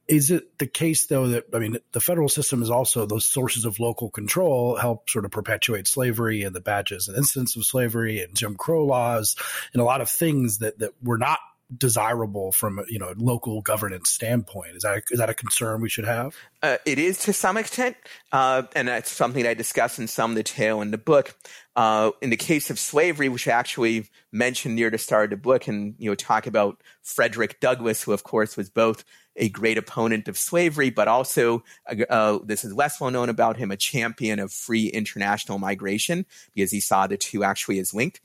is 0.09 0.29
it 0.29 0.59
the 0.59 0.67
case 0.67 1.07
though 1.07 1.29
that 1.29 1.45
I 1.53 1.59
mean 1.59 1.77
the 1.93 2.01
federal 2.01 2.27
system 2.27 2.61
is 2.61 2.69
also 2.69 3.05
those 3.05 3.25
sources 3.25 3.63
of 3.63 3.79
local 3.79 4.09
control 4.09 4.75
help 4.75 5.09
sort 5.09 5.23
of 5.23 5.31
perpetuate 5.31 5.87
slavery 5.87 6.43
and 6.43 6.53
the 6.53 6.59
badges 6.59 7.07
and 7.07 7.15
incidents 7.15 7.55
of 7.55 7.65
slavery 7.65 8.21
and 8.21 8.35
Jim 8.35 8.55
Crow 8.55 8.85
laws 8.85 9.37
and 9.71 9.81
a 9.81 9.85
lot 9.85 10.01
of 10.01 10.09
things 10.09 10.57
that 10.57 10.79
that 10.79 10.91
were 11.01 11.17
not 11.17 11.39
desirable 11.75 12.51
from 12.51 12.83
you 12.87 12.99
know 12.99 13.13
local 13.17 13.61
governance 13.61 14.09
standpoint. 14.09 14.75
Is 14.75 14.83
that 14.83 15.03
is 15.11 15.19
that 15.19 15.29
a 15.29 15.33
concern 15.33 15.81
we 15.81 15.89
should 15.89 16.05
have? 16.05 16.35
Uh, 16.61 16.77
it 16.85 16.99
is 16.99 17.17
to 17.19 17.33
some 17.33 17.57
extent, 17.57 17.95
uh, 18.31 18.63
and 18.75 18.87
that's 18.87 19.11
something 19.11 19.45
I 19.45 19.53
discuss 19.53 19.99
in 19.99 20.07
some 20.07 20.35
detail 20.35 20.81
in 20.81 20.91
the 20.91 20.97
book. 20.97 21.35
Uh, 21.75 22.11
in 22.21 22.29
the 22.29 22.37
case 22.37 22.69
of 22.69 22.77
slavery, 22.77 23.29
which 23.29 23.47
I 23.47 23.51
actually 23.51 24.09
mentioned 24.31 24.75
near 24.75 24.89
the 24.89 24.97
start 24.97 25.25
of 25.25 25.29
the 25.29 25.37
book, 25.37 25.67
and 25.67 25.95
you 25.97 26.09
know 26.09 26.15
talk 26.15 26.47
about 26.47 26.81
Frederick 27.01 27.59
Douglass, 27.59 28.03
who 28.03 28.11
of 28.11 28.23
course 28.23 28.57
was 28.57 28.69
both 28.69 29.05
a 29.37 29.49
great 29.49 29.77
opponent 29.77 30.27
of 30.27 30.37
slavery, 30.37 30.89
but 30.89 31.07
also 31.07 31.63
uh, 31.89 32.03
uh, 32.09 32.39
this 32.43 32.63
is 32.63 32.73
less 32.73 32.99
well 32.99 33.11
known 33.11 33.29
about 33.29 33.57
him, 33.57 33.71
a 33.71 33.77
champion 33.77 34.39
of 34.39 34.51
free 34.51 34.87
international 34.87 35.57
migration 35.57 36.25
because 36.53 36.71
he 36.71 36.79
saw 36.79 37.07
the 37.07 37.17
two 37.17 37.43
actually 37.43 37.79
as 37.79 37.93
linked. 37.93 38.19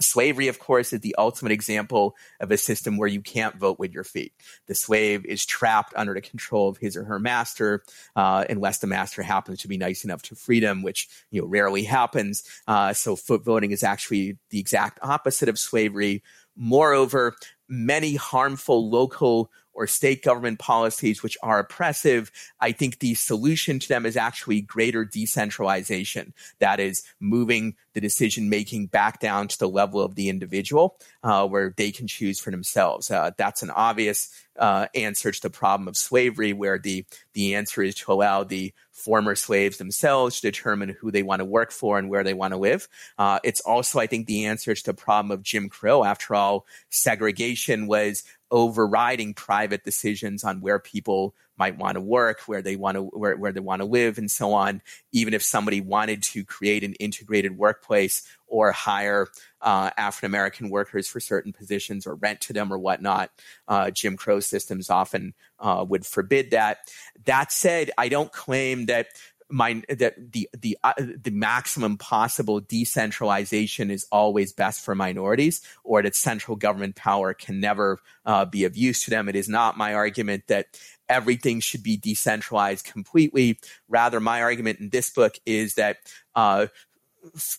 Slavery, 0.00 0.48
of 0.48 0.58
course, 0.58 0.92
is 0.92 1.00
the 1.00 1.16
ultimate 1.18 1.52
example 1.52 2.16
of 2.40 2.50
a 2.52 2.56
system 2.56 2.96
where 2.96 3.08
you 3.08 3.20
can't 3.20 3.56
vote 3.56 3.78
with 3.78 3.92
your 3.92 4.04
feet. 4.04 4.32
The 4.66 4.74
slave 4.74 5.24
is 5.26 5.44
trapped 5.44 5.92
under 5.96 6.14
the 6.14 6.20
control 6.20 6.68
of 6.68 6.78
his 6.78 6.96
or 6.96 7.04
her 7.04 7.18
master, 7.18 7.82
uh, 8.14 8.44
unless 8.48 8.78
the 8.78 8.86
master 8.86 9.22
happens 9.22 9.62
to 9.62 9.68
be 9.68 9.76
nice 9.76 10.04
enough 10.04 10.22
to 10.22 10.36
freedom, 10.36 10.82
which 10.82 11.08
you 11.30 11.40
know 11.40 11.48
rarely 11.48 11.82
happens. 11.82 12.44
Uh, 12.68 12.92
so, 12.92 13.16
foot 13.16 13.44
voting 13.44 13.72
is 13.72 13.82
actually 13.82 14.38
the 14.50 14.60
exact 14.60 15.00
opposite 15.02 15.48
of 15.48 15.58
slavery. 15.58 16.22
Moreover, 16.56 17.34
many 17.68 18.14
harmful 18.14 18.90
local 18.90 19.50
or 19.78 19.86
state 19.86 20.24
government 20.24 20.58
policies 20.58 21.22
which 21.22 21.38
are 21.40 21.60
oppressive, 21.60 22.32
I 22.60 22.72
think 22.72 22.98
the 22.98 23.14
solution 23.14 23.78
to 23.78 23.88
them 23.88 24.04
is 24.04 24.16
actually 24.16 24.60
greater 24.60 25.04
decentralization. 25.04 26.34
That 26.58 26.80
is 26.80 27.04
moving 27.20 27.76
the 27.94 28.00
decision 28.00 28.50
making 28.50 28.86
back 28.86 29.20
down 29.20 29.46
to 29.46 29.58
the 29.58 29.68
level 29.68 30.00
of 30.00 30.16
the 30.16 30.28
individual, 30.28 30.98
uh, 31.22 31.46
where 31.46 31.74
they 31.76 31.92
can 31.92 32.08
choose 32.08 32.40
for 32.40 32.50
themselves. 32.50 33.08
Uh, 33.08 33.30
that's 33.36 33.62
an 33.62 33.70
obvious 33.70 34.30
uh, 34.58 34.86
answer 34.96 35.30
to 35.30 35.40
the 35.40 35.50
problem 35.50 35.86
of 35.86 35.96
slavery, 35.96 36.52
where 36.52 36.78
the 36.78 37.04
the 37.32 37.54
answer 37.54 37.80
is 37.80 37.94
to 37.94 38.12
allow 38.12 38.42
the 38.42 38.74
former 38.90 39.36
slaves 39.36 39.76
themselves 39.76 40.40
to 40.40 40.50
determine 40.50 40.96
who 41.00 41.12
they 41.12 41.22
want 41.22 41.38
to 41.38 41.44
work 41.44 41.70
for 41.70 41.98
and 41.98 42.10
where 42.10 42.24
they 42.24 42.34
want 42.34 42.52
to 42.52 42.58
live. 42.58 42.88
Uh, 43.16 43.38
it's 43.44 43.60
also, 43.60 44.00
I 44.00 44.08
think, 44.08 44.26
the 44.26 44.46
answer 44.46 44.74
to 44.74 44.84
the 44.84 44.94
problem 44.94 45.30
of 45.30 45.44
Jim 45.44 45.68
Crow. 45.68 46.02
After 46.02 46.34
all, 46.34 46.66
segregation 46.90 47.86
was 47.86 48.24
overriding 48.50 49.34
private 49.34 49.84
decisions 49.84 50.44
on 50.44 50.60
where 50.60 50.78
people 50.78 51.34
might 51.58 51.76
want 51.76 51.96
to 51.96 52.00
work, 52.00 52.40
where 52.46 52.62
they 52.62 52.76
want 52.76 52.96
to 52.96 53.02
where, 53.02 53.36
where 53.36 53.52
they 53.52 53.60
want 53.60 53.80
to 53.80 53.86
live, 53.86 54.16
and 54.16 54.30
so 54.30 54.52
on. 54.52 54.80
Even 55.12 55.34
if 55.34 55.42
somebody 55.42 55.80
wanted 55.80 56.22
to 56.22 56.44
create 56.44 56.84
an 56.84 56.94
integrated 56.94 57.58
workplace 57.58 58.26
or 58.46 58.72
hire 58.72 59.26
uh, 59.60 59.90
African 59.96 60.26
American 60.26 60.70
workers 60.70 61.08
for 61.08 61.20
certain 61.20 61.52
positions 61.52 62.06
or 62.06 62.14
rent 62.14 62.40
to 62.42 62.52
them 62.52 62.72
or 62.72 62.78
whatnot, 62.78 63.30
uh, 63.66 63.90
Jim 63.90 64.16
Crow 64.16 64.40
systems 64.40 64.88
often 64.88 65.34
uh, 65.58 65.84
would 65.88 66.06
forbid 66.06 66.52
that. 66.52 66.78
That 67.24 67.52
said, 67.52 67.90
I 67.98 68.08
don't 68.08 68.32
claim 68.32 68.86
that 68.86 69.08
my 69.50 69.82
that 69.88 70.14
the 70.32 70.48
the 70.56 70.76
uh, 70.84 70.92
the 70.98 71.30
maximum 71.30 71.96
possible 71.96 72.60
decentralization 72.60 73.90
is 73.90 74.06
always 74.12 74.52
best 74.52 74.84
for 74.84 74.94
minorities, 74.94 75.62
or 75.84 76.02
that 76.02 76.14
central 76.14 76.56
government 76.56 76.96
power 76.96 77.34
can 77.34 77.60
never 77.60 77.98
uh, 78.26 78.44
be 78.44 78.64
of 78.64 78.76
use 78.76 79.04
to 79.04 79.10
them. 79.10 79.28
It 79.28 79.36
is 79.36 79.48
not 79.48 79.78
my 79.78 79.94
argument 79.94 80.44
that 80.48 80.78
everything 81.08 81.60
should 81.60 81.82
be 81.82 81.96
decentralized 81.96 82.84
completely. 82.84 83.58
Rather, 83.88 84.20
my 84.20 84.42
argument 84.42 84.80
in 84.80 84.90
this 84.90 85.10
book 85.10 85.38
is 85.46 85.74
that 85.74 85.96
uh, 86.34 86.66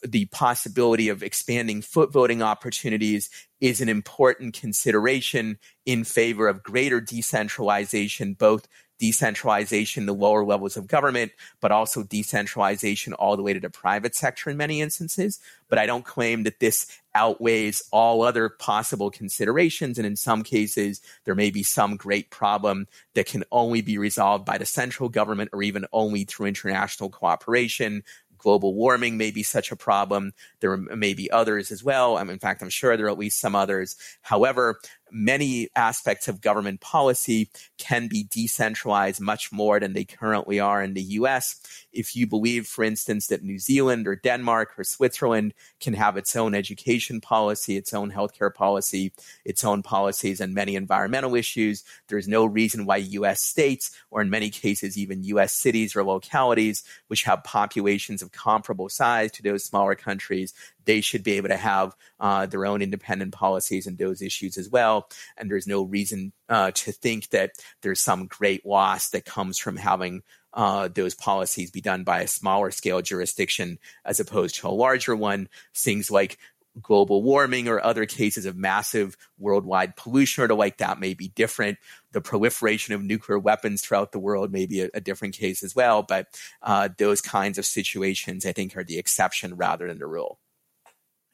the 0.03 0.25
possibility 0.25 1.09
of 1.09 1.23
expanding 1.23 1.81
foot 1.81 2.13
voting 2.13 2.41
opportunities 2.41 3.29
is 3.59 3.81
an 3.81 3.89
important 3.89 4.53
consideration 4.53 5.57
in 5.85 6.03
favor 6.03 6.47
of 6.47 6.63
greater 6.63 7.01
decentralization, 7.01 8.33
both 8.33 8.67
decentralization 8.99 10.05
the 10.05 10.13
lower 10.13 10.43
levels 10.43 10.77
of 10.77 10.87
government, 10.87 11.31
but 11.61 11.71
also 11.71 12.03
decentralization 12.03 13.13
all 13.13 13.35
the 13.35 13.43
way 13.43 13.53
to 13.53 13.59
the 13.59 13.69
private 13.69 14.15
sector 14.15 14.49
in 14.49 14.57
many 14.57 14.81
instances. 14.81 15.39
But 15.69 15.79
I 15.79 15.85
don't 15.85 16.05
claim 16.05 16.43
that 16.43 16.59
this 16.59 16.85
outweighs 17.15 17.83
all 17.91 18.21
other 18.21 18.49
possible 18.49 19.09
considerations. 19.09 19.97
And 19.97 20.05
in 20.05 20.15
some 20.15 20.43
cases, 20.43 21.01
there 21.25 21.35
may 21.35 21.49
be 21.49 21.63
some 21.63 21.95
great 21.95 22.29
problem 22.29 22.87
that 23.15 23.25
can 23.25 23.43
only 23.51 23.81
be 23.81 23.97
resolved 23.97 24.45
by 24.45 24.57
the 24.57 24.65
central 24.65 25.09
government 25.09 25.49
or 25.53 25.63
even 25.63 25.85
only 25.91 26.25
through 26.25 26.47
international 26.47 27.09
cooperation 27.09 28.03
global 28.39 28.73
warming 28.73 29.17
may 29.17 29.29
be 29.29 29.43
such 29.43 29.71
a 29.71 29.75
problem. 29.75 30.33
There 30.61 30.75
may 30.75 31.13
be 31.13 31.29
others 31.29 31.71
as 31.71 31.83
well. 31.83 32.17
In 32.17 32.39
fact, 32.39 32.63
I'm 32.63 32.69
sure 32.69 32.97
there 32.97 33.05
are 33.05 33.11
at 33.11 33.19
least 33.19 33.39
some 33.39 33.55
others. 33.55 33.95
However, 34.21 34.79
many 35.11 35.69
aspects 35.75 36.27
of 36.27 36.41
government 36.41 36.81
policy 36.81 37.49
can 37.77 38.07
be 38.07 38.23
decentralized 38.23 39.21
much 39.21 39.51
more 39.51 39.79
than 39.79 39.93
they 39.93 40.05
currently 40.05 40.59
are 40.59 40.81
in 40.81 40.93
the 40.93 41.01
US. 41.01 41.59
If 41.91 42.15
you 42.15 42.27
believe, 42.27 42.67
for 42.67 42.83
instance, 42.83 43.27
that 43.27 43.43
New 43.43 43.59
Zealand 43.59 44.07
or 44.07 44.15
Denmark 44.15 44.73
or 44.77 44.83
Switzerland 44.83 45.53
can 45.79 45.93
have 45.93 46.17
its 46.17 46.35
own 46.35 46.53
education 46.53 47.21
policy, 47.21 47.77
its 47.77 47.93
own 47.93 48.11
healthcare 48.11 48.53
policy, 48.53 49.13
its 49.45 49.63
own 49.63 49.83
policies 49.83 50.41
on 50.41 50.53
many 50.53 50.75
environmental 50.75 51.35
issues, 51.35 51.83
there's 52.07 52.27
no 52.27 52.45
reason 52.45 52.85
why 52.85 52.97
US 52.97 53.41
states, 53.41 53.91
or 54.11 54.21
in 54.21 54.29
many 54.29 54.49
cases, 54.49 54.97
even 54.97 55.23
US 55.23 55.53
cities 55.53 55.95
or 55.95 56.03
localities, 56.03 56.83
which 57.07 57.23
have 57.23 57.43
populations 57.43 58.21
of 58.21 58.31
comparable 58.31 58.89
size 58.89 59.31
to 59.31 59.43
those 59.43 59.63
smaller 59.63 59.95
countries, 59.95 60.53
they 60.89 61.01
should 61.01 61.21
be 61.21 61.33
able 61.33 61.49
to 61.49 61.55
have 61.55 61.95
uh, 62.19 62.47
their 62.47 62.65
own 62.65 62.81
independent 62.81 63.31
policies 63.31 63.85
and 63.85 63.99
those 63.99 64.23
issues 64.23 64.57
as 64.57 64.71
well. 64.71 65.07
And 65.37 65.47
there's 65.47 65.67
no 65.67 65.83
reason 65.83 66.33
uh, 66.49 66.71
to 66.71 66.91
think 66.91 67.29
that 67.29 67.51
there's 67.83 68.01
some 68.01 68.25
great 68.25 68.65
loss 68.65 69.09
that 69.11 69.23
comes 69.23 69.59
from 69.59 69.77
having 69.77 70.23
uh, 70.51 70.87
those 70.87 71.13
policies 71.13 71.69
be 71.69 71.79
done 71.79 72.03
by 72.03 72.21
a 72.21 72.27
smaller 72.27 72.71
scale 72.71 73.03
jurisdiction 73.03 73.77
as 74.03 74.19
opposed 74.19 74.55
to 74.55 74.67
a 74.67 74.69
larger 74.69 75.15
one. 75.15 75.47
Things 75.75 76.09
like 76.09 76.39
global 76.81 77.21
warming 77.21 77.67
or 77.67 77.85
other 77.85 78.07
cases 78.07 78.47
of 78.47 78.55
massive 78.55 79.15
worldwide 79.37 79.95
pollution 79.95 80.43
or 80.43 80.47
the 80.47 80.55
like 80.55 80.77
that 80.77 80.99
may 80.99 81.13
be 81.13 81.27
different. 81.27 81.77
The 82.13 82.21
proliferation 82.21 82.95
of 82.95 83.03
nuclear 83.03 83.37
weapons 83.37 83.83
throughout 83.83 84.11
the 84.11 84.17
world 84.17 84.51
may 84.51 84.65
be 84.65 84.81
a, 84.81 84.89
a 84.95 85.01
different 85.01 85.35
case 85.35 85.61
as 85.61 85.75
well. 85.75 86.01
But 86.01 86.29
uh, 86.63 86.89
those 86.97 87.21
kinds 87.21 87.59
of 87.59 87.67
situations, 87.67 88.43
I 88.43 88.53
think, 88.53 88.75
are 88.75 88.83
the 88.83 88.97
exception 88.97 89.55
rather 89.55 89.85
than 89.85 89.99
the 89.99 90.07
rule 90.07 90.39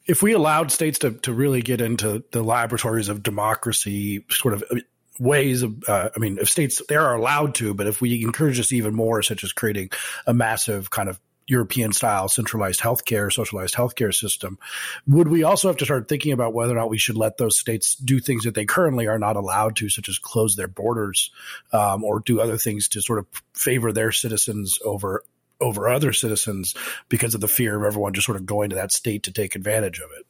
if 0.06 0.22
we 0.22 0.34
allowed 0.34 0.72
states 0.72 1.00
to, 1.00 1.12
to 1.12 1.34
really 1.34 1.62
get 1.62 1.82
into 1.82 2.24
the 2.32 2.44
laboratories 2.44 3.10
of 3.10 3.24
democracy, 3.24 4.26
sort 4.30 4.54
of 4.54 4.64
uh, 4.72 4.76
ways 5.20 5.64
of, 5.64 5.84
uh, 5.88 6.10
I 6.16 6.20
mean, 6.20 6.38
if 6.40 6.50
states, 6.50 6.82
they 6.88 6.96
are 6.96 7.16
allowed 7.16 7.56
to, 7.56 7.74
but 7.74 7.88
if 7.88 8.02
we 8.02 8.24
encourage 8.24 8.58
this 8.58 8.72
even 8.72 8.94
more, 8.94 9.22
such 9.24 9.44
as 9.44 9.54
creating 9.54 9.90
a 10.28 10.34
massive 10.34 10.90
kind 10.90 11.10
of 11.10 11.20
European 11.48 11.94
style 11.94 12.28
centralized 12.28 12.82
healthcare, 12.82 13.32
socialized 13.32 13.76
healthcare 13.76 14.14
system, 14.14 14.58
would 15.08 15.28
we 15.28 15.44
also 15.44 15.68
have 15.68 15.78
to 15.78 15.86
start 15.86 16.08
thinking 16.08 16.32
about 16.32 16.54
whether 16.54 16.74
or 16.74 16.76
not 16.76 16.90
we 16.90 16.98
should 16.98 17.18
let 17.18 17.38
those 17.38 17.60
states 17.60 17.96
do 17.96 18.20
things 18.20 18.44
that 18.44 18.56
they 18.56 18.66
currently 18.66 19.08
are 19.08 19.20
not 19.20 19.36
allowed 19.36 19.76
to, 19.76 19.90
such 19.90 20.10
as 20.10 20.18
close 20.18 20.56
their 20.56 20.68
borders 20.68 21.32
um, 21.72 22.04
or 22.04 22.20
do 22.20 22.42
other 22.42 22.58
things 22.58 22.88
to 22.90 23.02
sort 23.02 23.20
of 23.20 23.28
favor 23.54 23.92
their 23.92 24.12
citizens 24.12 24.80
over 24.84 25.24
over 25.66 25.90
other 25.90 26.14
citizens 26.14 26.76
because 27.10 27.36
of 27.36 27.42
the 27.42 27.48
fear 27.48 27.78
of 27.78 27.84
everyone 27.84 28.14
just 28.14 28.26
sort 28.26 28.38
of 28.38 28.46
going 28.46 28.70
to 28.70 28.76
that 28.76 28.92
state 28.92 29.24
to 29.24 29.32
take 29.32 29.56
advantage 29.56 30.00
of 30.00 30.10
it? 30.18 30.26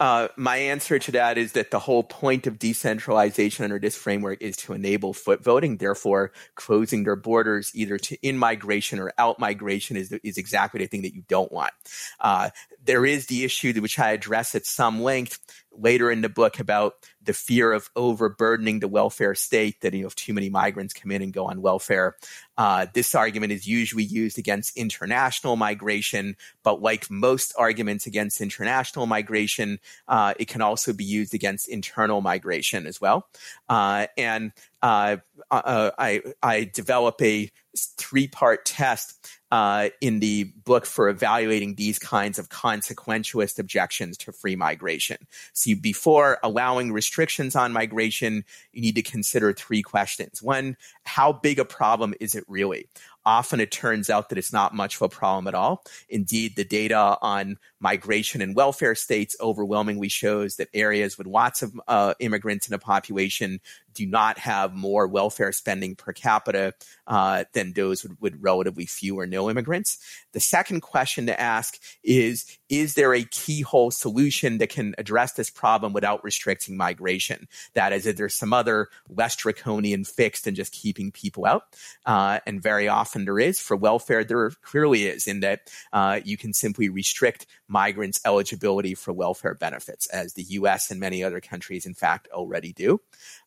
Uh, 0.00 0.28
my 0.36 0.56
answer 0.56 0.98
to 0.98 1.12
that 1.12 1.38
is 1.38 1.52
that 1.52 1.70
the 1.70 1.78
whole 1.78 2.02
point 2.02 2.46
of 2.46 2.58
decentralization 2.58 3.64
under 3.64 3.78
this 3.78 3.96
framework 3.96 4.42
is 4.42 4.56
to 4.56 4.72
enable 4.72 5.14
foot 5.14 5.42
voting. 5.42 5.76
Therefore, 5.76 6.32
closing 6.54 7.04
their 7.04 7.16
borders 7.16 7.70
either 7.74 7.96
to 7.98 8.16
in 8.20 8.36
migration 8.36 8.98
or 8.98 9.12
out 9.16 9.38
migration 9.38 9.96
is, 9.96 10.12
is 10.24 10.36
exactly 10.36 10.80
the 10.80 10.86
thing 10.86 11.02
that 11.02 11.14
you 11.14 11.22
don't 11.28 11.52
want. 11.52 11.72
Uh, 12.20 12.50
there 12.84 13.06
is 13.06 13.26
the 13.26 13.44
issue 13.44 13.72
which 13.80 13.98
I 13.98 14.10
address 14.10 14.54
at 14.54 14.66
some 14.66 15.02
length 15.02 15.38
later 15.72 16.10
in 16.10 16.20
the 16.20 16.28
book 16.28 16.58
about 16.58 16.94
the 17.24 17.32
fear 17.32 17.72
of 17.72 17.90
overburdening 17.96 18.80
the 18.80 18.88
welfare 18.88 19.34
state 19.34 19.80
that 19.80 19.94
you 19.94 20.02
know 20.02 20.06
if 20.06 20.14
too 20.14 20.32
many 20.32 20.48
migrants 20.48 20.94
come 20.94 21.10
in 21.10 21.22
and 21.22 21.32
go 21.32 21.46
on 21.46 21.62
welfare. 21.62 22.16
Uh, 22.56 22.86
this 22.94 23.14
argument 23.14 23.52
is 23.52 23.66
usually 23.66 24.04
used 24.04 24.38
against 24.38 24.76
international 24.76 25.56
migration 25.56 26.36
but 26.62 26.80
like 26.80 27.10
most 27.10 27.52
arguments 27.58 28.06
against 28.06 28.40
international 28.40 29.06
migration 29.06 29.78
uh, 30.08 30.34
it 30.38 30.46
can 30.48 30.62
also 30.62 30.92
be 30.92 31.04
used 31.04 31.34
against 31.34 31.68
internal 31.68 32.20
migration 32.20 32.86
as 32.86 33.00
well. 33.00 33.28
Uh, 33.68 34.06
and 34.16 34.52
uh, 34.82 35.16
uh, 35.50 35.90
I, 35.98 36.22
I 36.42 36.64
develop 36.64 37.20
a 37.22 37.50
three 37.76 38.28
part 38.28 38.64
test 38.64 39.28
uh, 39.50 39.90
in 40.00 40.20
the 40.20 40.44
book 40.64 40.86
for 40.86 41.08
evaluating 41.08 41.74
these 41.74 41.98
kinds 41.98 42.38
of 42.38 42.48
consequentialist 42.48 43.58
objections 43.58 44.16
to 44.18 44.32
free 44.32 44.56
migration. 44.56 45.16
See, 45.52 45.74
before 45.74 46.38
allowing 46.42 46.92
restrictions 46.92 47.54
on 47.54 47.72
migration, 47.72 48.44
you 48.72 48.82
need 48.82 48.96
to 48.96 49.02
consider 49.02 49.52
three 49.52 49.82
questions. 49.82 50.42
One, 50.42 50.76
how 51.04 51.32
big 51.32 51.58
a 51.58 51.64
problem 51.64 52.14
is 52.20 52.34
it 52.34 52.44
really? 52.48 52.88
often 53.26 53.60
it 53.60 53.70
turns 53.70 54.10
out 54.10 54.28
that 54.28 54.38
it's 54.38 54.52
not 54.52 54.74
much 54.74 54.96
of 54.96 55.02
a 55.02 55.08
problem 55.08 55.46
at 55.46 55.54
all. 55.54 55.84
Indeed, 56.08 56.56
the 56.56 56.64
data 56.64 57.16
on 57.22 57.58
migration 57.80 58.42
and 58.42 58.54
welfare 58.54 58.94
states 58.94 59.36
overwhelmingly 59.40 60.08
shows 60.08 60.56
that 60.56 60.68
areas 60.74 61.16
with 61.16 61.26
lots 61.26 61.62
of 61.62 61.80
uh, 61.88 62.14
immigrants 62.20 62.68
in 62.68 62.74
a 62.74 62.78
population 62.78 63.60
do 63.94 64.06
not 64.06 64.38
have 64.38 64.74
more 64.74 65.06
welfare 65.06 65.52
spending 65.52 65.94
per 65.94 66.12
capita 66.12 66.74
uh, 67.06 67.44
than 67.52 67.72
those 67.72 68.02
with, 68.02 68.20
with, 68.20 68.34
relatively 68.40 68.86
few 68.86 69.18
or 69.18 69.26
no 69.26 69.48
immigrants. 69.48 69.98
The 70.32 70.40
second 70.40 70.80
question 70.80 71.26
to 71.26 71.40
ask 71.40 71.78
is 72.02 72.44
Is 72.68 72.94
there 72.94 73.14
a 73.14 73.24
keyhole 73.24 73.90
solution 73.90 74.58
that 74.58 74.70
can 74.70 74.94
address 74.98 75.32
this 75.32 75.50
problem 75.50 75.92
without 75.92 76.24
restricting 76.24 76.76
migration? 76.76 77.48
That 77.74 77.92
is, 77.92 78.06
is, 78.06 78.16
there 78.16 78.28
some 78.28 78.52
other 78.52 78.88
less 79.08 79.36
draconian 79.36 80.04
fix 80.04 80.42
than 80.42 80.54
just 80.54 80.72
keeping 80.72 81.10
people 81.12 81.46
out. 81.46 81.64
Uh, 82.06 82.40
and 82.46 82.62
very 82.62 82.88
often 82.88 83.24
there 83.24 83.38
is. 83.38 83.60
For 83.60 83.76
welfare, 83.76 84.24
there 84.24 84.50
clearly 84.62 85.04
is, 85.04 85.26
in 85.26 85.40
that 85.40 85.70
uh, 85.92 86.20
you 86.24 86.36
can 86.36 86.52
simply 86.52 86.88
restrict 86.88 87.46
migrants' 87.68 88.20
eligibility 88.24 88.94
for 88.94 89.12
welfare 89.12 89.54
benefits, 89.54 90.06
as 90.08 90.34
the 90.34 90.42
US 90.42 90.90
and 90.90 91.00
many 91.00 91.22
other 91.22 91.40
countries, 91.40 91.86
in 91.86 91.94
fact, 91.94 92.28
already 92.32 92.72
do. 92.72 93.00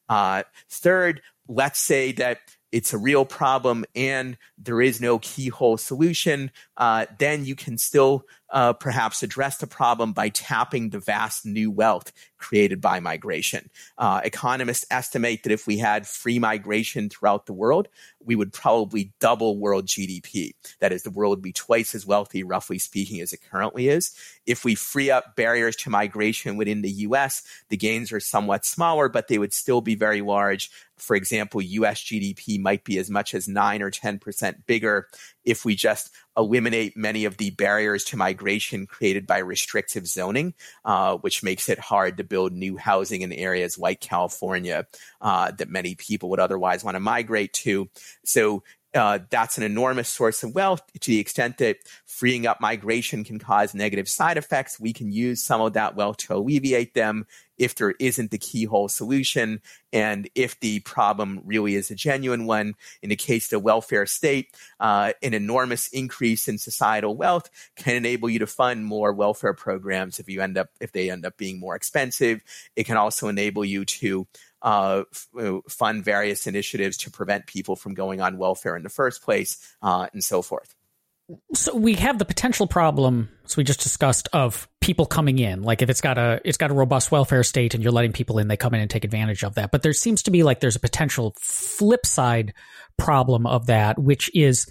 Uh, 0.10 0.43
third, 0.70 1.22
let's 1.48 1.80
say 1.80 2.12
that 2.13 2.39
it's 2.72 2.93
a 2.93 2.98
real 2.98 3.26
problem 3.26 3.86
and 3.96 4.38
there 4.58 4.82
is 4.82 5.00
no 5.00 5.20
keyhole 5.20 5.78
solution, 5.78 6.52
uh, 6.76 7.06
then 7.17 7.46
you 7.46 7.56
can 7.56 7.78
still 7.78 8.26
uh, 8.50 8.74
perhaps 8.74 9.24
address 9.24 9.58
the 9.58 9.68
problem 9.68 10.14
by 10.14 10.30
tapping 10.30 10.90
the 10.90 11.00
vast 11.00 11.46
new 11.46 11.70
wealth 11.70 12.12
created 12.38 12.80
by 12.80 13.00
migration. 13.00 13.70
Uh, 13.98 14.22
economists 14.24 14.86
estimate 14.92 15.44
that 15.44 15.52
if 15.52 15.68
we 15.68 15.78
had 15.78 16.08
free 16.08 16.40
migration 16.40 17.10
throughout 17.10 17.46
the 17.46 17.54
world, 17.54 17.88
we 18.24 18.36
would 18.36 18.54
probably 18.54 19.14
double 19.20 19.58
world 19.58 19.86
GDP. 19.86 20.52
That 20.80 20.92
is, 20.92 21.04
the 21.04 21.10
world 21.10 21.32
would 21.32 21.42
be 21.42 21.54
twice 21.54 21.96
as 21.96 22.06
wealthy, 22.06 22.44
roughly 22.44 22.78
speaking, 22.80 23.22
as 23.22 23.34
it 23.34 23.42
currently 23.50 23.90
is. 23.90 24.16
If 24.46 24.64
we 24.64 24.76
free 24.76 25.10
up 25.10 25.36
barriers 25.36 25.76
to 25.78 25.90
migration 25.90 26.58
within 26.58 26.82
the 26.82 26.92
US, 26.92 27.44
the 27.70 27.78
gains 27.78 28.12
are 28.12 28.20
somewhat 28.20 28.66
smaller, 28.66 29.10
but 29.10 29.28
they 29.28 29.40
would 29.40 29.54
still 29.54 29.82
be 29.82 29.96
very 29.96 30.22
large. 30.22 30.70
For 30.98 31.16
example, 31.16 31.62
US 31.62 32.02
GDP 32.02 32.60
might 32.60 32.84
be 32.84 32.98
as 32.98 33.10
much 33.10 33.34
as 33.34 33.48
9 33.48 33.82
or 33.82 33.92
10% 33.92 34.66
bigger 34.66 35.08
if 35.46 35.64
we 35.64 35.76
just 35.76 36.12
eliminate 36.38 36.95
many 36.95 37.26
of 37.26 37.38
the 37.38 37.50
barriers 37.52 38.04
to 38.06 38.17
migration 38.17 38.86
created 38.86 39.26
by 39.26 39.39
restrictive 39.39 40.08
zoning, 40.08 40.54
uh, 40.86 41.17
which 41.17 41.43
makes 41.43 41.67
it 41.67 41.80
hard 41.80 42.17
to 42.17 42.23
build 42.23 42.54
new 42.54 42.78
housing 42.78 43.21
in 43.21 43.34
areas 43.34 43.78
like 43.78 44.00
California 44.00 44.86
uh, 45.19 45.52
that 45.52 45.69
many 45.69 45.95
people 45.95 46.30
would 46.30 46.39
otherwise 46.39 46.84
want 46.84 46.95
to 46.95 47.00
migrate 47.00 47.54
to. 47.54 47.89
So 48.23 48.63
uh, 48.98 49.20
that's 49.30 49.58
an 49.58 49.64
enormous 49.64 50.10
source 50.10 50.44
of 50.44 50.56
wealth 50.56 50.82
to 51.00 51.12
the 51.12 51.20
extent 51.20 51.60
that 51.60 51.78
freeing 52.06 52.48
up 52.48 52.60
migration 52.60 53.24
can 53.24 53.40
cause 53.40 53.74
negative 53.74 54.10
side 54.10 54.38
effects. 54.38 54.80
We 54.80 54.92
can 54.92 55.12
use 55.12 55.44
some 55.44 55.62
of 55.62 55.74
that 55.74 55.96
wealth 55.96 56.18
to 56.18 56.34
alleviate 56.34 56.94
them 56.94 57.26
if 57.58 57.76
there 57.76 57.96
isn't 58.00 58.32
the 58.32 58.38
keyhole 58.38 58.88
solution 58.88 59.62
and 59.94 60.30
if 60.36 60.60
the 60.60 60.80
problem 60.82 61.42
really 61.46 61.76
is 61.76 61.90
a 61.90 61.96
genuine 61.96 62.46
one. 62.46 62.74
In 63.02 63.10
the 63.10 63.16
case 63.16 63.46
of 63.46 63.50
the 63.52 63.60
welfare 63.60 64.06
state, 64.06 64.56
uh, 64.80 65.14
an 65.24 65.34
enormous 65.34 65.88
increase 65.90 66.48
in 66.48 66.58
societal 66.58 67.16
wealth 67.16 67.50
can 67.76 67.96
enable 67.96 68.30
you 68.30 68.40
to 68.40 68.48
fund 68.48 68.86
more 68.86 69.14
welfare 69.14 69.54
programs 69.54 70.20
if 70.20 70.30
you 70.30 70.42
end 70.42 70.58
up 70.58 70.70
if 70.82 70.92
they 70.92 71.10
end 71.10 71.26
up 71.26 71.38
being 71.38 71.60
more 71.60 71.76
expensive. 71.76 72.42
It 72.76 72.86
can 72.86 72.98
also 72.98 73.28
enable 73.28 73.64
you 73.64 73.86
to 73.86 74.28
uh, 74.68 75.04
uh, 75.40 75.60
fund 75.70 76.04
various 76.04 76.46
initiatives 76.46 76.98
to 76.98 77.10
prevent 77.10 77.48
people 77.48 77.78
from 77.78 77.94
going 77.94 78.20
on 78.20 78.38
welfare 78.38 78.76
in 78.76 78.84
the 78.84 78.90
first 78.90 79.22
place, 79.22 79.74
uh, 79.82 80.08
and 80.12 80.22
so 80.22 80.42
forth. 80.42 80.76
So 81.54 81.74
we 81.74 81.96
have 81.96 82.20
the 82.20 82.26
potential 82.26 82.68
problem, 82.68 83.30
as 83.46 83.56
we 83.56 83.64
just 83.64 83.80
discussed, 83.80 84.28
of 84.34 84.68
people 84.82 85.06
coming 85.06 85.40
in. 85.40 85.64
Like 85.64 85.82
if 85.82 85.90
it's 85.90 86.02
got 86.02 86.18
a 86.18 86.42
it's 86.44 86.58
got 86.58 86.70
a 86.70 86.74
robust 86.74 87.12
welfare 87.12 87.44
state 87.44 87.76
and 87.76 87.84
you're 87.84 87.94
letting 87.94 88.12
people 88.12 88.40
in, 88.40 88.50
they 88.50 88.58
come 88.58 88.74
in 88.74 88.82
and 88.82 88.90
take 88.90 89.06
advantage 89.06 89.44
of 89.46 89.56
that. 89.56 89.72
But 89.72 89.84
there 89.84 89.94
seems 89.94 90.24
to 90.24 90.32
be 90.32 90.44
like 90.44 90.60
there's 90.60 90.76
a 90.76 90.82
potential 90.82 91.34
flip 91.40 92.06
side 92.06 92.54
problem 92.98 93.48
of 93.48 93.68
that, 93.68 93.98
which 93.98 94.30
is 94.36 94.70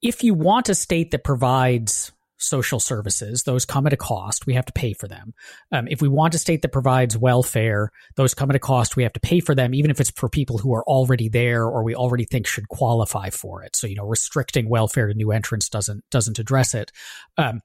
if 0.00 0.22
you 0.22 0.32
want 0.32 0.68
a 0.68 0.76
state 0.76 1.10
that 1.10 1.24
provides 1.24 2.12
social 2.38 2.80
services. 2.80 3.42
Those 3.42 3.64
come 3.64 3.86
at 3.86 3.92
a 3.92 3.96
cost. 3.96 4.46
We 4.46 4.54
have 4.54 4.66
to 4.66 4.72
pay 4.72 4.92
for 4.92 5.08
them. 5.08 5.34
Um, 5.72 5.88
if 5.88 6.00
we 6.00 6.08
want 6.08 6.34
a 6.34 6.38
state 6.38 6.62
that 6.62 6.72
provides 6.72 7.18
welfare, 7.18 7.90
those 8.16 8.34
come 8.34 8.50
at 8.50 8.56
a 8.56 8.60
cost. 8.60 8.96
We 8.96 9.02
have 9.02 9.12
to 9.14 9.20
pay 9.20 9.40
for 9.40 9.54
them, 9.54 9.74
even 9.74 9.90
if 9.90 10.00
it's 10.00 10.10
for 10.10 10.28
people 10.28 10.58
who 10.58 10.72
are 10.74 10.84
already 10.84 11.28
there 11.28 11.64
or 11.64 11.82
we 11.82 11.94
already 11.94 12.24
think 12.24 12.46
should 12.46 12.68
qualify 12.68 13.30
for 13.30 13.62
it. 13.62 13.76
So, 13.76 13.86
you 13.86 13.96
know, 13.96 14.06
restricting 14.06 14.68
welfare 14.68 15.08
to 15.08 15.14
new 15.14 15.32
entrants 15.32 15.68
doesn't, 15.68 16.04
doesn't 16.10 16.38
address 16.38 16.74
it. 16.74 16.92
Um, 17.36 17.60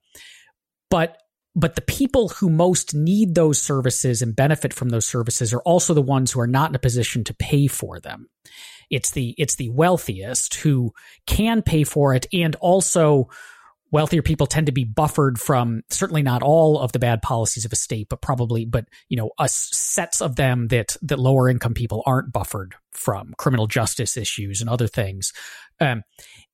but 0.90 1.18
but 1.56 1.76
the 1.76 1.82
people 1.82 2.30
who 2.30 2.50
most 2.50 2.94
need 2.94 3.34
those 3.34 3.62
services 3.62 4.22
and 4.22 4.34
benefit 4.34 4.74
from 4.74 4.88
those 4.88 5.06
services 5.06 5.52
are 5.52 5.60
also 5.60 5.94
the 5.94 6.02
ones 6.02 6.32
who 6.32 6.40
are 6.40 6.48
not 6.48 6.70
in 6.70 6.74
a 6.74 6.80
position 6.80 7.22
to 7.24 7.34
pay 7.34 7.68
for 7.68 8.00
them. 8.00 8.28
It's 8.90 9.12
the 9.12 9.34
it's 9.38 9.54
the 9.54 9.70
wealthiest 9.70 10.54
who 10.56 10.92
can 11.26 11.62
pay 11.62 11.84
for 11.84 12.14
it 12.14 12.26
and 12.32 12.56
also 12.56 13.28
wealthier 13.94 14.22
people 14.22 14.48
tend 14.48 14.66
to 14.66 14.72
be 14.72 14.82
buffered 14.82 15.38
from 15.38 15.82
certainly 15.88 16.20
not 16.20 16.42
all 16.42 16.80
of 16.80 16.90
the 16.90 16.98
bad 16.98 17.22
policies 17.22 17.64
of 17.64 17.72
a 17.72 17.76
state, 17.76 18.08
but 18.10 18.20
probably, 18.20 18.64
but 18.64 18.86
you 19.08 19.16
know, 19.16 19.30
a 19.38 19.48
sets 19.48 20.20
of 20.20 20.34
them 20.34 20.66
that 20.66 20.96
that 21.00 21.20
lower 21.20 21.48
income 21.48 21.74
people 21.74 22.02
aren't 22.04 22.32
buffered 22.32 22.74
from 22.90 23.32
criminal 23.38 23.68
justice 23.68 24.16
issues 24.16 24.60
and 24.60 24.68
other 24.68 24.88
things. 24.88 25.32
Um, 25.80 26.02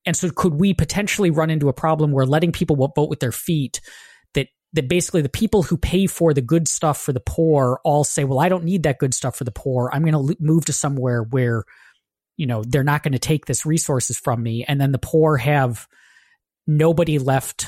and 0.05 0.15
so, 0.15 0.29
could 0.29 0.53
we 0.53 0.75
potentially 0.75 1.31
run 1.31 1.49
into 1.49 1.67
a 1.67 1.73
problem 1.73 2.11
where 2.11 2.27
letting 2.27 2.51
people 2.51 2.75
vote 2.75 3.09
with 3.09 3.21
their 3.21 3.31
feet? 3.31 3.81
That 4.35 4.49
that 4.73 4.87
basically 4.87 5.23
the 5.23 5.29
people 5.29 5.63
who 5.63 5.77
pay 5.77 6.05
for 6.05 6.35
the 6.35 6.43
good 6.43 6.67
stuff 6.67 7.01
for 7.01 7.11
the 7.11 7.19
poor 7.19 7.81
all 7.83 8.03
say, 8.03 8.23
"Well, 8.23 8.39
I 8.39 8.49
don't 8.49 8.65
need 8.65 8.83
that 8.83 8.99
good 8.99 9.15
stuff 9.15 9.35
for 9.35 9.45
the 9.45 9.51
poor. 9.51 9.89
I'm 9.91 10.05
going 10.05 10.27
to 10.27 10.37
move 10.39 10.65
to 10.65 10.73
somewhere 10.73 11.23
where." 11.23 11.63
You 12.37 12.47
know, 12.47 12.63
they're 12.65 12.83
not 12.83 13.03
going 13.03 13.11
to 13.11 13.19
take 13.19 13.45
this 13.45 13.67
resources 13.67 14.17
from 14.17 14.41
me. 14.41 14.65
And 14.67 14.81
then 14.81 14.93
the 14.93 14.97
poor 14.97 15.37
have 15.37 15.85
nobody 16.77 17.19
left 17.19 17.67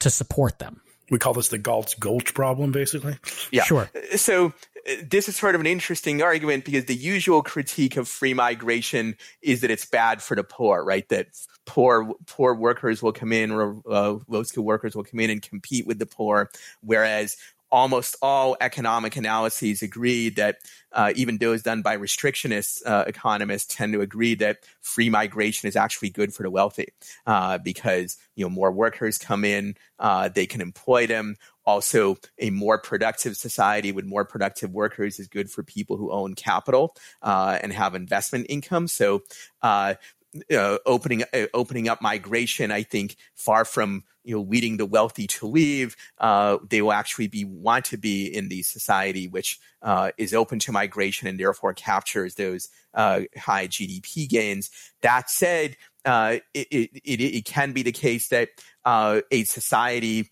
to 0.00 0.10
support 0.10 0.58
them. 0.58 0.80
We 1.10 1.18
call 1.18 1.32
this 1.32 1.48
the 1.48 1.58
Galt's 1.58 1.94
Gulch 1.94 2.34
problem, 2.34 2.70
basically. 2.70 3.16
Yeah. 3.50 3.64
Sure. 3.64 3.90
So 4.16 4.52
uh, 4.88 4.92
this 5.02 5.28
is 5.28 5.36
sort 5.36 5.54
of 5.54 5.60
an 5.60 5.66
interesting 5.66 6.22
argument 6.22 6.64
because 6.66 6.84
the 6.84 6.94
usual 6.94 7.42
critique 7.42 7.96
of 7.96 8.08
free 8.08 8.34
migration 8.34 9.16
is 9.40 9.62
that 9.62 9.70
it's 9.70 9.86
bad 9.86 10.22
for 10.22 10.34
the 10.34 10.44
poor, 10.44 10.84
right? 10.84 11.08
That 11.08 11.28
poor 11.64 12.14
poor 12.26 12.54
workers 12.54 13.02
will 13.02 13.12
come 13.12 13.32
in, 13.32 13.50
or 13.50 13.80
uh, 13.90 14.18
low 14.28 14.42
skilled 14.42 14.66
workers 14.66 14.94
will 14.94 15.04
come 15.04 15.20
in 15.20 15.30
and 15.30 15.40
compete 15.40 15.86
with 15.86 15.98
the 15.98 16.06
poor, 16.06 16.50
whereas 16.82 17.36
almost 17.70 18.16
all 18.22 18.56
economic 18.60 19.16
analyses 19.16 19.82
agree 19.82 20.30
that 20.30 20.58
uh, 20.92 21.12
even 21.16 21.38
those 21.38 21.62
done 21.62 21.82
by 21.82 21.96
restrictionist 21.96 22.82
uh, 22.86 23.04
economists 23.06 23.74
tend 23.74 23.92
to 23.92 24.00
agree 24.00 24.34
that 24.34 24.58
free 24.80 25.10
migration 25.10 25.68
is 25.68 25.76
actually 25.76 26.10
good 26.10 26.32
for 26.32 26.42
the 26.42 26.50
wealthy 26.50 26.88
uh, 27.26 27.58
because 27.58 28.16
you 28.36 28.44
know 28.44 28.50
more 28.50 28.72
workers 28.72 29.18
come 29.18 29.44
in, 29.44 29.74
uh, 29.98 30.28
they 30.28 30.46
can 30.46 30.60
employ 30.60 31.06
them. 31.06 31.36
Also, 31.66 32.16
a 32.38 32.48
more 32.48 32.78
productive 32.78 33.36
society 33.36 33.92
with 33.92 34.06
more 34.06 34.24
productive 34.24 34.72
workers 34.72 35.18
is 35.18 35.28
good 35.28 35.50
for 35.50 35.62
people 35.62 35.98
who 35.98 36.10
own 36.10 36.34
capital 36.34 36.96
uh, 37.20 37.58
and 37.62 37.74
have 37.74 37.94
investment 37.94 38.46
income. 38.48 38.88
So, 38.88 39.22
uh, 40.52 40.78
opening 40.86 41.24
opening 41.54 41.88
up 41.88 42.02
migration, 42.02 42.70
I 42.70 42.82
think, 42.82 43.16
far 43.34 43.64
from 43.64 44.04
you 44.24 44.36
know 44.36 44.42
leading 44.42 44.76
the 44.76 44.86
wealthy 44.86 45.26
to 45.26 45.46
leave, 45.46 45.96
uh, 46.18 46.58
they 46.68 46.82
will 46.82 46.92
actually 46.92 47.28
be 47.28 47.44
want 47.44 47.86
to 47.86 47.96
be 47.96 48.26
in 48.26 48.48
the 48.48 48.62
society 48.62 49.26
which 49.26 49.58
uh, 49.82 50.10
is 50.18 50.34
open 50.34 50.58
to 50.60 50.72
migration 50.72 51.28
and 51.28 51.40
therefore 51.40 51.72
captures 51.72 52.34
those 52.34 52.68
uh, 52.94 53.22
high 53.36 53.68
GDP 53.68 54.28
gains. 54.28 54.70
That 55.02 55.30
said, 55.30 55.76
uh, 56.04 56.38
it, 56.54 56.68
it, 56.70 56.90
it, 57.04 57.20
it, 57.20 57.44
can 57.44 57.72
be 57.72 57.82
the 57.82 57.92
case 57.92 58.28
that 58.28 58.50
uh, 58.84 59.20
a 59.30 59.44
society 59.44 60.20
uh, 60.20 60.24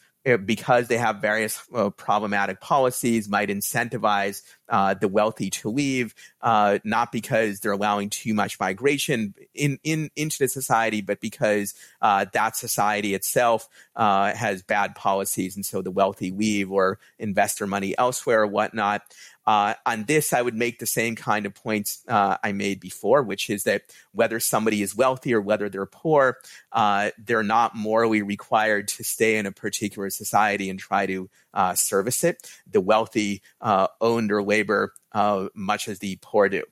because 0.44 0.88
they 0.88 0.96
have 0.96 1.20
various 1.20 1.62
uh, 1.72 1.90
problematic 1.90 2.60
policies, 2.60 3.28
might 3.28 3.48
incentivize 3.48 4.42
uh, 4.68 4.94
the 4.94 5.06
wealthy 5.06 5.50
to 5.50 5.70
leave, 5.70 6.14
uh, 6.42 6.78
not 6.82 7.12
because 7.12 7.60
they're 7.60 7.72
allowing 7.72 8.10
too 8.10 8.34
much 8.34 8.58
migration 8.58 9.34
in, 9.54 9.78
in 9.84 10.10
into 10.16 10.38
the 10.38 10.48
society, 10.48 11.00
but 11.00 11.20
because 11.20 11.74
uh, 12.02 12.26
that 12.32 12.56
society 12.56 13.14
itself 13.14 13.68
uh, 13.94 14.34
has 14.34 14.62
bad 14.62 14.96
policies, 14.96 15.54
and 15.54 15.64
so 15.64 15.80
the 15.82 15.92
wealthy 15.92 16.32
leave 16.32 16.72
or 16.72 16.98
invest 17.18 17.60
their 17.60 17.68
money 17.68 17.96
elsewhere 17.96 18.42
or 18.42 18.46
whatnot. 18.46 19.02
Uh, 19.46 19.74
on 19.84 20.04
this, 20.04 20.32
I 20.32 20.42
would 20.42 20.54
make 20.54 20.78
the 20.78 20.86
same 20.86 21.14
kind 21.14 21.46
of 21.46 21.54
points 21.54 22.02
uh, 22.08 22.36
I 22.42 22.52
made 22.52 22.80
before, 22.80 23.22
which 23.22 23.48
is 23.48 23.64
that 23.64 23.82
whether 24.12 24.40
somebody 24.40 24.82
is 24.82 24.96
wealthy 24.96 25.34
or 25.34 25.40
whether 25.40 25.68
they're 25.68 25.86
poor, 25.86 26.38
uh, 26.72 27.10
they're 27.18 27.42
not 27.42 27.76
morally 27.76 28.22
required 28.22 28.88
to 28.88 29.04
stay 29.04 29.36
in 29.36 29.46
a 29.46 29.52
particular 29.52 30.10
society 30.10 30.68
and 30.68 30.78
try 30.78 31.06
to 31.06 31.30
uh, 31.54 31.74
service 31.74 32.24
it. 32.24 32.50
The 32.70 32.80
wealthy 32.80 33.42
uh, 33.60 33.88
own 34.00 34.26
their 34.26 34.42
labor 34.42 34.92
uh, 35.12 35.48
much 35.54 35.88
as 35.88 36.00
the 36.00 36.18
poor 36.20 36.48
do. 36.48 36.64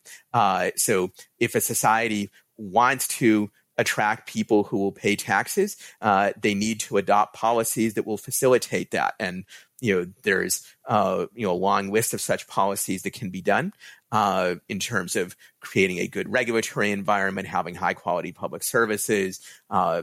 so 0.76 1.10
if 1.38 1.54
a 1.54 1.60
society 1.60 2.30
wants 2.56 3.08
to 3.08 3.50
attract 3.76 4.28
people 4.28 4.64
who 4.64 4.78
will 4.78 4.92
pay 4.92 5.16
taxes, 5.16 5.76
uh, 6.00 6.32
they 6.40 6.54
need 6.54 6.80
to 6.80 6.96
adopt 6.96 7.34
policies 7.34 7.94
that 7.94 8.06
will 8.06 8.16
facilitate 8.16 8.92
that. 8.92 9.14
And 9.18 9.44
you 9.84 9.94
know, 9.94 10.06
there's 10.22 10.66
uh, 10.88 11.26
you 11.34 11.46
know 11.46 11.52
a 11.52 11.54
long 11.54 11.92
list 11.92 12.14
of 12.14 12.20
such 12.22 12.48
policies 12.48 13.02
that 13.02 13.12
can 13.12 13.28
be 13.28 13.42
done 13.42 13.74
uh, 14.12 14.54
in 14.66 14.78
terms 14.78 15.14
of 15.14 15.36
creating 15.60 15.98
a 15.98 16.08
good 16.08 16.32
regulatory 16.32 16.90
environment, 16.90 17.46
having 17.46 17.74
high 17.74 17.92
quality 17.92 18.32
public 18.32 18.62
services, 18.62 19.40
uh, 19.68 20.02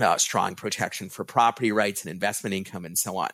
uh, 0.00 0.16
strong 0.16 0.54
protection 0.54 1.10
for 1.10 1.22
property 1.22 1.70
rights 1.70 2.02
and 2.02 2.10
investment 2.10 2.54
income, 2.54 2.86
and 2.86 2.96
so 2.96 3.18
on. 3.18 3.28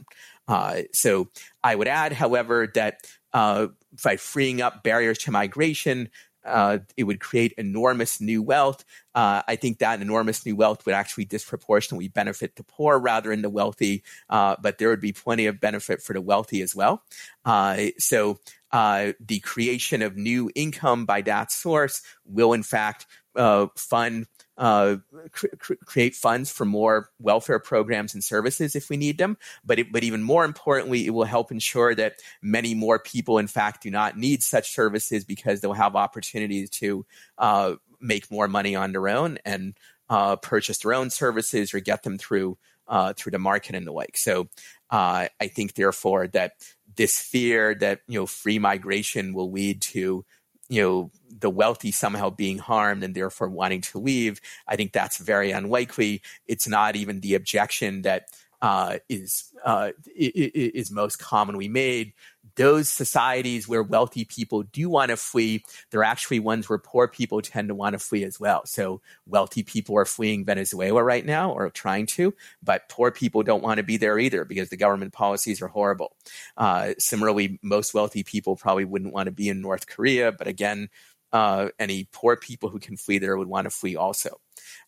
Uh, 0.48 0.83
so 0.92 1.28
I 1.62 1.76
would 1.76 1.87
add, 1.87 2.12
however, 2.12 2.66
that 2.74 3.06
uh, 3.33 3.68
by 4.02 4.16
freeing 4.16 4.61
up 4.61 4.83
barriers 4.83 5.18
to 5.18 5.30
migration, 5.30 6.11
uh, 6.44 6.79
it 6.96 7.05
would 7.05 7.20
create 7.20 7.53
enormous 7.59 8.20
new 8.20 8.42
wealth. 8.42 8.85
Uh, 9.14 9.42
I 9.46 9.57
think 9.57 9.79
that 9.79 10.00
enormous 10.00 10.44
new 10.46 10.57
wealth 10.57 10.87
would 10.87 10.94
actually 10.94 11.24
disproportionately 11.24 12.09
benefit 12.09 12.57
the 12.57 12.64
poor 12.64 12.98
rather 12.98 13.31
than 13.31 13.42
the 13.42 13.50
wealthy, 13.50 14.03
uh, 14.29 14.57
but 14.62 14.79
there 14.79 14.88
would 14.88 15.00
be 15.00 15.12
plenty 15.12 15.46
of 15.46 15.61
benefit 15.61 16.03
for 16.03 16.12
the 16.12 16.20
wealthy 16.20 16.62
as 16.62 16.74
well. 16.74 17.03
Uh, 17.44 17.87
so 17.98 18.38
uh, 18.72 19.12
the 19.20 19.40
creation 19.40 20.03
of 20.03 20.16
new 20.16 20.50
income 20.55 21.07
by 21.07 21.20
that 21.22 21.50
source 21.50 22.03
will, 22.24 22.53
in 22.53 22.62
fact, 22.62 23.07
uh, 23.37 23.66
fund 23.76 24.26
uh, 24.61 24.96
cr- 25.33 25.75
create 25.87 26.14
funds 26.14 26.53
for 26.53 26.66
more 26.66 27.09
welfare 27.18 27.59
programs 27.59 28.12
and 28.12 28.23
services 28.23 28.77
if 28.77 28.90
we 28.90 28.99
need 28.99 29.16
them. 29.16 29.38
But 29.64 29.79
it, 29.79 29.90
but 29.90 30.05
even 30.05 30.23
more 30.23 30.44
importantly, 30.44 31.07
it 31.07 31.11
will 31.11 31.25
help 31.25 31.51
ensure 31.51 31.94
that 31.94 32.16
many 32.42 32.75
more 32.75 32.99
people, 32.99 33.38
in 33.38 33.46
fact, 33.46 33.83
do 33.83 33.90
not 33.90 34.18
need 34.18 34.42
such 34.42 34.70
services 34.70 35.25
because 35.25 35.61
they'll 35.61 35.73
have 35.73 35.96
opportunities 35.96 36.68
to 36.70 37.07
uh, 37.38 37.75
make 38.01 38.31
more 38.31 38.49
money 38.49 38.77
on 38.77 38.92
their 38.92 39.09
own 39.09 39.38
and 39.46 39.79
uh, 40.11 40.37
purchase 40.37 40.79
their 40.79 40.92
own 40.92 41.09
services 41.09 41.73
or 41.73 41.81
get 41.81 42.03
them 42.03 42.18
through 42.18 42.59
uh, 42.87 43.14
through 43.14 43.31
the 43.31 43.38
market 43.38 43.75
and 43.75 43.87
the 43.87 43.92
like. 43.92 44.16
So 44.18 44.49
uh, 44.90 45.29
I 45.40 45.46
think, 45.46 45.75
therefore, 45.75 46.27
that 46.29 46.53
this 46.96 47.18
fear 47.18 47.75
that 47.77 48.01
you 48.09 48.20
know 48.20 48.27
free 48.27 48.59
migration 48.59 49.33
will 49.33 49.51
lead 49.51 49.81
to 49.81 50.27
you 50.70 50.83
know 50.83 51.11
the 51.40 51.50
wealthy 51.50 51.92
somehow 51.92 52.30
being 52.30 52.59
harmed 52.59 53.04
and 53.04 53.14
therefore 53.14 53.48
wanting 53.48 53.80
to 53.83 53.98
leave 53.98 54.40
i 54.68 54.76
think 54.76 54.92
that's 54.92 55.18
very 55.18 55.50
unlikely. 55.50 56.22
It's 56.48 56.68
not 56.68 56.96
even 56.96 57.20
the 57.20 57.35
objection 57.35 58.02
that 58.02 58.28
uh, 58.62 58.98
is 59.09 59.52
uh, 59.64 59.90
is 60.14 60.90
most 60.90 61.18
commonly 61.18 61.68
made 61.68 62.12
those 62.61 62.90
societies 62.90 63.66
where 63.66 63.83
wealthy 63.83 64.27
people 64.27 64.64
do 64.64 64.90
want 64.90 65.09
to 65.09 65.16
flee, 65.16 65.64
they're 65.90 66.05
actually 66.05 66.40
ones 66.40 66.68
where 66.68 66.79
poor 66.79 67.09
people 67.09 67.40
tend 67.40 67.68
to 67.68 67.75
want 67.75 67.94
to 67.94 67.99
flee 67.99 68.23
as 68.23 68.38
well. 68.38 68.66
So 68.66 69.01
wealthy 69.25 69.62
people 69.62 69.96
are 69.96 70.05
fleeing 70.05 70.44
Venezuela 70.44 71.03
right 71.03 71.25
now 71.25 71.53
or 71.53 71.70
trying 71.70 72.05
to, 72.09 72.35
but 72.62 72.87
poor 72.90 73.11
people 73.11 73.42
don't 73.42 73.62
want 73.62 73.79
to 73.79 73.83
be 73.83 73.96
there 73.96 74.18
either 74.18 74.44
because 74.44 74.68
the 74.68 74.77
government 74.77 75.14
policies 75.14 75.62
are 75.62 75.68
horrible. 75.68 76.14
Uh, 76.59 76.92
similarly, 76.99 77.59
most 77.62 77.94
wealthy 77.94 78.23
people 78.25 78.57
probably 78.57 78.85
wouldn't 78.85 79.14
want 79.14 79.25
to 79.29 79.33
be 79.33 79.49
in 79.49 79.62
North 79.62 79.87
Korea, 79.87 80.31
but 80.31 80.46
again, 80.46 80.90
uh, 81.33 81.68
any 81.79 82.09
poor 82.12 82.37
people 82.37 82.68
who 82.68 82.79
can 82.79 82.99
flee 82.99 83.16
there 83.16 83.38
would 83.38 83.49
want 83.49 83.64
to 83.64 83.70
flee 83.70 83.96
also. 83.96 84.38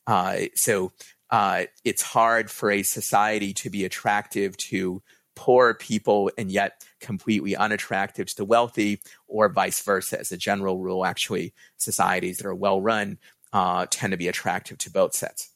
Uh, 0.07 0.41
so 0.55 0.93
uh, 1.31 1.65
it's 1.85 2.03
hard 2.03 2.51
for 2.51 2.71
a 2.71 2.83
society 2.83 3.55
to 3.55 3.71
be 3.71 3.87
attractive 3.87 4.59
to 4.59 5.03
poor 5.35 5.75
people 5.75 6.31
and 6.37 6.51
yet 6.51 6.85
completely 7.01 7.57
unattractive 7.57 8.35
to 8.35 8.45
wealthy, 8.45 9.01
or 9.27 9.49
vice 9.49 9.83
versa. 9.83 10.21
As 10.21 10.33
a 10.33 10.37
general 10.37 10.79
rule, 10.79 11.05
actually, 11.05 11.53
societies 11.77 12.39
that 12.39 12.47
are 12.47 12.55
well 12.55 12.81
run 12.81 13.19
uh, 13.53 13.87
tend 13.91 14.13
to 14.13 14.17
be 14.17 14.29
attractive 14.29 14.79
to 14.79 14.91
both 14.91 15.15
sets. 15.15 15.51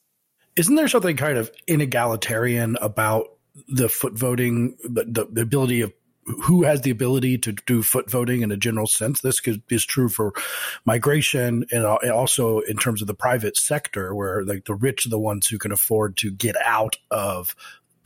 Isn't 0.55 0.75
there 0.75 0.87
something 0.87 1.17
kind 1.17 1.37
of 1.37 1.51
inegalitarian 1.67 2.75
about 2.81 3.27
the 3.67 3.89
foot 3.89 4.13
voting, 4.13 4.77
the, 4.83 5.05
the, 5.05 5.27
the 5.31 5.41
ability 5.41 5.81
of 5.81 5.93
who 6.43 6.63
has 6.63 6.81
the 6.81 6.91
ability 6.91 7.37
to 7.37 7.53
do 7.53 7.81
foot 7.81 8.11
voting 8.11 8.41
in 8.41 8.51
a 8.51 8.57
general 8.57 8.87
sense. 8.87 9.21
This 9.21 9.41
is 9.69 9.85
true 9.85 10.09
for 10.09 10.33
migration 10.85 11.65
and 11.71 11.85
also 11.85 12.59
in 12.59 12.75
terms 12.77 13.01
of 13.01 13.07
the 13.07 13.13
private 13.13 13.55
sector, 13.55 14.13
where 14.13 14.43
like 14.43 14.65
the 14.65 14.75
rich 14.75 15.05
are 15.05 15.09
the 15.09 15.19
ones 15.19 15.47
who 15.47 15.57
can 15.57 15.71
afford 15.71 16.17
to 16.17 16.31
get 16.31 16.55
out 16.65 16.97
of 17.11 17.55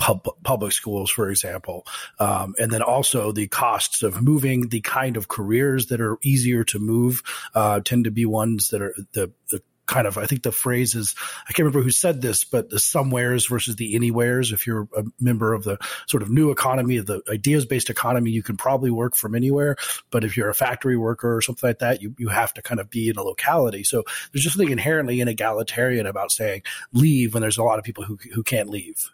pub, 0.01 0.27
public 0.43 0.71
schools, 0.71 1.11
for 1.11 1.29
example. 1.29 1.85
Um, 2.19 2.55
and 2.59 2.71
then 2.71 2.81
also 2.81 3.31
the 3.31 3.47
costs 3.47 4.01
of 4.01 4.21
moving 4.21 4.69
the 4.69 4.81
kind 4.81 5.15
of 5.15 5.27
careers 5.27 5.85
that 5.87 6.01
are 6.01 6.17
easier 6.23 6.63
to 6.65 6.79
move 6.79 7.21
uh, 7.53 7.81
tend 7.81 8.05
to 8.05 8.11
be 8.11 8.25
ones 8.25 8.69
that 8.69 8.81
are 8.81 8.95
the, 9.13 9.31
the 9.51 9.61
kind 9.85 10.07
of 10.07 10.17
I 10.17 10.25
think 10.25 10.41
the 10.41 10.51
phrase 10.51 10.95
is 10.95 11.13
I 11.43 11.53
can't 11.53 11.65
remember 11.65 11.83
who 11.83 11.91
said 11.91 12.21
this, 12.21 12.45
but 12.45 12.69
the 12.69 12.79
somewheres 12.79 13.45
versus 13.45 13.75
the 13.75 13.93
anywheres. 13.93 14.51
If 14.51 14.65
you're 14.65 14.87
a 14.97 15.03
member 15.19 15.53
of 15.53 15.63
the 15.63 15.77
sort 16.07 16.23
of 16.23 16.31
new 16.31 16.49
economy, 16.49 16.97
of 16.97 17.05
the 17.05 17.21
ideas 17.29 17.65
based 17.65 17.91
economy, 17.91 18.31
you 18.31 18.41
can 18.41 18.57
probably 18.57 18.89
work 18.89 19.15
from 19.15 19.35
anywhere. 19.35 19.75
But 20.09 20.23
if 20.23 20.35
you're 20.35 20.49
a 20.49 20.55
factory 20.55 20.97
worker 20.97 21.35
or 21.35 21.41
something 21.41 21.67
like 21.67 21.79
that, 21.79 22.01
you, 22.01 22.15
you 22.17 22.29
have 22.29 22.53
to 22.55 22.63
kind 22.63 22.79
of 22.79 22.89
be 22.89 23.09
in 23.09 23.17
a 23.17 23.23
locality. 23.23 23.83
So 23.83 24.03
there's 24.31 24.43
just 24.43 24.55
something 24.55 24.71
inherently 24.71 25.17
inegalitarian 25.17 26.07
about 26.07 26.31
saying 26.31 26.63
leave 26.91 27.35
when 27.35 27.41
there's 27.41 27.59
a 27.59 27.63
lot 27.63 27.77
of 27.77 27.85
people 27.85 28.03
who 28.03 28.17
who 28.33 28.41
can't 28.41 28.69
leave 28.69 29.11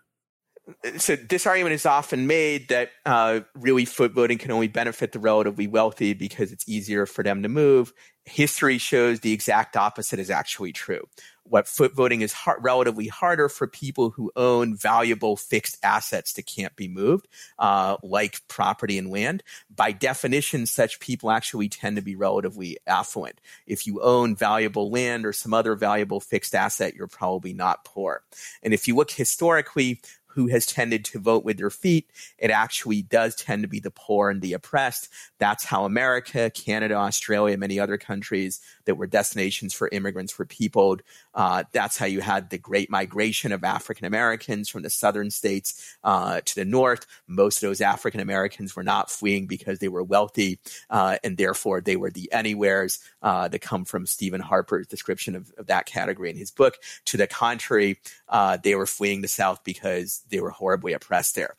so 0.98 1.16
this 1.16 1.48
argument 1.48 1.74
is 1.74 1.86
often 1.86 2.28
made 2.28 2.68
that 2.70 2.92
uh, 3.06 3.42
really 3.56 3.86
foot 3.86 4.12
voting 4.12 4.38
can 4.38 4.52
only 4.52 4.68
benefit 4.68 5.14
the 5.14 5.20
relatively 5.20 5.68
wealthy 5.68 6.14
because 6.14 6.52
it's 6.52 6.68
easier 6.68 7.06
for 7.06 7.24
them 7.24 7.44
to 7.44 7.50
move. 7.50 7.94
History 8.26 8.78
shows 8.78 9.22
the 9.22 9.32
exact 9.32 9.78
opposite 9.78 10.20
is 10.20 10.30
actually 10.30 10.74
true. 10.74 11.08
What 11.44 11.70
foot 11.70 11.96
voting 11.96 12.20
is 12.20 12.34
hard, 12.34 12.62
relatively 12.62 13.08
harder 13.08 13.48
for 13.48 13.68
people 13.68 14.10
who 14.10 14.34
own 14.36 14.76
valuable 14.76 15.38
fixed 15.38 15.78
assets 15.82 16.34
that 16.34 16.46
can't 16.46 16.76
be 16.76 16.90
moved, 16.90 17.30
uh, 17.58 17.96
like 18.04 18.46
property 18.50 18.98
and 18.98 19.10
land. 19.10 19.44
By 19.74 19.94
definition, 19.94 20.66
such 20.66 21.00
people 21.00 21.32
actually 21.32 21.70
tend 21.70 21.96
to 21.96 22.02
be 22.02 22.18
relatively 22.18 22.78
affluent. 22.86 23.40
If 23.66 23.88
you 23.88 24.02
own 24.02 24.36
valuable 24.36 24.92
land 24.92 25.26
or 25.26 25.32
some 25.32 25.54
other 25.54 25.76
valuable 25.76 26.20
fixed 26.20 26.54
asset, 26.54 26.96
you're 26.96 27.08
probably 27.08 27.54
not 27.54 27.86
poor. 27.86 28.24
And 28.62 28.74
if 28.74 28.86
you 28.86 28.98
look 28.98 29.12
historically, 29.12 30.02
who 30.38 30.46
has 30.46 30.68
tended 30.68 31.04
to 31.04 31.18
vote 31.18 31.44
with 31.44 31.58
their 31.58 31.72
feet. 31.72 32.12
It 32.38 32.52
actually 32.52 33.02
does 33.02 33.36
tend 33.36 33.64
to 33.64 33.68
be 33.68 33.80
the 33.80 33.90
poor 33.90 34.30
and 34.30 34.40
the 34.40 34.54
oppressed. 34.54 35.10
That's 35.40 35.66
how 35.66 35.84
America, 35.84 36.52
Canada, 36.52 36.94
Australia, 36.94 37.58
many 37.58 37.80
other 37.80 37.98
countries 37.98 38.62
that 38.86 38.94
were 38.94 39.08
destinations 39.08 39.74
for 39.74 39.90
immigrants 39.92 40.38
were 40.38 40.46
peopled. 40.46 41.02
Uh, 41.34 41.64
that's 41.72 41.98
how 41.98 42.06
you 42.06 42.22
had 42.22 42.52
the 42.52 42.60
great 42.60 42.92
migration 42.92 43.52
of 43.52 43.64
African 43.64 44.06
Americans 44.06 44.70
from 44.70 44.84
the 44.84 44.92
southern 44.92 45.32
states 45.32 45.98
uh, 46.04 46.42
to 46.46 46.54
the 46.54 46.66
north. 46.66 47.08
Most 47.26 47.64
of 47.64 47.70
those 47.70 47.82
African 47.82 48.20
Americans 48.20 48.76
were 48.76 48.84
not 48.84 49.10
fleeing 49.10 49.48
because 49.48 49.80
they 49.80 49.88
were 49.88 50.04
wealthy, 50.04 50.60
uh, 50.92 51.18
and 51.24 51.36
therefore 51.36 51.82
they 51.82 51.96
were 51.96 52.12
the 52.12 52.32
anywheres 52.32 53.00
uh, 53.24 53.48
that 53.48 53.60
come 53.60 53.86
from 53.86 54.06
Stephen 54.06 54.42
Harper's 54.42 54.86
description 54.86 55.36
of, 55.36 55.52
of, 55.58 55.66
that 55.66 55.88
category 55.88 56.30
in 56.30 56.38
his 56.38 56.52
book. 56.52 56.76
To 57.06 57.18
the 57.18 57.26
contrary, 57.26 58.00
uh, 58.30 58.58
they 58.64 58.76
were 58.76 58.86
fleeing 58.86 59.22
the 59.22 59.28
South 59.28 59.64
because 59.64 60.22
they 60.30 60.40
were 60.40 60.50
horribly 60.50 60.94
oppressed 60.94 61.36
there. 61.36 61.56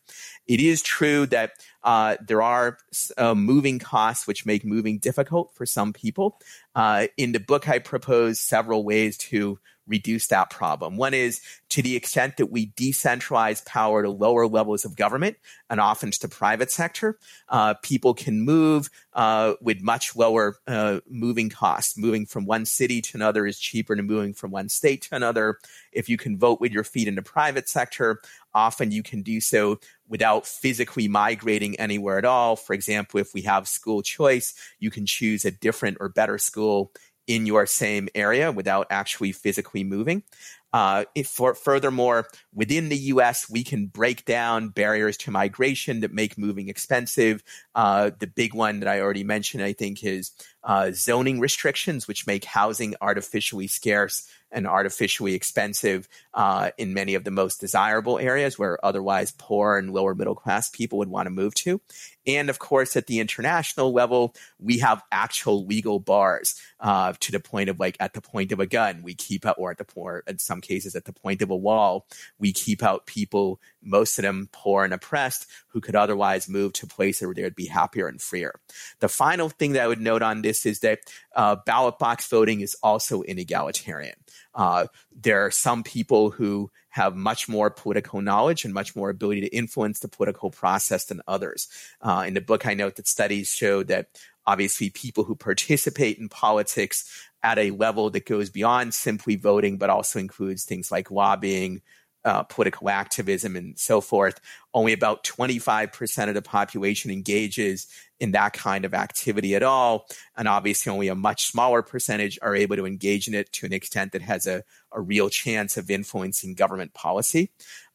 It 0.47 0.61
is 0.61 0.83
true 0.83 1.27
that 1.27 1.53
uh, 1.83 2.17
there 2.27 2.43
are 2.43 2.79
uh, 3.17 3.35
moving 3.35 3.79
costs 3.79 4.27
which 4.27 4.47
make 4.47 4.65
moving 4.65 4.99
difficult 4.99 5.53
for 5.55 5.67
some 5.67 5.93
people. 5.93 6.39
Uh, 6.75 7.07
in 7.17 7.33
the 7.33 7.41
book, 7.41 7.69
I 7.69 7.79
propose 7.79 8.41
several 8.41 8.85
ways 8.85 9.17
to 9.19 9.59
reduce 9.89 10.29
that 10.29 10.51
problem. 10.51 10.97
One 10.97 11.15
is 11.15 11.41
to 11.71 11.83
the 11.83 11.97
extent 11.97 12.37
that 12.37 12.47
we 12.47 12.69
decentralize 12.73 13.65
power 13.65 14.03
to 14.03 14.11
lower 14.11 14.47
levels 14.47 14.85
of 14.85 14.97
government 14.97 15.37
and 15.71 15.81
often 15.81 16.11
to 16.11 16.29
private 16.29 16.71
sector, 16.71 17.19
uh, 17.49 17.75
people 17.83 18.15
can 18.15 18.41
move 18.41 18.91
uh, 19.15 19.55
with 19.61 19.81
much 19.83 20.15
lower 20.15 20.57
uh, 20.67 21.01
moving 21.09 21.51
costs. 21.51 21.99
Moving 21.99 22.27
from 22.27 22.47
one 22.47 22.65
city 22.65 23.01
to 23.03 23.17
another 23.17 23.47
is 23.47 23.59
cheaper 23.59 23.97
than 23.97 24.07
moving 24.07 24.35
from 24.35 24.51
one 24.51 24.69
state 24.69 25.03
to 25.03 25.17
another. 25.17 25.59
If 25.93 26.09
you 26.09 26.17
can 26.17 26.39
vote 26.39 26.61
with 26.61 26.73
your 26.73 26.85
feet 26.85 27.09
in 27.09 27.15
the 27.15 27.23
private 27.23 27.69
sector, 27.69 28.21
often 28.55 28.91
you 28.91 29.03
can 29.03 29.23
do 29.23 29.41
so 29.41 29.79
without 30.09 30.47
physically 30.47 31.09
migrating 31.09 31.79
anywhere 31.79 32.19
at 32.19 32.25
all. 32.25 32.57
For 32.57 32.73
example, 32.73 33.21
if 33.21 33.35
we 33.35 33.43
have 33.43 33.69
school 33.69 34.03
choice, 34.03 34.55
you 34.79 34.91
can 34.91 35.07
choose 35.07 35.45
a 35.45 35.51
different 35.51 35.99
or 36.01 36.09
better 36.09 36.39
school 36.39 36.93
in 37.29 37.47
your 37.47 37.67
same 37.67 38.09
area 38.15 38.51
without 38.51 38.87
actually 38.91 39.31
physically 39.33 39.85
moving. 39.85 40.25
Uh, 40.73 41.05
for, 41.25 41.55
furthermore, 41.55 42.29
within 42.55 42.89
the 42.89 42.97
U.S., 42.97 43.49
we 43.51 43.65
can 43.65 43.87
break 43.87 44.25
down 44.25 44.69
barriers 44.69 45.17
to 45.19 45.31
migration 45.31 46.01
that 46.01 46.13
make 46.13 46.37
moving 46.37 46.69
expensive. 46.69 47.43
Uh, 47.75 48.11
the 48.19 48.27
big 48.27 48.55
one 48.55 48.81
that 48.81 48.89
I 48.89 49.01
already 49.01 49.25
mentioned, 49.25 49.63
I 49.63 49.73
think, 49.73 50.05
is 50.05 50.33
uh, 50.63 50.91
zoning 50.93 51.41
restrictions, 51.41 52.07
which 52.07 52.27
make 52.27 52.45
housing 52.45 52.95
artificially 53.01 53.67
scarce 53.67 54.29
and 54.51 54.67
artificially 54.67 55.35
expensive 55.35 56.09
uh, 56.35 56.71
in 56.79 56.95
many 56.95 57.15
of 57.15 57.25
the 57.25 57.31
most 57.31 57.61
desirable 57.61 58.19
areas 58.19 58.59
where 58.59 58.85
otherwise 58.85 59.33
poor 59.37 59.77
and 59.77 59.93
lower 59.93 60.15
middle 60.15 60.35
class 60.35 60.71
people 60.71 60.99
would 60.99 61.09
want 61.09 61.27
to 61.27 61.31
move 61.31 61.55
to. 61.55 61.81
And 62.27 62.51
of 62.51 62.59
course, 62.59 62.97
at 62.97 63.07
the 63.07 63.21
international 63.21 63.93
level, 63.93 64.35
we 64.59 64.79
have 64.79 65.03
actual 65.13 65.67
legal 65.67 65.99
bars 65.99 66.61
uh, 66.81 67.13
to 67.21 67.33
the 67.33 67.41
point 67.41 67.69
of 67.69 67.81
like 67.81 67.97
at 68.01 68.15
the 68.15 68.21
point 68.21 68.53
of 68.53 68.61
a 68.61 68.67
gun, 68.67 69.03
we 69.03 69.15
keep 69.15 69.47
out, 69.47 69.57
or 69.59 69.71
at 69.71 69.79
the 69.79 69.85
point, 69.85 70.25
in 70.27 70.39
some 70.39 70.58
cases, 70.61 70.95
at 70.95 71.05
the 71.05 71.13
point 71.13 71.43
of 71.43 71.51
a 71.51 71.57
wall, 71.57 72.07
we 72.39 72.53
keep 72.53 72.83
out 72.83 73.07
people, 73.07 73.61
most 73.83 74.19
of 74.19 74.23
them 74.23 74.49
poor 74.53 74.85
and 74.85 74.93
oppressed, 74.93 75.47
who 75.69 75.81
could 75.81 75.97
otherwise 75.97 76.49
move 76.49 76.73
to 76.75 76.87
places 76.87 77.27
where 77.27 77.35
they 77.35 77.43
would 77.43 77.57
be 77.57 77.67
happier 77.67 78.09
and 78.09 78.21
freer. 78.21 78.61
The 79.01 79.09
final 79.09 79.49
thing 79.49 79.73
that 79.73 79.83
I 79.83 79.89
would 79.89 80.01
note 80.01 80.23
on 80.23 80.43
this 80.43 80.67
is 80.67 80.81
that 80.81 81.01
uh, 81.35 81.57
ballot 81.67 81.99
box 81.99 82.27
voting 82.29 82.61
is 82.61 82.77
also 82.83 83.23
inegalitarian. 83.23 84.15
Uh, 84.55 84.87
there 85.15 85.45
are 85.45 85.51
some 85.51 85.83
people 85.83 86.31
who 86.31 86.71
have 86.99 87.17
much 87.17 87.49
more 87.49 87.71
political 87.71 88.21
knowledge 88.21 88.65
and 88.65 88.75
much 88.75 88.95
more 88.95 89.09
ability 89.09 89.41
to 89.43 89.57
influence 89.57 90.01
the 90.01 90.09
political 90.09 90.51
process 90.51 91.05
than 91.07 91.23
others. 91.27 91.69
Uh, 92.03 92.25
in 92.27 92.35
the 92.35 92.41
book, 92.41 92.67
I 92.67 92.75
note 92.75 92.97
that 92.97 93.09
studies 93.09 93.51
show 93.51 93.83
that 93.85 94.09
obviously 94.47 94.91
people 94.91 95.25
who 95.25 95.35
participate 95.35 96.19
in 96.19 96.29
politics 96.29 97.09
at 97.43 97.59
a 97.59 97.71
level 97.71 98.11
that 98.11 98.27
goes 98.27 98.51
beyond 98.51 98.95
simply 98.95 99.37
voting, 99.37 99.79
but 99.79 99.91
also 99.91 100.19
includes 100.19 100.65
things 100.65 100.91
like 100.91 101.11
lobbying, 101.11 101.83
uh, 102.25 102.43
political 102.43 102.91
activism 102.91 103.57
and 103.57 103.79
so 103.79 104.01
forth, 104.01 104.41
only 104.75 104.93
about 104.93 105.23
25% 105.25 106.29
of 106.29 106.35
the 106.35 106.43
population 106.43 107.11
engages 107.11 107.87
in 108.21 108.33
that 108.33 108.53
kind 108.53 108.85
of 108.85 108.95
activity 108.95 109.55
at 109.55 109.63
all. 109.63 110.07
And 110.37 110.49
obviously, 110.49 110.91
only 110.91 111.09
a 111.09 111.15
much 111.15 111.47
smaller 111.47 111.83
percentage 111.83 112.39
are 112.43 112.57
able 112.57 112.77
to 112.77 112.87
engage 112.87 113.29
in 113.29 113.35
it 113.35 113.53
to 113.55 113.67
an 113.67 113.73
extent 113.73 114.13
that 114.13 114.23
has 114.23 114.47
a, 114.47 114.63
a 114.93 115.01
real 115.01 115.29
chance 115.29 115.77
of 115.77 115.91
influencing 115.91 116.55
government 116.55 116.95
policy. 116.95 117.51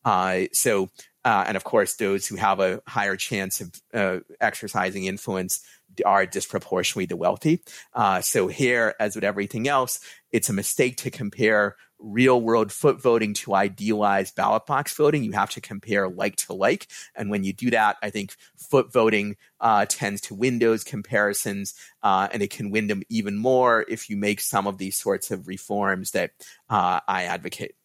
Uh, 0.06 0.42
so, 0.52 0.90
uh, 1.26 1.46
and 1.48 1.56
of 1.56 1.64
course, 1.64 1.96
those 1.96 2.28
who 2.28 2.36
have 2.36 2.60
a 2.60 2.82
higher 2.88 3.16
chance 3.16 3.62
of 3.62 3.72
uh, 3.94 4.20
exercising 4.42 5.06
influence 5.06 5.64
are 6.06 6.26
disproportionately 6.26 7.06
the 7.06 7.16
wealthy. 7.16 7.62
Uh, 7.94 8.20
so 8.20 8.48
here, 8.48 8.96
as 9.00 9.16
with 9.16 9.24
everything 9.24 9.68
else, 9.68 10.00
it's 10.32 10.50
a 10.50 10.54
mistake 10.54 10.98
to 10.98 11.12
compare 11.12 11.76
real 12.04 12.40
world 12.40 12.72
foot 12.72 13.02
voting 13.02 13.34
to 13.34 13.56
idealized 13.56 14.36
ballot 14.36 14.66
box 14.66 14.96
voting. 14.96 15.24
You 15.24 15.32
have 15.32 15.50
to 15.52 15.62
compare 15.62 16.08
like 16.08 16.36
to 16.38 16.54
like. 16.54 16.88
And 17.16 17.32
when 17.32 17.44
you 17.44 17.54
do 17.54 17.72
that, 17.72 17.98
I 18.04 18.10
think 18.10 18.36
foot 18.58 18.92
voting 18.92 19.38
uh, 19.60 19.86
tends 19.88 20.22
to 20.22 20.36
win 20.36 20.60
those 20.60 20.84
comparisons, 20.84 21.74
uh, 22.04 22.28
and 22.32 22.44
it 22.44 22.52
can 22.52 22.70
win 22.70 22.88
them 22.88 23.04
even 23.10 23.38
more 23.38 23.86
if 23.88 24.10
you 24.10 24.18
make 24.18 24.42
some 24.42 24.68
of 24.68 24.78
these 24.78 24.98
sorts 24.98 25.32
of 25.32 25.48
reforms 25.48 26.12
that 26.12 26.32
uh, 26.70 27.00
I 27.08 27.24
advocate. 27.24 27.76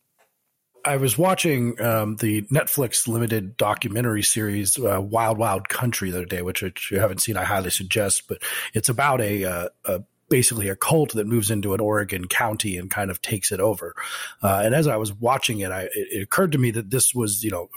I 0.85 0.97
was 0.97 1.19
watching 1.19 1.81
um, 1.83 2.17
the 2.17 2.43
Netflix 2.43 3.07
limited 3.07 3.57
documentary 3.57 4.23
series 4.23 4.79
uh, 4.79 5.01
Wild 5.01 5.37
Wild 5.37 5.69
Country 5.69 6.11
the 6.11 6.19
other 6.19 6.27
day, 6.27 6.43
which 6.43 6.63
if 6.63 6.91
you 6.91 6.99
haven't 6.99 7.21
seen, 7.21 7.37
I 7.37 7.45
highly 7.45 7.71
suggest. 7.71 8.29
But 8.29 8.39
it's 8.75 8.89
about 8.89 9.21
a, 9.21 9.45
uh, 9.45 9.69
a 9.85 10.03
basically 10.29 10.69
a 10.69 10.77
cult 10.77 11.13
that 11.15 11.27
moves 11.27 11.51
into 11.51 11.75
an 11.75 11.81
Oregon 11.81 12.27
county 12.29 12.77
and 12.77 12.91
kind 12.91 13.11
of 13.11 13.21
takes 13.23 13.53
it 13.53 13.61
over. 13.61 13.95
Uh, 14.43 14.63
and 14.65 14.75
as 14.75 14.87
I 14.87 14.97
was 14.97 15.13
watching 15.13 15.61
it, 15.61 15.71
I, 15.71 15.83
it, 15.83 15.91
it 15.95 16.23
occurred 16.23 16.53
to 16.53 16.59
me 16.59 16.71
that 16.73 16.91
this 16.91 17.15
was, 17.15 17.43
you 17.43 17.51
know, 17.51 17.69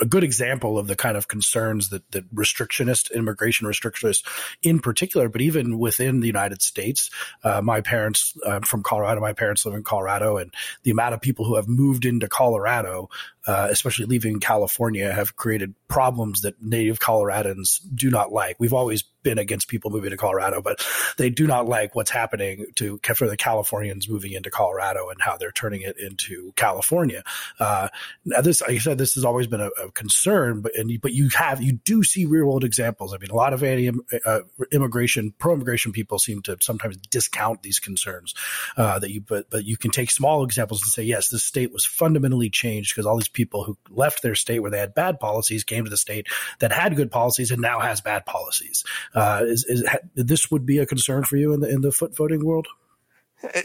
a 0.00 0.06
good 0.06 0.24
example 0.24 0.78
of 0.78 0.86
the 0.86 0.96
kind 0.96 1.16
of 1.16 1.28
concerns 1.28 1.90
that, 1.90 2.10
that 2.12 2.34
restrictionist 2.34 3.12
immigration 3.12 3.66
restrictionists 3.66 4.24
in 4.62 4.80
particular, 4.80 5.28
but 5.28 5.40
even 5.40 5.78
within 5.78 6.20
the 6.20 6.26
United 6.26 6.62
States. 6.62 7.10
Uh, 7.44 7.60
my 7.60 7.80
parents 7.80 8.34
uh, 8.46 8.60
from 8.60 8.82
Colorado, 8.82 9.20
my 9.20 9.32
parents 9.32 9.64
live 9.64 9.74
in 9.74 9.82
Colorado, 9.82 10.36
and 10.36 10.52
the 10.82 10.90
amount 10.90 11.14
of 11.14 11.20
people 11.20 11.44
who 11.44 11.56
have 11.56 11.68
moved 11.68 12.04
into 12.04 12.28
Colorado 12.28 13.08
uh, 13.46 13.68
especially 13.70 14.04
leaving 14.04 14.38
California, 14.38 15.10
have 15.12 15.34
created 15.34 15.74
problems 15.88 16.42
that 16.42 16.62
native 16.62 17.00
Coloradans 17.00 17.80
do 17.94 18.10
not 18.10 18.30
like. 18.30 18.56
We've 18.60 18.74
always 18.74 19.02
been 19.22 19.38
against 19.38 19.68
people 19.68 19.90
moving 19.90 20.10
to 20.10 20.16
Colorado, 20.16 20.60
but 20.62 20.86
they 21.16 21.30
do 21.30 21.46
not 21.46 21.66
like 21.66 21.94
what's 21.94 22.10
happening 22.10 22.66
to 22.76 23.00
for 23.14 23.28
the 23.28 23.36
Californians 23.36 24.08
moving 24.08 24.32
into 24.32 24.50
Colorado 24.50 25.08
and 25.08 25.20
how 25.20 25.36
they're 25.36 25.52
turning 25.52 25.82
it 25.82 25.96
into 25.98 26.52
California. 26.56 27.22
Uh, 27.58 27.88
now, 28.24 28.40
this, 28.40 28.60
like 28.60 28.72
I 28.72 28.78
said, 28.78 28.98
this 28.98 29.14
has 29.14 29.24
always 29.24 29.46
been 29.46 29.60
a, 29.60 29.70
a 29.82 29.89
concern, 29.90 30.60
but 30.60 30.74
and, 30.76 31.00
but 31.00 31.12
you 31.12 31.28
have 31.30 31.62
you 31.62 31.72
do 31.72 32.02
see 32.02 32.26
real 32.26 32.46
world 32.46 32.64
examples. 32.64 33.14
I 33.14 33.18
mean, 33.18 33.30
a 33.30 33.34
lot 33.34 33.52
of 33.52 33.62
anti 33.62 33.90
uh, 34.24 34.40
immigration, 34.72 35.32
pro 35.38 35.54
immigration 35.54 35.92
people 35.92 36.18
seem 36.18 36.42
to 36.42 36.56
sometimes 36.60 36.96
discount 37.10 37.62
these 37.62 37.78
concerns. 37.78 38.34
Uh, 38.76 38.98
that 38.98 39.10
you 39.10 39.20
but 39.20 39.50
but 39.50 39.64
you 39.64 39.76
can 39.76 39.90
take 39.90 40.10
small 40.10 40.44
examples 40.44 40.82
and 40.82 40.90
say, 40.90 41.02
yes, 41.02 41.28
this 41.28 41.44
state 41.44 41.72
was 41.72 41.84
fundamentally 41.84 42.50
changed 42.50 42.94
because 42.94 43.06
all 43.06 43.16
these 43.16 43.28
people 43.28 43.64
who 43.64 43.76
left 43.90 44.22
their 44.22 44.34
state 44.34 44.60
where 44.60 44.70
they 44.70 44.78
had 44.78 44.94
bad 44.94 45.20
policies 45.20 45.64
came 45.64 45.84
to 45.84 45.90
the 45.90 45.96
state 45.96 46.26
that 46.60 46.72
had 46.72 46.96
good 46.96 47.10
policies 47.10 47.50
and 47.50 47.60
now 47.60 47.80
has 47.80 48.00
bad 48.00 48.26
policies. 48.26 48.84
Uh, 49.14 49.42
is, 49.44 49.64
is, 49.64 49.84
this 50.14 50.50
would 50.50 50.66
be 50.66 50.78
a 50.78 50.86
concern 50.86 51.24
for 51.24 51.36
you 51.36 51.52
in 51.52 51.60
the 51.60 51.68
in 51.68 51.80
the 51.80 51.92
foot 51.92 52.16
voting 52.16 52.44
world? 52.44 52.66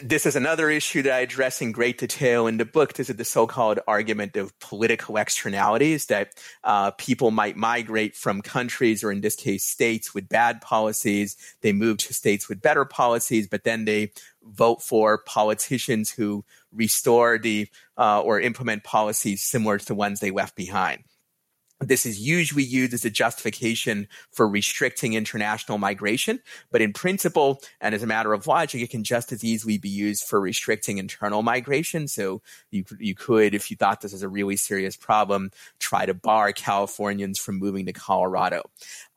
This 0.01 0.25
is 0.25 0.37
another 0.37 0.69
issue 0.69 1.01
that 1.01 1.11
I 1.11 1.19
address 1.19 1.61
in 1.61 1.73
great 1.73 1.97
detail 1.97 2.47
in 2.47 2.55
the 2.55 2.63
book. 2.63 2.93
This 2.93 3.09
is 3.09 3.17
the 3.17 3.25
so-called 3.25 3.79
argument 3.87 4.37
of 4.37 4.57
political 4.59 5.17
externalities 5.17 6.05
that 6.05 6.29
uh, 6.63 6.91
people 6.91 7.29
might 7.29 7.57
migrate 7.57 8.15
from 8.15 8.41
countries, 8.41 9.03
or 9.03 9.11
in 9.11 9.19
this 9.19 9.35
case, 9.35 9.65
states 9.65 10.13
with 10.13 10.29
bad 10.29 10.61
policies. 10.61 11.35
They 11.59 11.73
move 11.73 11.97
to 11.99 12.13
states 12.13 12.47
with 12.47 12.61
better 12.61 12.85
policies, 12.85 13.47
but 13.47 13.65
then 13.65 13.83
they 13.83 14.13
vote 14.43 14.81
for 14.81 15.17
politicians 15.17 16.09
who 16.09 16.45
restore 16.71 17.37
the 17.37 17.67
uh, 17.97 18.21
or 18.21 18.39
implement 18.39 18.85
policies 18.85 19.43
similar 19.43 19.77
to 19.77 19.85
the 19.85 19.95
ones 19.95 20.21
they 20.21 20.31
left 20.31 20.55
behind. 20.55 21.03
This 21.81 22.05
is 22.05 22.19
usually 22.19 22.63
used 22.63 22.93
as 22.93 23.03
a 23.03 23.09
justification 23.09 24.07
for 24.31 24.47
restricting 24.47 25.13
international 25.13 25.77
migration, 25.77 26.39
but 26.71 26.81
in 26.81 26.93
principle 26.93 27.61
and 27.81 27.93
as 27.93 28.01
a 28.01 28.07
matter 28.07 28.31
of 28.31 28.47
logic, 28.47 28.81
it 28.81 28.89
can 28.89 29.03
just 29.03 29.33
as 29.33 29.43
easily 29.43 29.77
be 29.77 29.89
used 29.89 30.23
for 30.25 30.39
restricting 30.39 30.99
internal 30.99 31.43
migration. 31.43 32.07
So 32.07 32.41
you 32.71 32.85
you 32.97 33.13
could, 33.13 33.53
if 33.53 33.69
you 33.69 33.75
thought 33.75 33.99
this 33.99 34.13
was 34.13 34.23
a 34.23 34.29
really 34.29 34.55
serious 34.55 34.95
problem, 34.95 35.51
try 35.79 36.05
to 36.05 36.13
bar 36.13 36.53
Californians 36.53 37.39
from 37.39 37.59
moving 37.59 37.85
to 37.87 37.93
Colorado. 37.93 38.63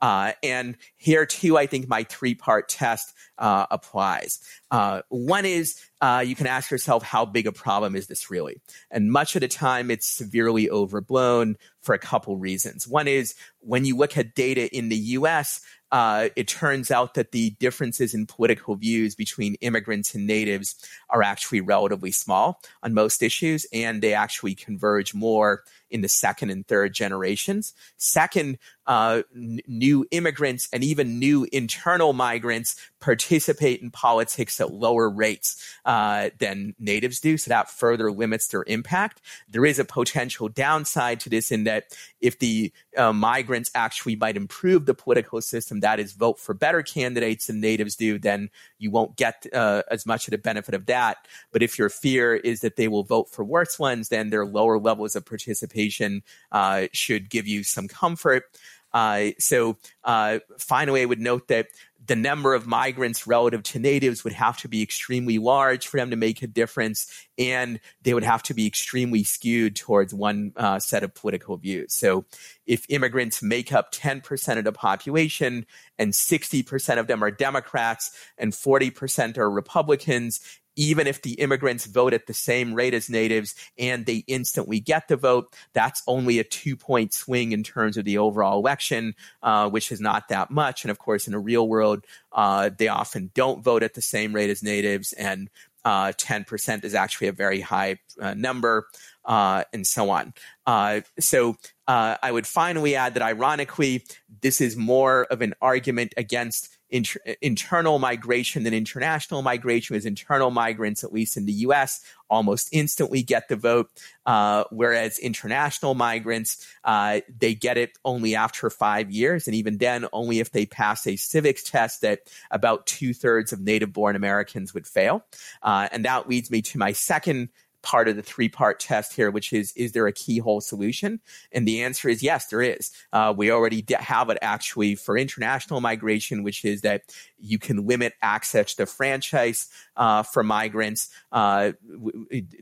Uh, 0.00 0.32
and 0.42 0.76
here 0.98 1.24
too, 1.24 1.56
I 1.56 1.66
think 1.66 1.88
my 1.88 2.02
three 2.04 2.34
part 2.34 2.68
test 2.68 3.14
uh, 3.38 3.66
applies. 3.70 4.40
Uh, 4.70 5.02
one 5.08 5.46
is 5.46 5.80
uh, 6.00 6.22
you 6.26 6.34
can 6.34 6.46
ask 6.46 6.70
yourself, 6.70 7.02
how 7.02 7.24
big 7.24 7.46
a 7.46 7.52
problem 7.52 7.96
is 7.96 8.08
this 8.08 8.30
really? 8.30 8.60
And 8.90 9.10
much 9.10 9.34
of 9.36 9.40
the 9.40 9.48
time, 9.48 9.90
it's 9.90 10.06
severely 10.06 10.68
overblown 10.68 11.56
for 11.80 11.94
a 11.94 11.98
couple 11.98 12.36
reasons. 12.36 12.86
One 12.86 13.08
is 13.08 13.34
when 13.60 13.84
you 13.84 13.96
look 13.96 14.18
at 14.18 14.34
data 14.34 14.74
in 14.76 14.88
the 14.88 14.96
US, 14.96 15.60
uh, 15.90 16.28
it 16.36 16.46
turns 16.46 16.90
out 16.90 17.14
that 17.14 17.32
the 17.32 17.50
differences 17.58 18.12
in 18.12 18.26
political 18.26 18.76
views 18.76 19.14
between 19.14 19.54
immigrants 19.56 20.14
and 20.14 20.26
natives 20.26 20.76
are 21.08 21.22
actually 21.22 21.60
relatively 21.60 22.10
small 22.10 22.60
on 22.82 22.92
most 22.92 23.22
issues, 23.22 23.66
and 23.72 24.02
they 24.02 24.12
actually 24.12 24.54
converge 24.54 25.14
more 25.14 25.62
in 25.90 26.02
the 26.02 26.08
second 26.08 26.50
and 26.50 26.66
third 26.66 26.92
generations. 26.92 27.72
Second, 27.96 28.58
uh, 28.88 29.22
n- 29.36 29.60
new 29.68 30.06
immigrants 30.10 30.68
and 30.72 30.82
even 30.82 31.18
new 31.18 31.46
internal 31.52 32.12
migrants 32.14 32.74
participate 33.00 33.80
in 33.80 33.90
politics 33.90 34.60
at 34.60 34.72
lower 34.72 35.08
rates 35.08 35.62
uh, 35.84 36.30
than 36.38 36.74
natives 36.80 37.20
do. 37.20 37.36
So 37.36 37.50
that 37.50 37.70
further 37.70 38.10
limits 38.10 38.48
their 38.48 38.64
impact. 38.66 39.20
There 39.48 39.66
is 39.66 39.78
a 39.78 39.84
potential 39.84 40.48
downside 40.48 41.20
to 41.20 41.28
this 41.28 41.52
in 41.52 41.64
that 41.64 41.94
if 42.20 42.38
the 42.38 42.72
uh, 42.96 43.12
migrants 43.12 43.70
actually 43.74 44.16
might 44.16 44.36
improve 44.36 44.86
the 44.86 44.94
political 44.94 45.40
system, 45.40 45.80
that 45.80 46.00
is, 46.00 46.14
vote 46.14 46.40
for 46.40 46.54
better 46.54 46.82
candidates 46.82 47.46
than 47.46 47.60
natives 47.60 47.94
do, 47.94 48.18
then 48.18 48.50
you 48.78 48.90
won't 48.90 49.16
get 49.16 49.46
uh, 49.52 49.82
as 49.90 50.06
much 50.06 50.26
of 50.26 50.32
the 50.32 50.38
benefit 50.38 50.74
of 50.74 50.86
that. 50.86 51.28
But 51.52 51.62
if 51.62 51.78
your 51.78 51.90
fear 51.90 52.34
is 52.34 52.60
that 52.60 52.76
they 52.76 52.88
will 52.88 53.04
vote 53.04 53.28
for 53.28 53.44
worse 53.44 53.78
ones, 53.78 54.08
then 54.08 54.30
their 54.30 54.46
lower 54.46 54.78
levels 54.78 55.14
of 55.14 55.26
participation 55.26 56.22
uh, 56.50 56.86
should 56.92 57.28
give 57.28 57.46
you 57.46 57.62
some 57.62 57.86
comfort. 57.86 58.44
Uh, 58.92 59.30
so 59.38 59.76
uh, 60.04 60.38
finally, 60.58 61.02
I 61.02 61.04
would 61.04 61.20
note 61.20 61.48
that 61.48 61.68
the 62.06 62.16
number 62.16 62.54
of 62.54 62.66
migrants 62.66 63.26
relative 63.26 63.62
to 63.62 63.78
natives 63.78 64.24
would 64.24 64.32
have 64.32 64.56
to 64.58 64.68
be 64.68 64.82
extremely 64.82 65.38
large 65.38 65.86
for 65.86 65.98
them 65.98 66.10
to 66.10 66.16
make 66.16 66.42
a 66.42 66.46
difference, 66.46 67.26
and 67.36 67.80
they 68.02 68.14
would 68.14 68.24
have 68.24 68.42
to 68.44 68.54
be 68.54 68.66
extremely 68.66 69.24
skewed 69.24 69.76
towards 69.76 70.14
one 70.14 70.52
uh, 70.56 70.78
set 70.78 71.02
of 71.02 71.14
political 71.14 71.56
views. 71.56 71.94
So, 71.94 72.24
if 72.66 72.86
immigrants 72.88 73.42
make 73.42 73.72
up 73.72 73.92
10% 73.92 74.58
of 74.58 74.64
the 74.64 74.72
population 74.72 75.66
and 75.98 76.12
60% 76.12 76.98
of 76.98 77.06
them 77.06 77.22
are 77.22 77.30
Democrats 77.30 78.10
and 78.36 78.52
40% 78.52 79.38
are 79.38 79.50
Republicans, 79.50 80.40
even 80.78 81.08
if 81.08 81.22
the 81.22 81.34
immigrants 81.34 81.86
vote 81.86 82.14
at 82.14 82.26
the 82.26 82.32
same 82.32 82.72
rate 82.72 82.94
as 82.94 83.10
natives 83.10 83.54
and 83.76 84.06
they 84.06 84.22
instantly 84.28 84.78
get 84.78 85.08
the 85.08 85.16
vote, 85.16 85.52
that's 85.72 86.02
only 86.06 86.38
a 86.38 86.44
two 86.44 86.76
point 86.76 87.12
swing 87.12 87.50
in 87.50 87.64
terms 87.64 87.96
of 87.96 88.04
the 88.04 88.16
overall 88.16 88.58
election, 88.58 89.14
uh, 89.42 89.68
which 89.68 89.90
is 89.90 90.00
not 90.00 90.28
that 90.28 90.52
much. 90.52 90.84
And 90.84 90.90
of 90.92 90.98
course, 90.98 91.26
in 91.26 91.34
a 91.34 91.38
real 91.38 91.68
world, 91.68 92.06
uh, 92.32 92.70
they 92.78 92.86
often 92.86 93.32
don't 93.34 93.62
vote 93.62 93.82
at 93.82 93.94
the 93.94 94.00
same 94.00 94.32
rate 94.32 94.50
as 94.50 94.62
natives, 94.62 95.12
and 95.12 95.50
uh, 95.84 96.12
10% 96.12 96.84
is 96.84 96.94
actually 96.94 97.26
a 97.26 97.32
very 97.32 97.60
high 97.60 97.98
uh, 98.20 98.34
number, 98.34 98.86
uh, 99.24 99.64
and 99.72 99.86
so 99.86 100.10
on. 100.10 100.32
Uh, 100.66 101.00
so 101.18 101.56
I 101.86 102.30
would 102.30 102.46
finally 102.46 102.94
add 102.94 103.14
that 103.14 103.22
ironically, 103.22 104.04
this 104.42 104.60
is 104.60 104.76
more 104.76 105.24
of 105.24 105.40
an 105.40 105.54
argument 105.60 106.12
against 106.18 106.77
inter- 106.90 107.20
internal 107.40 107.98
migration 107.98 108.64
than 108.64 108.74
international 108.74 109.42
migration, 109.42 109.96
as 109.96 110.06
internal 110.06 110.50
migrants, 110.50 111.04
at 111.04 111.12
least 111.12 111.36
in 111.36 111.46
the 111.46 111.52
US, 111.52 112.02
almost 112.30 112.68
instantly 112.72 113.22
get 113.22 113.48
the 113.48 113.56
vote, 113.56 113.90
uh, 114.26 114.64
whereas 114.70 115.18
international 115.18 115.94
migrants, 115.94 116.66
uh, 116.84 117.20
they 117.38 117.54
get 117.54 117.78
it 117.78 117.92
only 118.04 118.34
after 118.34 118.70
five 118.70 119.10
years, 119.10 119.46
and 119.46 119.54
even 119.54 119.78
then, 119.78 120.06
only 120.12 120.40
if 120.40 120.50
they 120.50 120.66
pass 120.66 121.06
a 121.06 121.16
civics 121.16 121.62
test 121.62 122.02
that 122.02 122.20
about 122.50 122.86
two 122.86 123.14
thirds 123.14 123.52
of 123.52 123.60
native 123.60 123.92
born 123.92 124.16
Americans 124.16 124.74
would 124.74 124.86
fail. 124.86 125.24
Uh, 125.62 125.88
and 125.92 126.04
that 126.04 126.28
leads 126.28 126.50
me 126.50 126.62
to 126.62 126.78
my 126.78 126.92
second 126.92 127.48
part 127.88 128.06
of 128.06 128.16
the 128.16 128.22
three 128.22 128.50
part 128.50 128.78
test 128.78 129.14
here, 129.14 129.30
which 129.30 129.50
is 129.50 129.72
is 129.72 129.92
there 129.92 130.06
a 130.06 130.12
keyhole 130.12 130.60
solution? 130.60 131.20
And 131.52 131.66
the 131.66 131.82
answer 131.82 132.08
is 132.10 132.22
yes, 132.22 132.48
there 132.48 132.60
is. 132.60 132.92
Uh, 133.14 133.32
we 133.34 133.50
already 133.50 133.82
have 133.98 134.28
it 134.28 134.36
actually 134.42 134.94
for 134.94 135.16
international 135.16 135.80
migration, 135.80 136.42
which 136.42 136.66
is 136.66 136.82
that 136.82 137.02
you 137.38 137.58
can 137.58 137.86
limit 137.86 138.12
access 138.20 138.74
to 138.74 138.84
franchise 138.84 139.70
uh, 139.96 140.22
for 140.22 140.42
migrants. 140.42 141.08
Uh, 141.32 141.72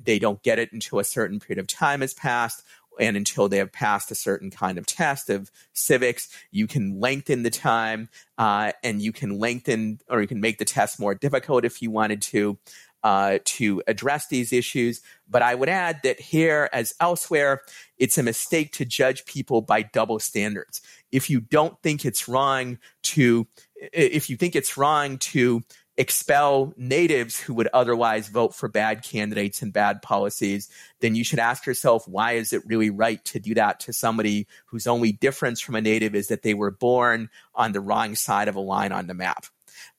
they 0.01 0.21
don't 0.21 0.43
get 0.45 0.61
it 0.61 0.73
until 0.73 1.01
a 1.01 1.05
certain 1.05 1.41
period 1.41 1.59
of 1.59 1.67
time 1.67 2.03
has 2.03 2.15
passed 2.15 2.63
and 2.99 3.17
until 3.17 3.49
they 3.49 3.59
have 3.59 3.73
passed 3.73 4.11
a 4.11 4.15
certain 4.15 4.51
kind 4.51 4.79
of 4.79 4.87
test 4.87 5.31
of 5.31 5.51
civics, 5.73 6.29
you 6.51 6.67
can 6.67 7.01
lengthen 7.01 7.43
the 7.43 7.51
time 7.51 8.09
uh, 8.39 8.73
and 8.83 9.03
you 9.03 9.13
can 9.13 9.39
lengthen 9.39 10.01
or 10.09 10.21
you 10.21 10.27
can 10.27 10.41
make 10.41 10.59
the 10.59 10.65
test 10.65 10.99
more 10.99 11.15
difficult 11.15 11.65
if 11.65 11.83
you 11.83 11.91
wanted 11.91 12.23
to 12.23 12.59
uh, 13.07 13.39
to 13.45 13.81
address 13.87 14.27
these 14.27 14.53
issues. 14.53 15.01
But 15.31 15.41
I 15.41 15.55
would 15.55 15.69
add 15.69 16.01
that 16.03 16.19
here, 16.19 16.69
as 16.73 16.93
elsewhere, 16.99 17.61
it's 17.99 18.19
a 18.19 18.23
mistake 18.25 18.73
to 18.73 18.85
judge 18.85 19.25
people 19.27 19.63
by 19.63 19.83
double 19.83 20.19
standards. 20.19 20.83
If 21.13 21.31
you 21.31 21.39
don't 21.39 21.81
think 21.85 22.05
it's 22.05 22.27
wrong 22.27 22.79
to, 23.15 23.47
if 23.93 24.29
you 24.29 24.37
think 24.37 24.57
it's 24.57 24.77
wrong 24.77 25.19
to 25.19 25.63
expel 25.97 26.75
natives 26.77 27.39
who 27.39 27.55
would 27.55 27.69
otherwise 27.73 28.27
vote 28.27 28.57
for 28.57 28.69
bad 28.69 29.05
candidates 29.05 29.63
and 29.63 29.73
bad 29.73 30.03
policies, 30.03 30.69
then 30.99 31.15
you 31.15 31.23
should 31.23 31.39
ask 31.39 31.65
yourself, 31.65 32.09
why 32.09 32.33
is 32.33 32.53
it 32.53 32.67
really 32.67 32.91
right 32.91 33.25
to 33.27 33.39
do 33.39 33.55
that 33.55 33.79
to 33.81 33.93
somebody 33.93 34.49
whose 34.67 34.89
only 34.89 35.13
difference 35.13 35.61
from 35.61 35.77
a 35.77 35.81
native 35.81 36.17
is 36.17 36.27
that 36.27 36.43
they 36.43 36.55
were 36.55 36.73
born 36.73 37.31
on 37.55 37.71
the 37.71 37.81
wrong 37.81 38.17
side 38.17 38.49
of 38.49 38.57
a 38.57 38.61
line 38.61 38.91
on 38.91 39.07
the 39.07 39.15
map? 39.15 39.47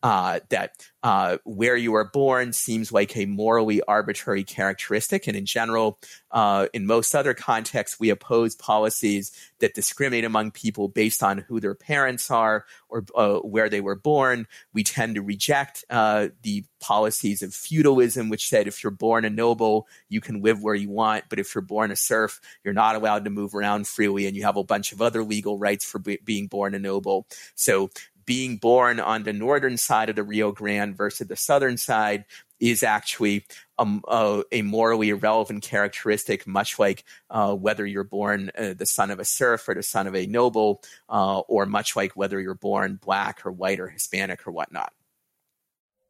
Uh, 0.03 0.39
that 0.49 0.71
uh, 1.03 1.38
where 1.45 1.75
you 1.75 1.93
are 1.93 2.09
born 2.11 2.53
seems 2.53 2.91
like 2.91 3.15
a 3.15 3.25
morally 3.25 3.82
arbitrary 3.84 4.43
characteristic. 4.43 5.28
And 5.28 5.38
in 5.38 5.45
general, 5.45 5.99
uh, 6.32 6.67
in 6.73 6.86
most 6.86 7.15
other 7.15 7.34
contexts, 7.34 7.99
we 7.99 8.09
oppose 8.09 8.55
policies 8.55 9.32
that 9.59 9.73
discriminate 9.73 10.25
among 10.25 10.51
people 10.51 10.88
based 10.88 11.23
on 11.23 11.39
who 11.39 11.59
their 11.59 11.75
parents 11.75 12.30
are 12.30 12.65
or 12.89 13.05
uh, 13.15 13.38
where 13.39 13.69
they 13.69 13.82
were 13.82 13.95
born. 13.95 14.47
We 14.73 14.84
tend 14.84 15.15
to 15.15 15.21
reject 15.21 15.86
uh, 15.89 16.28
the 16.41 16.65
policies 16.80 17.41
of 17.41 17.53
feudalism, 17.53 18.30
which 18.30 18.47
said 18.47 18.67
if 18.67 18.84
you're 18.84 18.91
born 18.91 19.25
a 19.25 19.30
noble, 19.30 19.88
you 20.09 20.21
can 20.21 20.41
live 20.41 20.61
where 20.61 20.75
you 20.75 20.89
want, 20.89 21.25
but 21.30 21.39
if 21.39 21.55
you're 21.55 21.61
born 21.61 21.91
a 21.91 21.95
serf, 21.95 22.39
you're 22.63 22.73
not 22.73 22.95
allowed 22.95 23.23
to 23.25 23.30
move 23.30 23.55
around 23.55 23.88
freely, 23.88 24.28
and 24.28 24.36
you 24.36 24.43
have 24.43 24.57
a 24.57 24.63
bunch 24.63 24.91
of 24.91 25.01
other 25.01 25.23
legal 25.23 25.57
rights 25.57 25.86
for 25.86 25.99
be- 25.99 26.19
being 26.23 26.47
born 26.47 26.75
a 26.75 26.80
noble. 26.80 27.28
So 27.55 27.89
being 28.28 28.57
born 28.57 28.99
on 28.99 29.23
the 29.23 29.34
northern 29.34 29.78
side 29.78 30.09
of 30.09 30.15
the 30.15 30.23
Rio 30.23 30.51
Grande 30.51 30.95
versus 30.95 31.28
the 31.28 31.36
southern 31.36 31.78
side 31.78 32.25
is 32.59 32.84
actually 32.84 33.45
a, 33.80 33.99
a, 34.07 34.43
a 34.51 34.61
morally 34.63 35.09
irrelevant 35.09 35.63
characteristic, 35.63 36.45
much 36.45 36.78
like 36.78 37.05
uh, 37.30 37.55
whether 37.55 37.86
you're 37.86 38.03
born 38.03 38.51
uh, 38.57 38.73
the 38.73 38.86
son 38.86 39.11
of 39.11 39.19
a 39.19 39.25
serf 39.25 39.67
or 39.69 39.73
the 39.73 39.82
son 39.82 40.07
of 40.07 40.15
a 40.15 40.28
noble, 40.28 40.84
uh, 41.09 41.39
or 41.39 41.65
much 41.65 41.95
like 41.95 42.15
whether 42.15 42.39
you're 42.39 42.53
born 42.53 42.99
black 43.01 43.45
or 43.45 43.51
white 43.51 43.80
or 43.80 43.88
Hispanic 43.88 44.45
or 44.45 44.51
whatnot. 44.51 44.91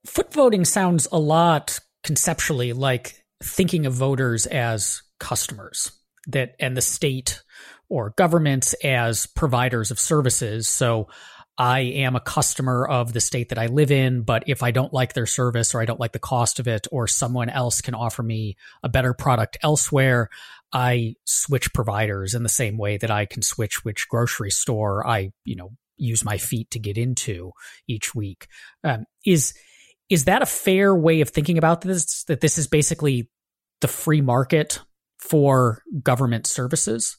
Foot 0.06 0.34
voting 0.34 0.66
sounds 0.66 1.08
a 1.12 1.20
lot 1.20 1.80
conceptually 2.04 2.74
like 2.74 3.24
thinking 3.44 3.86
of 3.86 3.94
voters 3.94 4.48
as 4.48 5.04
customers 5.20 5.92
that 6.28 6.56
and 6.60 6.76
the 6.76 6.82
state 6.82 7.44
or 7.90 8.14
governments 8.18 8.74
as 8.84 9.28
providers 9.28 9.92
of 9.92 10.00
services. 10.00 10.68
So 10.68 11.08
I 11.58 11.80
am 11.80 12.16
a 12.16 12.22
customer 12.22 12.88
of 12.88 13.14
the 13.14 13.22
state 13.22 13.50
that 13.50 13.58
I 13.58 13.66
live 13.66 13.92
in, 13.92 14.22
but 14.22 14.44
if 14.48 14.62
I 14.62 14.72
don't 14.72 14.94
like 14.94 15.14
their 15.14 15.26
service 15.26 15.74
or 15.74 15.82
I 15.82 15.86
don't 15.86 16.00
like 16.00 16.12
the 16.12 16.20
cost 16.20 16.60
of 16.60 16.68
it, 16.68 16.88
or 16.92 17.08
someone 17.08 17.50
else 17.50 17.82
can 17.82 17.96
offer 17.96 18.22
me 18.22 18.58
a 18.84 18.90
better 18.90 19.14
product 19.14 19.58
elsewhere, 19.64 20.30
I 20.72 21.16
switch 21.26 21.74
providers 21.74 22.36
in 22.36 22.44
the 22.44 22.50
same 22.50 22.78
way 22.78 22.98
that 22.98 23.10
I 23.10 23.26
can 23.26 23.42
switch 23.42 23.84
which 23.84 24.08
grocery 24.08 24.52
store 24.52 25.06
I, 25.08 25.32
you 25.46 25.56
know, 25.56 25.72
use 25.98 26.24
my 26.24 26.38
feet 26.38 26.70
to 26.72 26.80
get 26.80 26.98
into 26.98 27.54
each 27.88 28.14
week. 28.14 28.48
Um, 28.84 29.06
is 29.26 29.54
is 30.10 30.26
that 30.26 30.42
a 30.42 30.46
fair 30.46 30.96
way 30.96 31.22
of 31.22 31.30
thinking 31.30 31.58
about 31.58 31.82
this? 31.82 32.24
That 32.26 32.40
this 32.40 32.58
is 32.58 32.68
basically 32.68 33.30
the 33.82 33.88
free 33.88 34.22
market 34.22 34.80
for 35.18 35.82
government 36.04 36.46
services? 36.46 37.18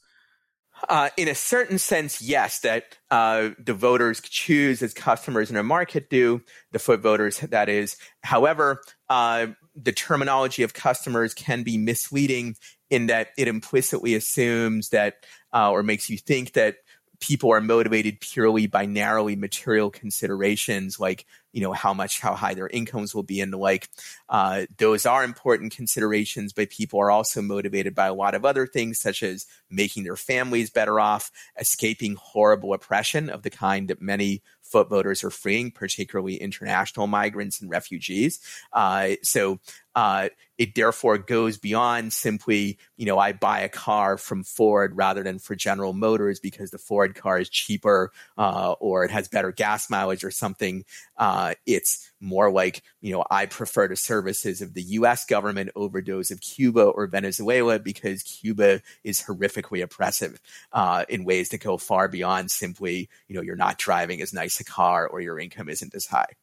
Uh, 0.87 1.09
in 1.17 1.27
a 1.27 1.35
certain 1.35 1.77
sense, 1.77 2.21
yes, 2.21 2.59
that 2.59 2.97
uh, 3.11 3.49
the 3.59 3.73
voters 3.73 4.21
choose 4.21 4.81
as 4.81 4.93
customers 4.93 5.49
in 5.49 5.57
a 5.57 5.63
market 5.63 6.09
do, 6.09 6.41
the 6.71 6.79
foot 6.79 7.01
voters, 7.01 7.39
that 7.39 7.69
is. 7.69 7.97
However, 8.23 8.81
uh, 9.09 9.47
the 9.75 9.91
terminology 9.91 10.63
of 10.63 10.73
customers 10.73 11.33
can 11.33 11.63
be 11.63 11.77
misleading 11.77 12.55
in 12.89 13.07
that 13.07 13.29
it 13.37 13.47
implicitly 13.47 14.15
assumes 14.15 14.89
that 14.89 15.25
uh, 15.53 15.71
or 15.71 15.83
makes 15.83 16.09
you 16.09 16.17
think 16.17 16.53
that 16.53 16.77
people 17.19 17.51
are 17.51 17.61
motivated 17.61 18.21
purely 18.21 18.67
by 18.67 18.85
narrowly 18.85 19.35
material 19.35 19.89
considerations 19.89 20.99
like 20.99 21.25
you 21.51 21.61
know 21.61 21.73
how 21.73 21.93
much 21.93 22.19
how 22.19 22.35
high 22.35 22.53
their 22.53 22.67
incomes 22.67 23.13
will 23.15 23.23
be 23.23 23.41
and 23.41 23.51
the 23.51 23.57
like. 23.57 23.89
Uh, 24.27 24.65
those 24.77 25.05
are 25.05 25.23
important 25.23 25.75
considerations 25.75 26.53
but 26.53 26.69
people 26.69 26.99
are 26.99 27.11
also 27.11 27.41
motivated 27.41 27.95
by 27.95 28.07
a 28.07 28.13
lot 28.13 28.35
of 28.35 28.45
other 28.45 28.67
things 28.67 28.99
such 28.99 29.23
as 29.23 29.45
making 29.69 30.03
their 30.03 30.15
families 30.15 30.69
better 30.69 30.99
off 30.99 31.31
escaping 31.59 32.15
horrible 32.15 32.73
oppression 32.73 33.29
of 33.29 33.43
the 33.43 33.49
kind 33.49 33.87
that 33.87 34.01
many 34.01 34.41
foot 34.69 34.89
voters 34.89 35.23
are 35.23 35.29
freeing 35.29 35.71
particularly 35.71 36.35
international 36.35 37.07
migrants 37.07 37.61
and 37.61 37.69
refugees 37.69 38.39
uh, 38.73 39.09
so 39.23 39.59
uh, 39.95 40.29
it 40.57 40.75
therefore 40.75 41.17
goes 41.17 41.57
beyond 41.57 42.13
simply, 42.13 42.77
you 42.97 43.05
know, 43.05 43.17
I 43.17 43.31
buy 43.31 43.61
a 43.61 43.69
car 43.69 44.17
from 44.17 44.43
Ford 44.43 44.95
rather 44.95 45.23
than 45.23 45.39
for 45.39 45.55
General 45.55 45.93
Motors 45.93 46.39
because 46.39 46.69
the 46.69 46.77
Ford 46.77 47.15
car 47.15 47.39
is 47.39 47.49
cheaper 47.49 48.11
uh, 48.37 48.75
or 48.79 49.05
it 49.05 49.11
has 49.11 49.27
better 49.29 49.51
gas 49.51 49.89
mileage 49.89 50.23
or 50.23 50.31
something. 50.31 50.83
Uh, 51.17 51.53
it's 51.65 52.11
more 52.19 52.51
like, 52.51 52.83
you 53.01 53.13
know, 53.13 53.25
I 53.31 53.45
prefer 53.45 53.87
the 53.87 53.95
services 53.95 54.61
of 54.61 54.73
the 54.73 54.83
US 54.83 55.25
government 55.25 55.71
over 55.75 56.01
those 56.01 56.29
of 56.29 56.41
Cuba 56.41 56.83
or 56.83 57.07
Venezuela 57.07 57.79
because 57.79 58.23
Cuba 58.23 58.81
is 59.05 59.23
horrifically 59.23 59.81
oppressive 59.81 60.41
uh, 60.73 61.05
in 61.07 61.23
ways 61.23 61.49
that 61.49 61.61
go 61.61 61.77
far 61.77 62.09
beyond 62.09 62.51
simply, 62.51 63.09
you 63.27 63.35
know, 63.35 63.41
you're 63.41 63.55
not 63.55 63.77
driving 63.77 64.21
as 64.21 64.33
nice 64.33 64.58
a 64.59 64.65
car 64.65 65.07
or 65.07 65.21
your 65.21 65.39
income 65.39 65.69
isn't 65.69 65.93
as 65.95 66.05
high. 66.05 66.33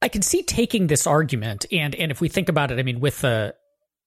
I 0.00 0.08
can 0.08 0.22
see 0.22 0.42
taking 0.42 0.88
this 0.88 1.06
argument 1.06 1.66
and 1.70 1.94
and 1.94 2.10
if 2.10 2.20
we 2.20 2.28
think 2.28 2.48
about 2.48 2.70
it, 2.70 2.78
I 2.78 2.82
mean, 2.82 3.00
with 3.00 3.20
the 3.20 3.54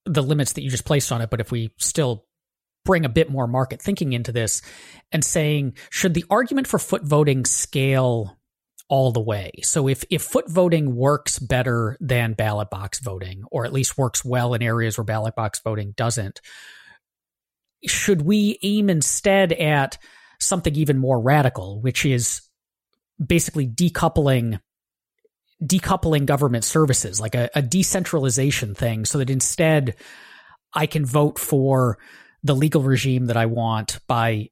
the 0.05 0.21
limits 0.21 0.53
that 0.53 0.61
you 0.61 0.69
just 0.69 0.85
placed 0.85 1.11
on 1.11 1.21
it, 1.21 1.29
but 1.29 1.39
if 1.39 1.51
we 1.51 1.73
still 1.77 2.25
bring 2.83 3.03
a 3.05 3.09
bit 3.09 3.29
more 3.29 3.47
market 3.47 3.81
thinking 3.81 4.13
into 4.13 4.31
this 4.31 4.61
and 5.11 5.25
saying, 5.25 5.73
should 5.89 6.13
the 6.13 6.25
argument 6.29 6.67
for 6.67 6.77
foot 6.77 7.03
voting 7.03 7.43
scale 7.45 8.37
all 8.87 9.11
the 9.11 9.21
way? 9.21 9.51
So 9.63 9.87
if 9.87 10.03
if 10.09 10.21
foot 10.21 10.49
voting 10.49 10.95
works 10.95 11.39
better 11.39 11.97
than 11.99 12.33
ballot 12.33 12.69
box 12.69 12.99
voting, 12.99 13.43
or 13.51 13.65
at 13.65 13.73
least 13.73 13.97
works 13.97 14.23
well 14.23 14.53
in 14.53 14.61
areas 14.61 14.97
where 14.97 15.05
ballot 15.05 15.35
box 15.35 15.59
voting 15.63 15.93
doesn't, 15.97 16.39
should 17.85 18.21
we 18.21 18.59
aim 18.63 18.89
instead 18.89 19.51
at 19.53 19.97
something 20.39 20.75
even 20.75 20.97
more 20.97 21.19
radical, 21.19 21.81
which 21.81 22.05
is 22.05 22.41
basically 23.23 23.67
decoupling 23.67 24.59
decoupling 25.63 26.25
government 26.25 26.65
services, 26.65 27.19
like 27.19 27.33
a, 27.33 27.49
a 27.55 27.61
decentralization 27.61 28.75
thing, 28.75 29.05
so 29.05 29.17
that 29.19 29.29
instead 29.29 29.95
I 30.73 30.85
can 30.85 31.05
vote 31.05 31.39
for 31.39 31.97
the 32.43 32.55
legal 32.55 32.81
regime 32.81 33.27
that 33.27 33.37
I 33.37 33.45
want 33.45 33.99
by 34.07 34.49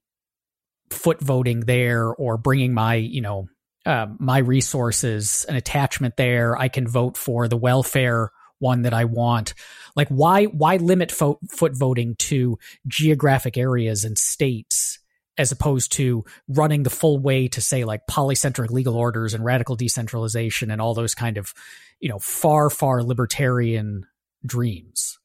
foot 0.90 1.20
voting 1.20 1.62
there 1.62 2.08
or 2.08 2.38
bringing 2.38 2.74
my, 2.74 2.96
you 2.96 3.22
know, 3.22 3.48
uh, 3.86 4.08
my 4.18 4.38
resources, 4.38 5.46
an 5.50 5.56
attachment 5.56 6.16
there. 6.16 6.58
I 6.58 6.70
can 6.70 6.88
vote 6.88 7.18
for 7.18 7.48
the 7.48 7.58
welfare 7.58 8.32
one 8.60 8.84
that 8.84 8.94
I 8.94 9.06
want. 9.06 9.54
Like 9.96 10.08
why 10.08 10.46
why 10.46 10.78
limit 10.78 11.12
fo- 11.12 11.40
foot 11.52 11.78
voting 11.78 12.16
to 12.20 12.58
geographic 12.88 13.58
areas 13.58 14.06
and 14.06 14.18
states 14.18 15.00
as 15.38 15.52
opposed 15.52 15.92
to 15.94 16.24
running 16.48 16.84
the 16.84 16.90
full 16.90 17.20
way 17.20 17.48
to 17.48 17.62
say 17.62 17.84
like 17.84 18.06
polycentric 18.08 18.70
legal 18.70 18.96
orders 18.96 19.34
and 19.34 19.44
radical 19.44 19.76
decentralization 19.76 20.72
and 20.72 20.82
all 20.82 20.94
those 20.94 21.16
kind 21.16 21.38
of 21.38 21.54
you 22.00 22.10
know 22.10 22.20
far 22.20 22.70
far 22.70 23.04
libertarian 23.04 24.06
dreams 24.46 25.20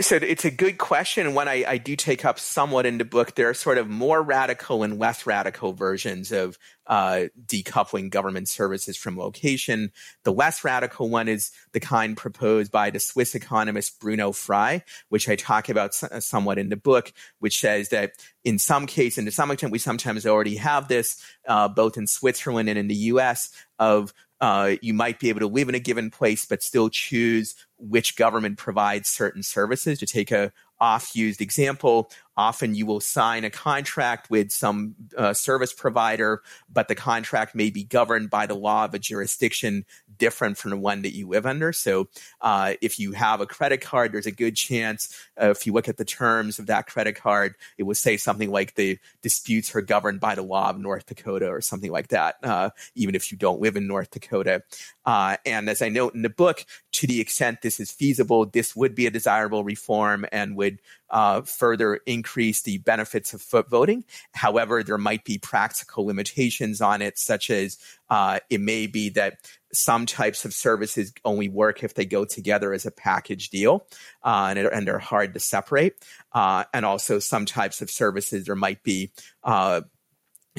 so 0.00 0.16
it's 0.16 0.44
a 0.44 0.50
good 0.50 0.78
question 0.78 1.26
and 1.26 1.34
one 1.34 1.48
I, 1.48 1.64
I, 1.66 1.78
do 1.78 1.96
take 1.96 2.24
up 2.24 2.38
somewhat 2.38 2.86
in 2.86 2.98
the 2.98 3.04
book. 3.04 3.34
There 3.34 3.48
are 3.48 3.54
sort 3.54 3.78
of 3.78 3.88
more 3.88 4.22
radical 4.22 4.82
and 4.82 4.98
less 4.98 5.26
radical 5.26 5.72
versions 5.72 6.32
of 6.32 6.58
uh, 6.86 7.26
decoupling 7.46 8.10
government 8.10 8.48
services 8.48 8.96
from 8.96 9.16
location. 9.16 9.92
The 10.24 10.32
less 10.32 10.64
radical 10.64 11.08
one 11.08 11.28
is 11.28 11.52
the 11.72 11.80
kind 11.80 12.16
proposed 12.16 12.72
by 12.72 12.90
the 12.90 13.00
swiss 13.00 13.34
economist 13.34 14.00
bruno 14.00 14.32
frey 14.32 14.82
which 15.08 15.28
i 15.28 15.36
talk 15.36 15.68
about 15.68 15.94
somewhat 15.94 16.58
in 16.58 16.68
the 16.68 16.76
book 16.76 17.12
which 17.38 17.60
says 17.60 17.88
that 17.90 18.12
in 18.44 18.58
some 18.58 18.86
cases 18.86 19.18
and 19.18 19.26
to 19.26 19.32
some 19.32 19.50
extent 19.50 19.72
we 19.72 19.78
sometimes 19.78 20.26
already 20.26 20.56
have 20.56 20.88
this 20.88 21.22
uh, 21.48 21.68
both 21.68 21.96
in 21.96 22.06
switzerland 22.06 22.68
and 22.68 22.78
in 22.78 22.88
the 22.88 22.94
us 22.94 23.50
of 23.78 24.12
uh, 24.40 24.76
you 24.80 24.94
might 24.94 25.18
be 25.18 25.28
able 25.28 25.40
to 25.40 25.46
live 25.46 25.68
in 25.68 25.74
a 25.74 25.80
given 25.80 26.10
place 26.10 26.46
but 26.46 26.62
still 26.62 26.88
choose 26.88 27.54
which 27.78 28.16
government 28.16 28.58
provides 28.58 29.08
certain 29.08 29.42
services. 29.42 29.98
To 29.98 30.06
take 30.06 30.30
a 30.30 30.52
oft 30.80 31.14
used 31.14 31.40
example, 31.40 32.10
often 32.40 32.74
you 32.74 32.86
will 32.86 33.00
sign 33.00 33.44
a 33.44 33.50
contract 33.50 34.30
with 34.30 34.50
some 34.50 34.94
uh, 35.14 35.34
service 35.34 35.74
provider, 35.74 36.42
but 36.72 36.88
the 36.88 36.94
contract 36.94 37.54
may 37.54 37.68
be 37.68 37.84
governed 37.84 38.30
by 38.30 38.46
the 38.46 38.54
law 38.54 38.86
of 38.86 38.94
a 38.94 38.98
jurisdiction 38.98 39.84
different 40.16 40.56
from 40.56 40.70
the 40.70 40.76
one 40.76 41.02
that 41.02 41.14
you 41.14 41.28
live 41.28 41.44
under. 41.44 41.70
So 41.70 42.08
uh, 42.40 42.74
if 42.80 42.98
you 42.98 43.12
have 43.12 43.42
a 43.42 43.46
credit 43.46 43.82
card, 43.82 44.12
there's 44.12 44.26
a 44.26 44.30
good 44.32 44.56
chance 44.56 45.14
uh, 45.40 45.50
if 45.50 45.66
you 45.66 45.74
look 45.74 45.88
at 45.88 45.98
the 45.98 46.04
terms 46.04 46.58
of 46.58 46.66
that 46.66 46.86
credit 46.86 47.16
card, 47.16 47.56
it 47.76 47.82
will 47.82 47.94
say 47.94 48.16
something 48.16 48.50
like 48.50 48.74
the 48.74 48.98
disputes 49.20 49.74
are 49.74 49.82
governed 49.82 50.20
by 50.20 50.34
the 50.34 50.42
law 50.42 50.70
of 50.70 50.78
North 50.78 51.04
Dakota 51.06 51.48
or 51.48 51.60
something 51.60 51.92
like 51.92 52.08
that, 52.08 52.36
uh, 52.42 52.70
even 52.94 53.14
if 53.14 53.30
you 53.30 53.36
don't 53.36 53.60
live 53.60 53.76
in 53.76 53.86
North 53.86 54.10
Dakota. 54.10 54.62
Uh, 55.04 55.36
and 55.44 55.68
as 55.68 55.82
I 55.82 55.90
note 55.90 56.14
in 56.14 56.22
the 56.22 56.30
book, 56.30 56.64
to 56.92 57.06
the 57.06 57.20
extent 57.20 57.60
this 57.60 57.80
is 57.80 57.90
feasible, 57.90 58.46
this 58.46 58.74
would 58.74 58.94
be 58.94 59.06
a 59.06 59.10
desirable 59.10 59.62
reform 59.62 60.24
and 60.32 60.56
would 60.56 60.80
uh, 61.10 61.42
further 61.42 62.00
increase 62.06 62.62
the 62.62 62.78
benefits 62.78 63.34
of 63.34 63.42
foot 63.42 63.68
voting. 63.68 64.04
However, 64.32 64.82
there 64.82 64.98
might 64.98 65.24
be 65.24 65.38
practical 65.38 66.06
limitations 66.06 66.80
on 66.80 67.02
it, 67.02 67.18
such 67.18 67.50
as 67.50 67.78
uh, 68.08 68.40
it 68.48 68.60
may 68.60 68.86
be 68.86 69.10
that 69.10 69.50
some 69.72 70.06
types 70.06 70.44
of 70.44 70.52
services 70.52 71.12
only 71.24 71.48
work 71.48 71.82
if 71.84 71.94
they 71.94 72.04
go 72.04 72.24
together 72.24 72.72
as 72.72 72.86
a 72.86 72.90
package 72.90 73.50
deal, 73.50 73.86
uh, 74.22 74.52
and, 74.56 74.58
and, 74.58 74.86
they're 74.86 74.98
hard 74.98 75.34
to 75.34 75.40
separate. 75.40 75.94
Uh, 76.32 76.64
and 76.74 76.84
also, 76.84 77.18
some 77.18 77.46
types 77.46 77.80
of 77.80 77.90
services 77.90 78.46
there 78.46 78.56
might 78.56 78.82
be 78.82 79.12
uh, 79.44 79.80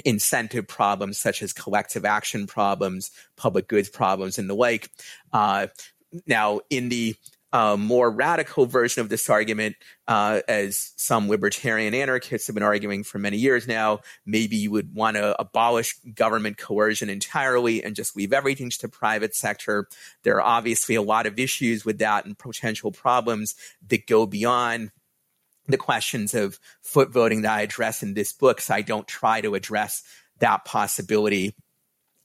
incentive 0.06 0.68
problems 0.68 1.20
such 1.20 1.42
as 1.42 1.54
collective 1.54 2.06
action 2.06 2.48
problems, 2.48 3.12
public 3.36 3.68
goods 3.68 3.90
problems, 3.90 4.38
and 4.40 4.50
the 4.50 4.56
like. 4.56 4.90
Uh, 5.34 5.68
now, 6.26 6.62
in 6.70 6.90
the 6.90 7.16
uh, 7.54 7.76
more 7.78 8.10
radical 8.10 8.66
version 8.66 9.02
of 9.02 9.10
this 9.10 9.30
argument, 9.30 9.76
uh, 10.08 10.42
as 10.48 10.94
some 10.96 11.28
libertarian 11.28 11.94
anarchists 11.94 12.48
have 12.48 12.54
been 12.54 12.64
arguing 12.64 13.04
for 13.04 13.20
many 13.20 13.38
years 13.38 13.68
now, 13.68 14.00
maybe 14.26 14.56
you 14.56 14.72
would 14.72 14.94
want 14.94 15.18
to 15.18 15.40
abolish 15.40 15.96
government 16.16 16.58
coercion 16.58 17.10
entirely 17.10 17.84
and 17.84 17.96
just 17.96 18.16
leave 18.16 18.32
everything 18.32 18.70
to 18.70 18.82
the 18.82 18.88
private 18.90 19.36
sector. 19.36 19.88
There 20.24 20.38
are 20.38 20.42
obviously 20.42 20.96
a 20.96 21.02
lot 21.02 21.26
of 21.26 21.40
issues 21.40 21.84
with 21.84 22.00
that 22.00 22.26
and 22.26 22.38
potential 22.38 22.92
problems 22.92 23.56
that 23.88 24.08
go 24.08 24.26
beyond 24.26 24.92
the 25.68 25.78
questions 25.78 26.34
of 26.34 26.60
foot 26.82 27.12
voting 27.12 27.42
that 27.42 27.52
I 27.52 27.62
address 27.62 28.02
in 28.02 28.14
this 28.14 28.32
book. 28.32 28.62
So 28.62 28.74
I 28.74 28.82
don't 28.82 29.08
try 29.08 29.42
to 29.42 29.56
address 29.56 30.04
that 30.40 30.66
possibility 30.66 31.54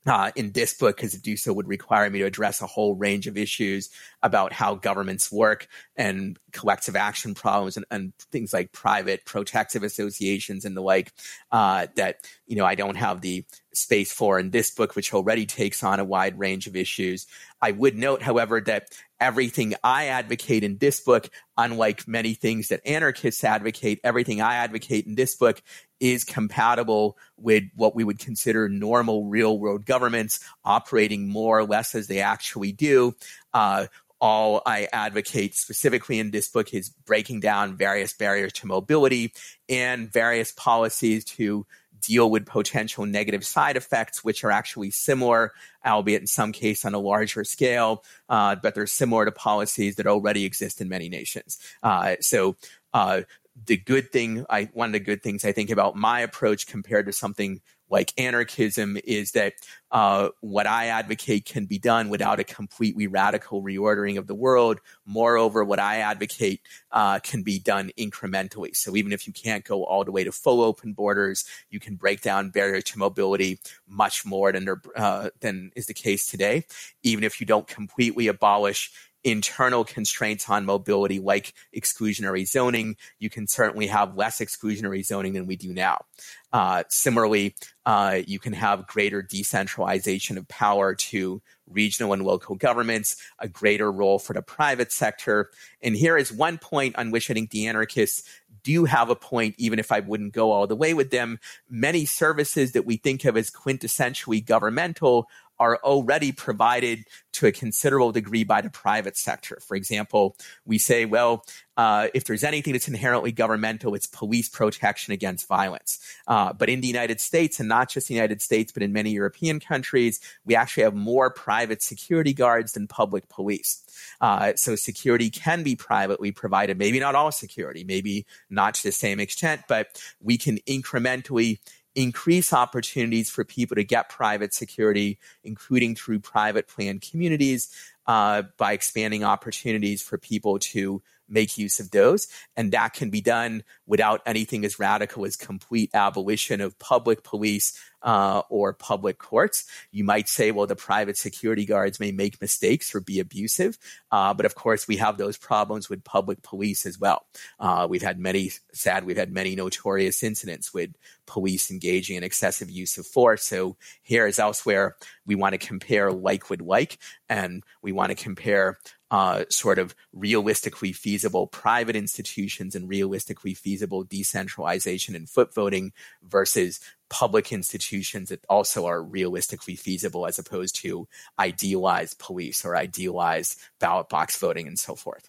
uh, 0.07 0.30
in 0.36 0.52
this 0.52 0.74
book 0.74 0.96
because 0.96 1.12
to 1.12 1.20
do 1.20 1.36
so 1.36 1.52
would 1.52 1.68
require 1.68 2.09
me 2.09 2.20
to 2.20 2.24
address 2.24 2.61
a 2.61 2.66
whole 2.66 2.94
range 2.94 3.26
of 3.26 3.36
issues 3.36 3.90
about 4.22 4.52
how 4.52 4.74
governments 4.74 5.32
work 5.32 5.66
and 5.96 6.38
collective 6.52 6.96
action 6.96 7.34
problems 7.34 7.76
and, 7.76 7.86
and 7.90 8.12
things 8.32 8.52
like 8.52 8.72
private 8.72 9.24
protective 9.24 9.82
associations 9.82 10.64
and 10.64 10.76
the 10.76 10.80
like 10.80 11.12
uh, 11.50 11.86
that 11.96 12.16
you 12.46 12.57
know 12.57 12.64
I 12.64 12.74
don't 12.74 12.96
have 12.96 13.20
the 13.20 13.44
space 13.77 14.12
for 14.12 14.39
in 14.39 14.51
this 14.51 14.70
book, 14.70 14.97
which 14.97 15.12
already 15.12 15.47
takes 15.47 15.83
on 15.83 16.01
a 16.01 16.05
wide 16.05 16.39
range 16.39 16.66
of 16.66 16.77
issues. 16.77 17.27
I 17.61 17.72
would 17.72 17.97
note, 17.97 18.22
however, 18.22 18.61
that 18.62 18.89
everything 19.20 19.74
I 19.83 20.07
advocate 20.07 20.64
in 20.64 20.79
this 20.79 21.01
book, 21.01 21.29
unlike 21.57 22.07
many 22.09 22.35
things 22.35 22.68
that 22.68 22.87
anarchists 22.87 23.45
advocate, 23.45 24.01
everything 24.05 24.41
I 24.41 24.57
advocate 24.57 25.07
in 25.07 25.14
this 25.14 25.35
book 25.37 25.62
is 26.01 26.24
compatible 26.24 27.16
with 27.37 27.64
what 27.74 27.95
we 27.95 28.05
would 28.05 28.18
consider 28.18 28.68
normal 28.68 29.24
real 29.27 29.59
world 29.59 29.87
governments 29.87 30.41
operating 30.64 31.29
more 31.29 31.59
or 31.59 31.64
less 31.64 31.95
as 31.95 32.07
they 32.07 32.20
actually 32.20 32.72
do. 32.72 33.14
Uh, 33.55 33.87
all 34.20 34.62
I 34.64 34.89
advocate 34.93 35.55
specifically 35.55 36.18
in 36.18 36.31
this 36.31 36.49
book 36.49 36.72
is 36.72 36.89
breaking 36.89 37.41
down 37.41 37.77
various 37.77 38.14
barriers 38.14 38.53
to 38.55 38.66
mobility 38.66 39.33
and 39.68 40.11
various 40.11 40.53
policies 40.53 41.24
to 41.24 41.66
deal 42.01 42.30
with 42.30 42.47
potential 42.47 43.07
negative 43.07 43.44
side 43.44 43.76
effects, 43.76 44.24
which 44.24 44.44
are 44.44 44.51
actually 44.51 44.90
similar, 44.90 45.53
albeit 45.84 46.20
in 46.20 46.26
some 46.26 46.53
case 46.53 46.84
on 46.84 46.94
a 46.94 46.99
larger 46.99 47.44
scale, 47.44 48.05
uh, 48.28 48.57
but 48.57 48.74
they're 48.74 48.86
similar 48.86 49.24
to 49.24 49.32
policies 49.32 49.97
that 49.97 50.07
already 50.07 50.44
exist 50.44 50.80
in 50.80 50.88
many 50.88 51.09
nations. 51.09 51.59
Uh, 51.82 52.16
so, 52.20 52.57
uh, 52.92 53.22
the 53.64 53.76
good 53.76 54.12
thing, 54.12 54.44
I, 54.51 54.68
one 54.74 54.90
of 54.90 54.92
the 54.92 55.01
good 55.01 55.22
things 55.22 55.44
I 55.44 55.53
think 55.53 55.70
about 55.70 55.97
my 55.97 56.20
approach 56.20 56.66
compared 56.66 57.07
to 57.07 57.12
something 57.12 57.61
like 57.89 58.12
anarchism 58.18 58.99
is 59.05 59.32
that 59.32 59.55
uh, 59.91 60.30
what 60.41 60.66
I 60.66 60.87
advocate 60.87 61.45
can 61.45 61.66
be 61.66 61.78
done 61.78 62.09
without 62.09 62.41
a 62.41 62.45
completely 62.45 63.07
radical 63.07 63.62
reordering 63.62 64.18
of 64.18 64.26
the 64.26 64.34
world. 64.34 64.80
Moreover, 65.05 65.64
what 65.64 65.78
I 65.78 65.99
advocate 65.99 66.61
uh, 66.91 67.20
can 67.20 67.43
be 67.43 67.59
done 67.59 67.91
incrementally. 67.99 68.74
So 68.74 68.97
even 68.97 69.12
if 69.12 69.26
you 69.26 69.32
can't 69.32 69.64
go 69.64 69.84
all 69.84 70.05
the 70.05 70.12
way 70.12 70.24
to 70.24 70.32
full 70.32 70.61
open 70.61 70.93
borders, 70.93 71.45
you 71.70 71.78
can 71.78 71.95
break 71.95 72.20
down 72.20 72.51
barriers 72.51 72.84
to 72.84 72.99
mobility 72.99 73.61
much 73.87 74.26
more 74.26 74.53
than 74.53 74.68
uh, 74.97 75.30
than 75.41 75.70
is 75.76 75.87
the 75.87 75.95
case 75.95 76.26
today. 76.26 76.64
Even 77.03 77.22
if 77.24 77.41
you 77.41 77.47
don't 77.47 77.68
completely 77.68 78.26
abolish 78.26 78.91
internal 79.27 79.85
constraints 79.85 80.49
on 80.49 80.64
mobility 80.64 81.18
like 81.18 81.53
exclusionary 81.77 82.47
zoning, 82.47 82.97
you 83.18 83.29
can 83.29 83.49
certainly 83.49 83.89
have 83.89 84.16
less 84.16 84.39
exclusionary 84.39 85.05
zoning 85.05 85.33
than 85.33 85.49
we 85.49 85.57
do 85.57 85.74
now. 85.74 86.05
Uh, 86.53 86.85
similarly, 86.89 87.57
uh, 87.87 88.20
you 88.24 88.39
can 88.39 88.53
have 88.53 88.87
greater 88.87 89.22
decentralization 89.22 90.39
of 90.39 90.47
power 90.47 90.95
to 90.95 91.43
regional 91.68 92.12
and 92.12 92.22
local 92.22 92.55
governments, 92.55 93.16
a 93.41 93.49
greater 93.49 93.91
role 93.91 94.20
for 94.20 94.33
the 94.33 94.43
private 94.43 94.93
sector. 94.93 95.51
And 95.83 95.97
here 95.97 96.16
is 96.16 96.33
one 96.33 96.57
point 96.57 96.97
on 96.97 97.11
which 97.11 97.29
I 97.29 97.35
think 97.35 97.51
the 97.51 97.66
anarchists 97.66 98.22
do 98.62 98.85
have 98.85 99.11
a 99.11 99.16
point, 99.16 99.55
even 99.59 99.79
if 99.79 99.91
I 99.93 100.01
wouldn't 100.01 100.33
go 100.33 100.53
all 100.53 100.66
the 100.66 100.77
way 100.77 100.95
with 100.95 101.11
them. 101.11 101.39
Many 101.68 102.05
services 102.05 102.72
that 102.72 102.87
we 102.87 102.97
think 102.97 103.24
of 103.24 103.37
as 103.37 103.51
quintessentially 103.51 104.45
governmental 104.45 105.29
are 105.59 105.76
already 105.78 106.32
provided 106.32 107.04
to 107.32 107.46
a 107.46 107.52
considerable 107.52 108.12
degree 108.12 108.44
by 108.44 108.61
the 108.61 108.70
private 108.70 109.16
sector. 109.16 109.59
For 109.61 109.76
example, 109.76 110.36
we 110.64 110.78
say, 110.78 111.04
well, 111.04 111.44
uh, 111.76 112.09
if 112.14 112.24
there's 112.24 112.44
anything 112.44 112.72
that's 112.72 112.88
inherently 112.88 113.32
governmental, 113.32 113.94
it's 113.94 114.07
police 114.07 114.48
protection 114.48 115.12
against 115.12 115.46
violence. 115.46 115.98
Uh, 116.26 116.52
but 116.54 116.70
in 116.70 116.80
the 116.80 116.86
United 116.86 117.20
States, 117.20 117.61
and 117.61 117.68
not 117.68 117.90
just 117.90 118.09
the 118.09 118.14
United 118.14 118.40
States, 118.40 118.72
but 118.72 118.82
in 118.82 118.92
many 118.92 119.11
European 119.11 119.61
countries, 119.61 120.18
we 120.46 120.54
actually 120.54 120.84
have 120.84 120.94
more 120.94 121.30
private 121.30 121.82
security 121.82 122.32
guards 122.32 122.72
than 122.72 122.86
public 122.86 123.28
police. 123.28 123.82
Uh, 124.20 124.52
so 124.57 124.74
security 124.74 125.28
can 125.28 125.62
be 125.62 125.76
privately 125.76 126.32
provided, 126.32 126.78
maybe 126.78 126.98
not 126.98 127.14
all 127.14 127.30
security, 127.30 127.84
maybe 127.84 128.24
not 128.48 128.74
to 128.74 128.82
the 128.82 128.92
same 128.92 129.20
extent, 129.20 129.62
but 129.68 130.00
we 130.22 130.38
can 130.38 130.57
incrementally 130.66 131.59
increase 131.97 132.53
opportunities 132.53 133.30
for 133.30 133.42
people 133.42 133.74
to 133.74 133.82
get 133.82 134.09
private 134.09 134.55
security, 134.55 135.18
including 135.42 135.97
through 135.97 136.20
private 136.20 136.68
planned 136.68 137.01
communities, 137.01 137.74
uh, 138.07 138.42
by 138.57 138.72
expanding 138.72 139.24
opportunities 139.24 140.03
for 140.03 140.18
people 140.18 140.59
to 140.59 141.03
make 141.28 141.59
use 141.59 141.80
of 141.80 141.90
those. 141.90 142.28
And 142.57 142.70
that 142.72 142.92
can 142.92 143.11
be 143.11 143.20
done 143.20 143.64
without 143.86 144.20
anything 144.26 144.64
as 144.64 144.78
radical 144.78 145.24
as 145.24 145.34
complete 145.34 145.90
abolition 145.92 146.61
of 146.61 146.78
public 146.78 147.24
police 147.24 147.80
uh, 148.07 148.42
or 148.48 148.72
public 148.72 149.18
courts. 149.18 149.64
You 149.90 150.04
might 150.04 150.28
say, 150.28 150.52
well, 150.52 150.66
the 150.66 150.76
private 150.76 151.18
security 151.18 151.66
guards 151.66 151.98
may 152.00 152.12
make 152.12 152.40
mistakes 152.40 152.94
or 152.94 153.00
be 153.00 153.18
abusive. 153.18 153.76
Uh, 154.12 154.32
but 154.32 154.46
of 154.46 154.54
course, 154.54 154.86
we 154.86 154.96
have 154.96 155.18
those 155.18 155.36
problems 155.36 155.90
with 155.90 156.04
public 156.04 156.40
police 156.42 156.86
as 156.86 156.98
well. 156.98 157.26
Uh, 157.59 157.86
we've 157.90 158.02
had 158.02 158.20
many, 158.20 158.52
sad, 158.72 159.04
we've 159.04 159.16
had 159.16 159.32
many 159.32 159.57
notorious 159.57 160.22
incidents 160.22 160.72
with 160.72 160.90
police 161.26 161.70
engaging 161.70 162.16
in 162.16 162.22
excessive 162.22 162.70
use 162.70 162.96
of 162.96 163.07
force. 163.07 163.42
So 163.42 163.76
here 164.02 164.26
as 164.26 164.38
elsewhere, 164.38 164.96
we 165.26 165.34
want 165.34 165.54
to 165.54 165.59
compare 165.59 166.12
like 166.12 166.48
with 166.48 166.61
like, 166.62 166.98
and 167.28 167.64
we 167.82 167.90
want 167.90 168.11
to 168.11 168.22
compare 168.22 168.78
uh, 169.11 169.44
sort 169.48 169.78
of 169.78 169.94
realistically 170.12 170.92
feasible 170.92 171.46
private 171.46 171.96
institutions 171.96 172.74
and 172.74 172.88
realistically 172.88 173.54
feasible 173.54 174.02
decentralization 174.02 175.14
and 175.14 175.28
foot 175.28 175.54
voting 175.54 175.92
versus 176.22 176.80
public 177.09 177.52
institutions 177.52 178.30
that 178.30 178.44
also 178.48 178.86
are 178.86 179.02
realistically 179.02 179.76
feasible 179.76 180.26
as 180.26 180.38
opposed 180.38 180.74
to 180.74 181.07
idealized 181.38 182.18
police 182.18 182.64
or 182.64 182.76
idealized 182.76 183.61
ballot 183.78 184.09
box 184.09 184.38
voting 184.38 184.66
and 184.66 184.78
so 184.78 184.94
forth. 184.94 185.28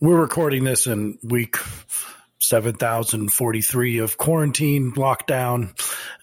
We're 0.00 0.20
recording 0.20 0.64
this 0.64 0.86
in 0.86 1.18
week 1.22 1.56
7,043 2.40 3.98
of 3.98 4.16
quarantine 4.16 4.92
lockdown, 4.92 5.72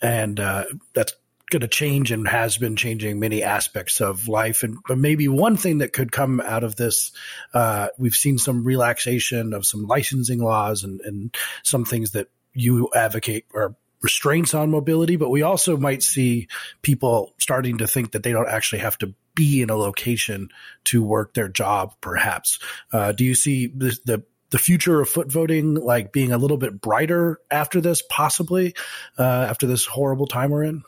and 0.01 0.39
uh, 0.39 0.65
that's 0.93 1.13
going 1.50 1.62
to 1.62 1.68
change 1.68 2.12
and 2.12 2.28
has 2.28 2.58
been 2.58 2.76
changing 2.76 3.20
many 3.20 3.43
aspects 3.43 4.02
of 4.02 4.28
life. 4.28 4.64
And 4.64 4.78
but 4.88 4.98
maybe 4.98 5.28
one 5.28 5.58
thing 5.58 5.80
that 5.80 5.93
could 5.93 6.12
come 6.12 6.41
out 6.41 6.64
of 6.64 6.76
this, 6.76 7.12
uh, 7.54 7.89
we've 7.98 8.16
seen 8.16 8.38
some 8.38 8.64
relaxation 8.64 9.54
of 9.54 9.66
some 9.66 9.86
licensing 9.86 10.39
laws 10.39 10.84
and, 10.84 11.02
and 11.02 11.36
some 11.64 11.86
things 11.86 12.12
that 12.12 12.28
you 12.54 12.89
advocate 12.96 13.46
or 13.54 13.76
restraints 14.02 14.54
on 14.54 14.70
mobility, 14.70 15.16
but 15.16 15.30
we 15.30 15.41
also 15.41 15.78
might 15.78 16.04
see 16.04 16.48
people 16.82 17.34
starting 17.39 17.80
to 17.80 17.88
think 17.88 18.12
that 18.12 18.24
they 18.24 18.32
don't 18.32 18.50
actually 18.50 18.80
have 18.80 18.98
to 19.00 19.14
be 19.34 19.62
in 19.62 19.70
a 19.70 19.76
location 19.76 20.50
to 20.86 21.04
work 21.04 21.34
their 21.34 21.50
job, 21.50 21.93
perhaps. 22.02 22.60
Uh, 22.93 23.12
do 23.12 23.26
you 23.26 23.36
see 23.36 23.68
the, 23.68 23.98
the 24.06 24.24
the 24.52 24.60
future 24.60 25.02
of 25.02 25.10
foot 25.10 25.30
voting 25.30 25.74
like 25.74 26.14
being 26.14 26.32
a 26.32 26.38
little 26.38 26.58
bit 26.58 26.80
brighter 26.80 27.39
after 27.50 27.82
this, 27.82 28.04
possibly 28.10 28.76
uh, 29.18 29.24
after 29.50 29.66
this 29.68 29.86
horrible 29.86 30.28
time 30.28 30.52
we're 30.52 30.64
in? 30.64 30.84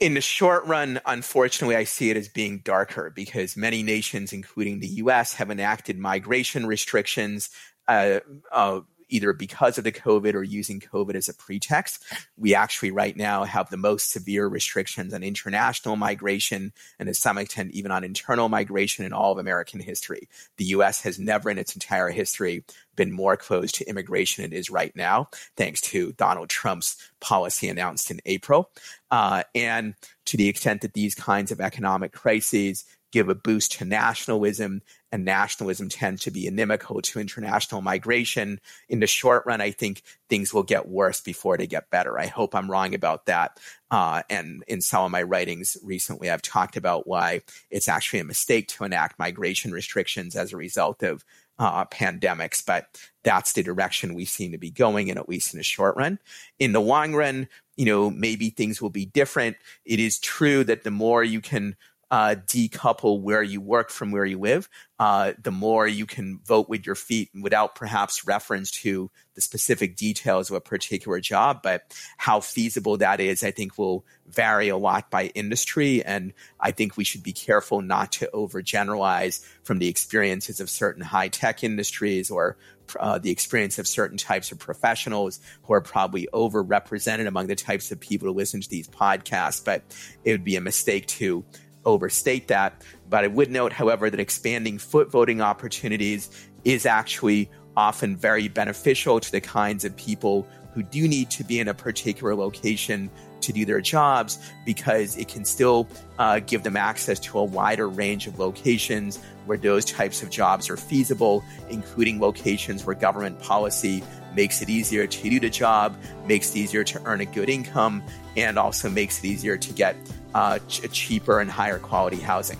In 0.00 0.14
the 0.14 0.20
short 0.20 0.64
run, 0.66 1.00
unfortunately, 1.06 1.76
I 1.76 1.84
see 1.84 2.10
it 2.10 2.16
as 2.16 2.28
being 2.28 2.60
darker 2.64 3.12
because 3.14 3.56
many 3.56 3.82
nations, 3.82 4.32
including 4.32 4.80
the 4.80 4.88
US, 4.88 5.34
have 5.34 5.50
enacted 5.50 5.98
migration 5.98 6.66
restrictions. 6.66 7.50
Uh, 7.86 8.20
uh, 8.50 8.80
either 9.08 9.32
because 9.32 9.78
of 9.78 9.84
the 9.84 9.92
COVID 9.92 10.34
or 10.34 10.42
using 10.42 10.80
COVID 10.80 11.14
as 11.14 11.28
a 11.28 11.34
pretext. 11.34 12.02
We 12.36 12.54
actually 12.54 12.90
right 12.90 13.16
now 13.16 13.44
have 13.44 13.70
the 13.70 13.76
most 13.76 14.10
severe 14.10 14.46
restrictions 14.46 15.14
on 15.14 15.22
international 15.22 15.96
migration 15.96 16.72
and 16.98 17.06
to 17.08 17.14
some 17.14 17.38
extent 17.38 17.72
even 17.72 17.90
on 17.90 18.04
internal 18.04 18.48
migration 18.48 19.04
in 19.04 19.12
all 19.12 19.32
of 19.32 19.38
American 19.38 19.80
history. 19.80 20.28
The 20.56 20.66
US 20.66 21.02
has 21.02 21.18
never 21.18 21.50
in 21.50 21.58
its 21.58 21.74
entire 21.74 22.10
history 22.10 22.64
been 22.96 23.12
more 23.12 23.36
closed 23.36 23.76
to 23.76 23.88
immigration 23.88 24.42
than 24.42 24.52
it 24.52 24.56
is 24.56 24.70
right 24.70 24.94
now, 24.96 25.28
thanks 25.56 25.80
to 25.82 26.12
Donald 26.12 26.48
Trump's 26.48 26.96
policy 27.20 27.68
announced 27.68 28.10
in 28.10 28.20
April. 28.24 28.70
Uh, 29.10 29.42
and 29.54 29.94
to 30.24 30.36
the 30.36 30.48
extent 30.48 30.80
that 30.80 30.94
these 30.94 31.14
kinds 31.14 31.52
of 31.52 31.60
economic 31.60 32.12
crises 32.12 32.84
give 33.12 33.28
a 33.28 33.34
boost 33.34 33.72
to 33.72 33.84
nationalism, 33.84 34.82
and 35.12 35.24
nationalism 35.24 35.88
tends 35.88 36.22
to 36.22 36.30
be 36.30 36.46
inimical 36.46 37.00
to 37.00 37.20
international 37.20 37.80
migration. 37.80 38.60
In 38.88 39.00
the 39.00 39.06
short 39.06 39.44
run, 39.46 39.60
I 39.60 39.70
think 39.70 40.02
things 40.28 40.52
will 40.52 40.62
get 40.62 40.88
worse 40.88 41.20
before 41.20 41.56
they 41.56 41.66
get 41.66 41.90
better. 41.90 42.18
I 42.18 42.26
hope 42.26 42.54
I'm 42.54 42.70
wrong 42.70 42.94
about 42.94 43.26
that. 43.26 43.58
Uh, 43.90 44.22
and 44.28 44.64
in 44.66 44.80
some 44.80 45.04
of 45.04 45.10
my 45.10 45.22
writings 45.22 45.76
recently, 45.82 46.30
I've 46.30 46.42
talked 46.42 46.76
about 46.76 47.06
why 47.06 47.42
it's 47.70 47.88
actually 47.88 48.20
a 48.20 48.24
mistake 48.24 48.68
to 48.68 48.84
enact 48.84 49.18
migration 49.18 49.72
restrictions 49.72 50.34
as 50.34 50.52
a 50.52 50.56
result 50.56 51.02
of 51.02 51.24
uh, 51.58 51.84
pandemics, 51.86 52.64
but 52.64 52.86
that's 53.22 53.54
the 53.54 53.62
direction 53.62 54.14
we 54.14 54.24
seem 54.24 54.52
to 54.52 54.58
be 54.58 54.70
going 54.70 55.08
in, 55.08 55.16
at 55.16 55.28
least 55.28 55.54
in 55.54 55.58
the 55.58 55.64
short 55.64 55.96
run. 55.96 56.18
In 56.58 56.72
the 56.72 56.80
long 56.80 57.14
run, 57.14 57.48
you 57.76 57.86
know, 57.86 58.10
maybe 58.10 58.50
things 58.50 58.82
will 58.82 58.90
be 58.90 59.06
different. 59.06 59.56
It 59.84 60.00
is 60.00 60.18
true 60.18 60.64
that 60.64 60.84
the 60.84 60.90
more 60.90 61.24
you 61.24 61.40
can 61.40 61.76
uh, 62.10 62.36
decouple 62.46 63.20
where 63.20 63.42
you 63.42 63.60
work 63.60 63.90
from 63.90 64.12
where 64.12 64.24
you 64.24 64.38
live, 64.38 64.68
uh, 64.98 65.32
the 65.42 65.50
more 65.50 65.86
you 65.86 66.06
can 66.06 66.38
vote 66.46 66.68
with 66.68 66.86
your 66.86 66.94
feet 66.94 67.30
without 67.40 67.74
perhaps 67.74 68.26
reference 68.26 68.70
to 68.70 69.10
the 69.34 69.40
specific 69.40 69.96
details 69.96 70.48
of 70.48 70.56
a 70.56 70.60
particular 70.60 71.20
job. 71.20 71.60
But 71.62 71.82
how 72.16 72.40
feasible 72.40 72.96
that 72.98 73.20
is, 73.20 73.42
I 73.42 73.50
think, 73.50 73.76
will 73.76 74.04
vary 74.28 74.68
a 74.68 74.76
lot 74.76 75.10
by 75.10 75.26
industry. 75.34 76.04
And 76.04 76.32
I 76.60 76.70
think 76.70 76.96
we 76.96 77.04
should 77.04 77.22
be 77.22 77.32
careful 77.32 77.82
not 77.82 78.12
to 78.12 78.30
overgeneralize 78.32 79.44
from 79.64 79.78
the 79.78 79.88
experiences 79.88 80.60
of 80.60 80.70
certain 80.70 81.02
high 81.02 81.28
tech 81.28 81.64
industries 81.64 82.30
or 82.30 82.56
uh, 83.00 83.18
the 83.18 83.30
experience 83.30 83.80
of 83.80 83.88
certain 83.88 84.16
types 84.16 84.52
of 84.52 84.60
professionals 84.60 85.40
who 85.64 85.74
are 85.74 85.80
probably 85.80 86.28
overrepresented 86.32 87.26
among 87.26 87.48
the 87.48 87.56
types 87.56 87.90
of 87.90 87.98
people 87.98 88.28
who 88.28 88.34
listen 88.34 88.60
to 88.60 88.68
these 88.68 88.88
podcasts. 88.88 89.62
But 89.62 89.82
it 90.24 90.30
would 90.30 90.44
be 90.44 90.56
a 90.56 90.60
mistake 90.60 91.06
to 91.06 91.44
overstate 91.86 92.48
that. 92.48 92.82
But 93.08 93.24
I 93.24 93.28
would 93.28 93.50
note, 93.50 93.72
however, 93.72 94.10
that 94.10 94.20
expanding 94.20 94.78
foot 94.78 95.10
voting 95.10 95.40
opportunities 95.40 96.28
is 96.64 96.84
actually 96.84 97.48
often 97.76 98.16
very 98.16 98.48
beneficial 98.48 99.20
to 99.20 99.32
the 99.32 99.40
kinds 99.40 99.84
of 99.84 99.96
people 99.96 100.46
who 100.74 100.82
do 100.82 101.08
need 101.08 101.30
to 101.30 101.44
be 101.44 101.58
in 101.58 101.68
a 101.68 101.74
particular 101.74 102.34
location 102.34 103.10
to 103.40 103.52
do 103.52 103.64
their 103.64 103.80
jobs 103.80 104.38
because 104.64 105.16
it 105.16 105.28
can 105.28 105.44
still 105.44 105.88
uh, 106.18 106.40
give 106.40 106.62
them 106.62 106.76
access 106.76 107.18
to 107.20 107.38
a 107.38 107.44
wider 107.44 107.88
range 107.88 108.26
of 108.26 108.38
locations 108.38 109.18
where 109.46 109.56
those 109.56 109.84
types 109.84 110.22
of 110.22 110.30
jobs 110.30 110.68
are 110.68 110.76
feasible, 110.76 111.44
including 111.70 112.20
locations 112.20 112.84
where 112.84 112.96
government 112.96 113.40
policy 113.40 114.02
makes 114.36 114.62
it 114.62 114.68
easier 114.68 115.06
to 115.06 115.30
do 115.30 115.40
the 115.40 115.50
job, 115.50 115.96
makes 116.26 116.50
it 116.50 116.58
easier 116.58 116.84
to 116.84 117.02
earn 117.06 117.22
a 117.22 117.24
good 117.24 117.48
income, 117.48 118.02
and 118.36 118.58
also 118.58 118.88
makes 118.88 119.18
it 119.18 119.24
easier 119.24 119.56
to 119.56 119.72
get 119.72 119.96
uh, 120.34 120.58
ch- 120.68 120.88
cheaper 120.92 121.40
and 121.40 121.50
higher 121.50 121.78
quality 121.78 122.18
housing. 122.18 122.58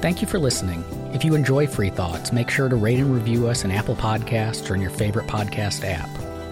Thank 0.00 0.20
you 0.20 0.26
for 0.26 0.38
listening. 0.38 0.84
If 1.12 1.24
you 1.24 1.34
enjoy 1.34 1.68
Free 1.68 1.90
Thoughts, 1.90 2.32
make 2.32 2.50
sure 2.50 2.68
to 2.68 2.74
rate 2.74 2.98
and 2.98 3.14
review 3.14 3.46
us 3.46 3.64
in 3.64 3.70
Apple 3.70 3.94
Podcasts 3.94 4.68
or 4.68 4.74
in 4.74 4.80
your 4.80 4.90
favorite 4.90 5.28
podcast 5.28 5.84
app. 5.84 6.08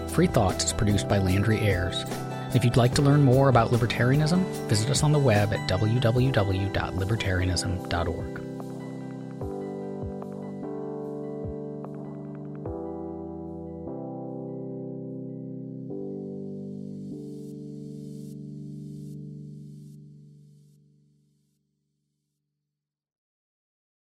Free 0.09 0.27
Thoughts 0.27 0.65
is 0.65 0.73
produced 0.73 1.09
by 1.09 1.17
Landry 1.17 1.59
Ayres. 1.59 2.05
If 2.53 2.65
you'd 2.65 2.77
like 2.77 2.93
to 2.95 3.01
learn 3.01 3.23
more 3.23 3.47
about 3.49 3.71
libertarianism, 3.71 4.43
visit 4.67 4.89
us 4.89 5.03
on 5.03 5.13
the 5.13 5.19
web 5.19 5.53
at 5.53 5.69
www.libertarianism.org. 5.69 8.30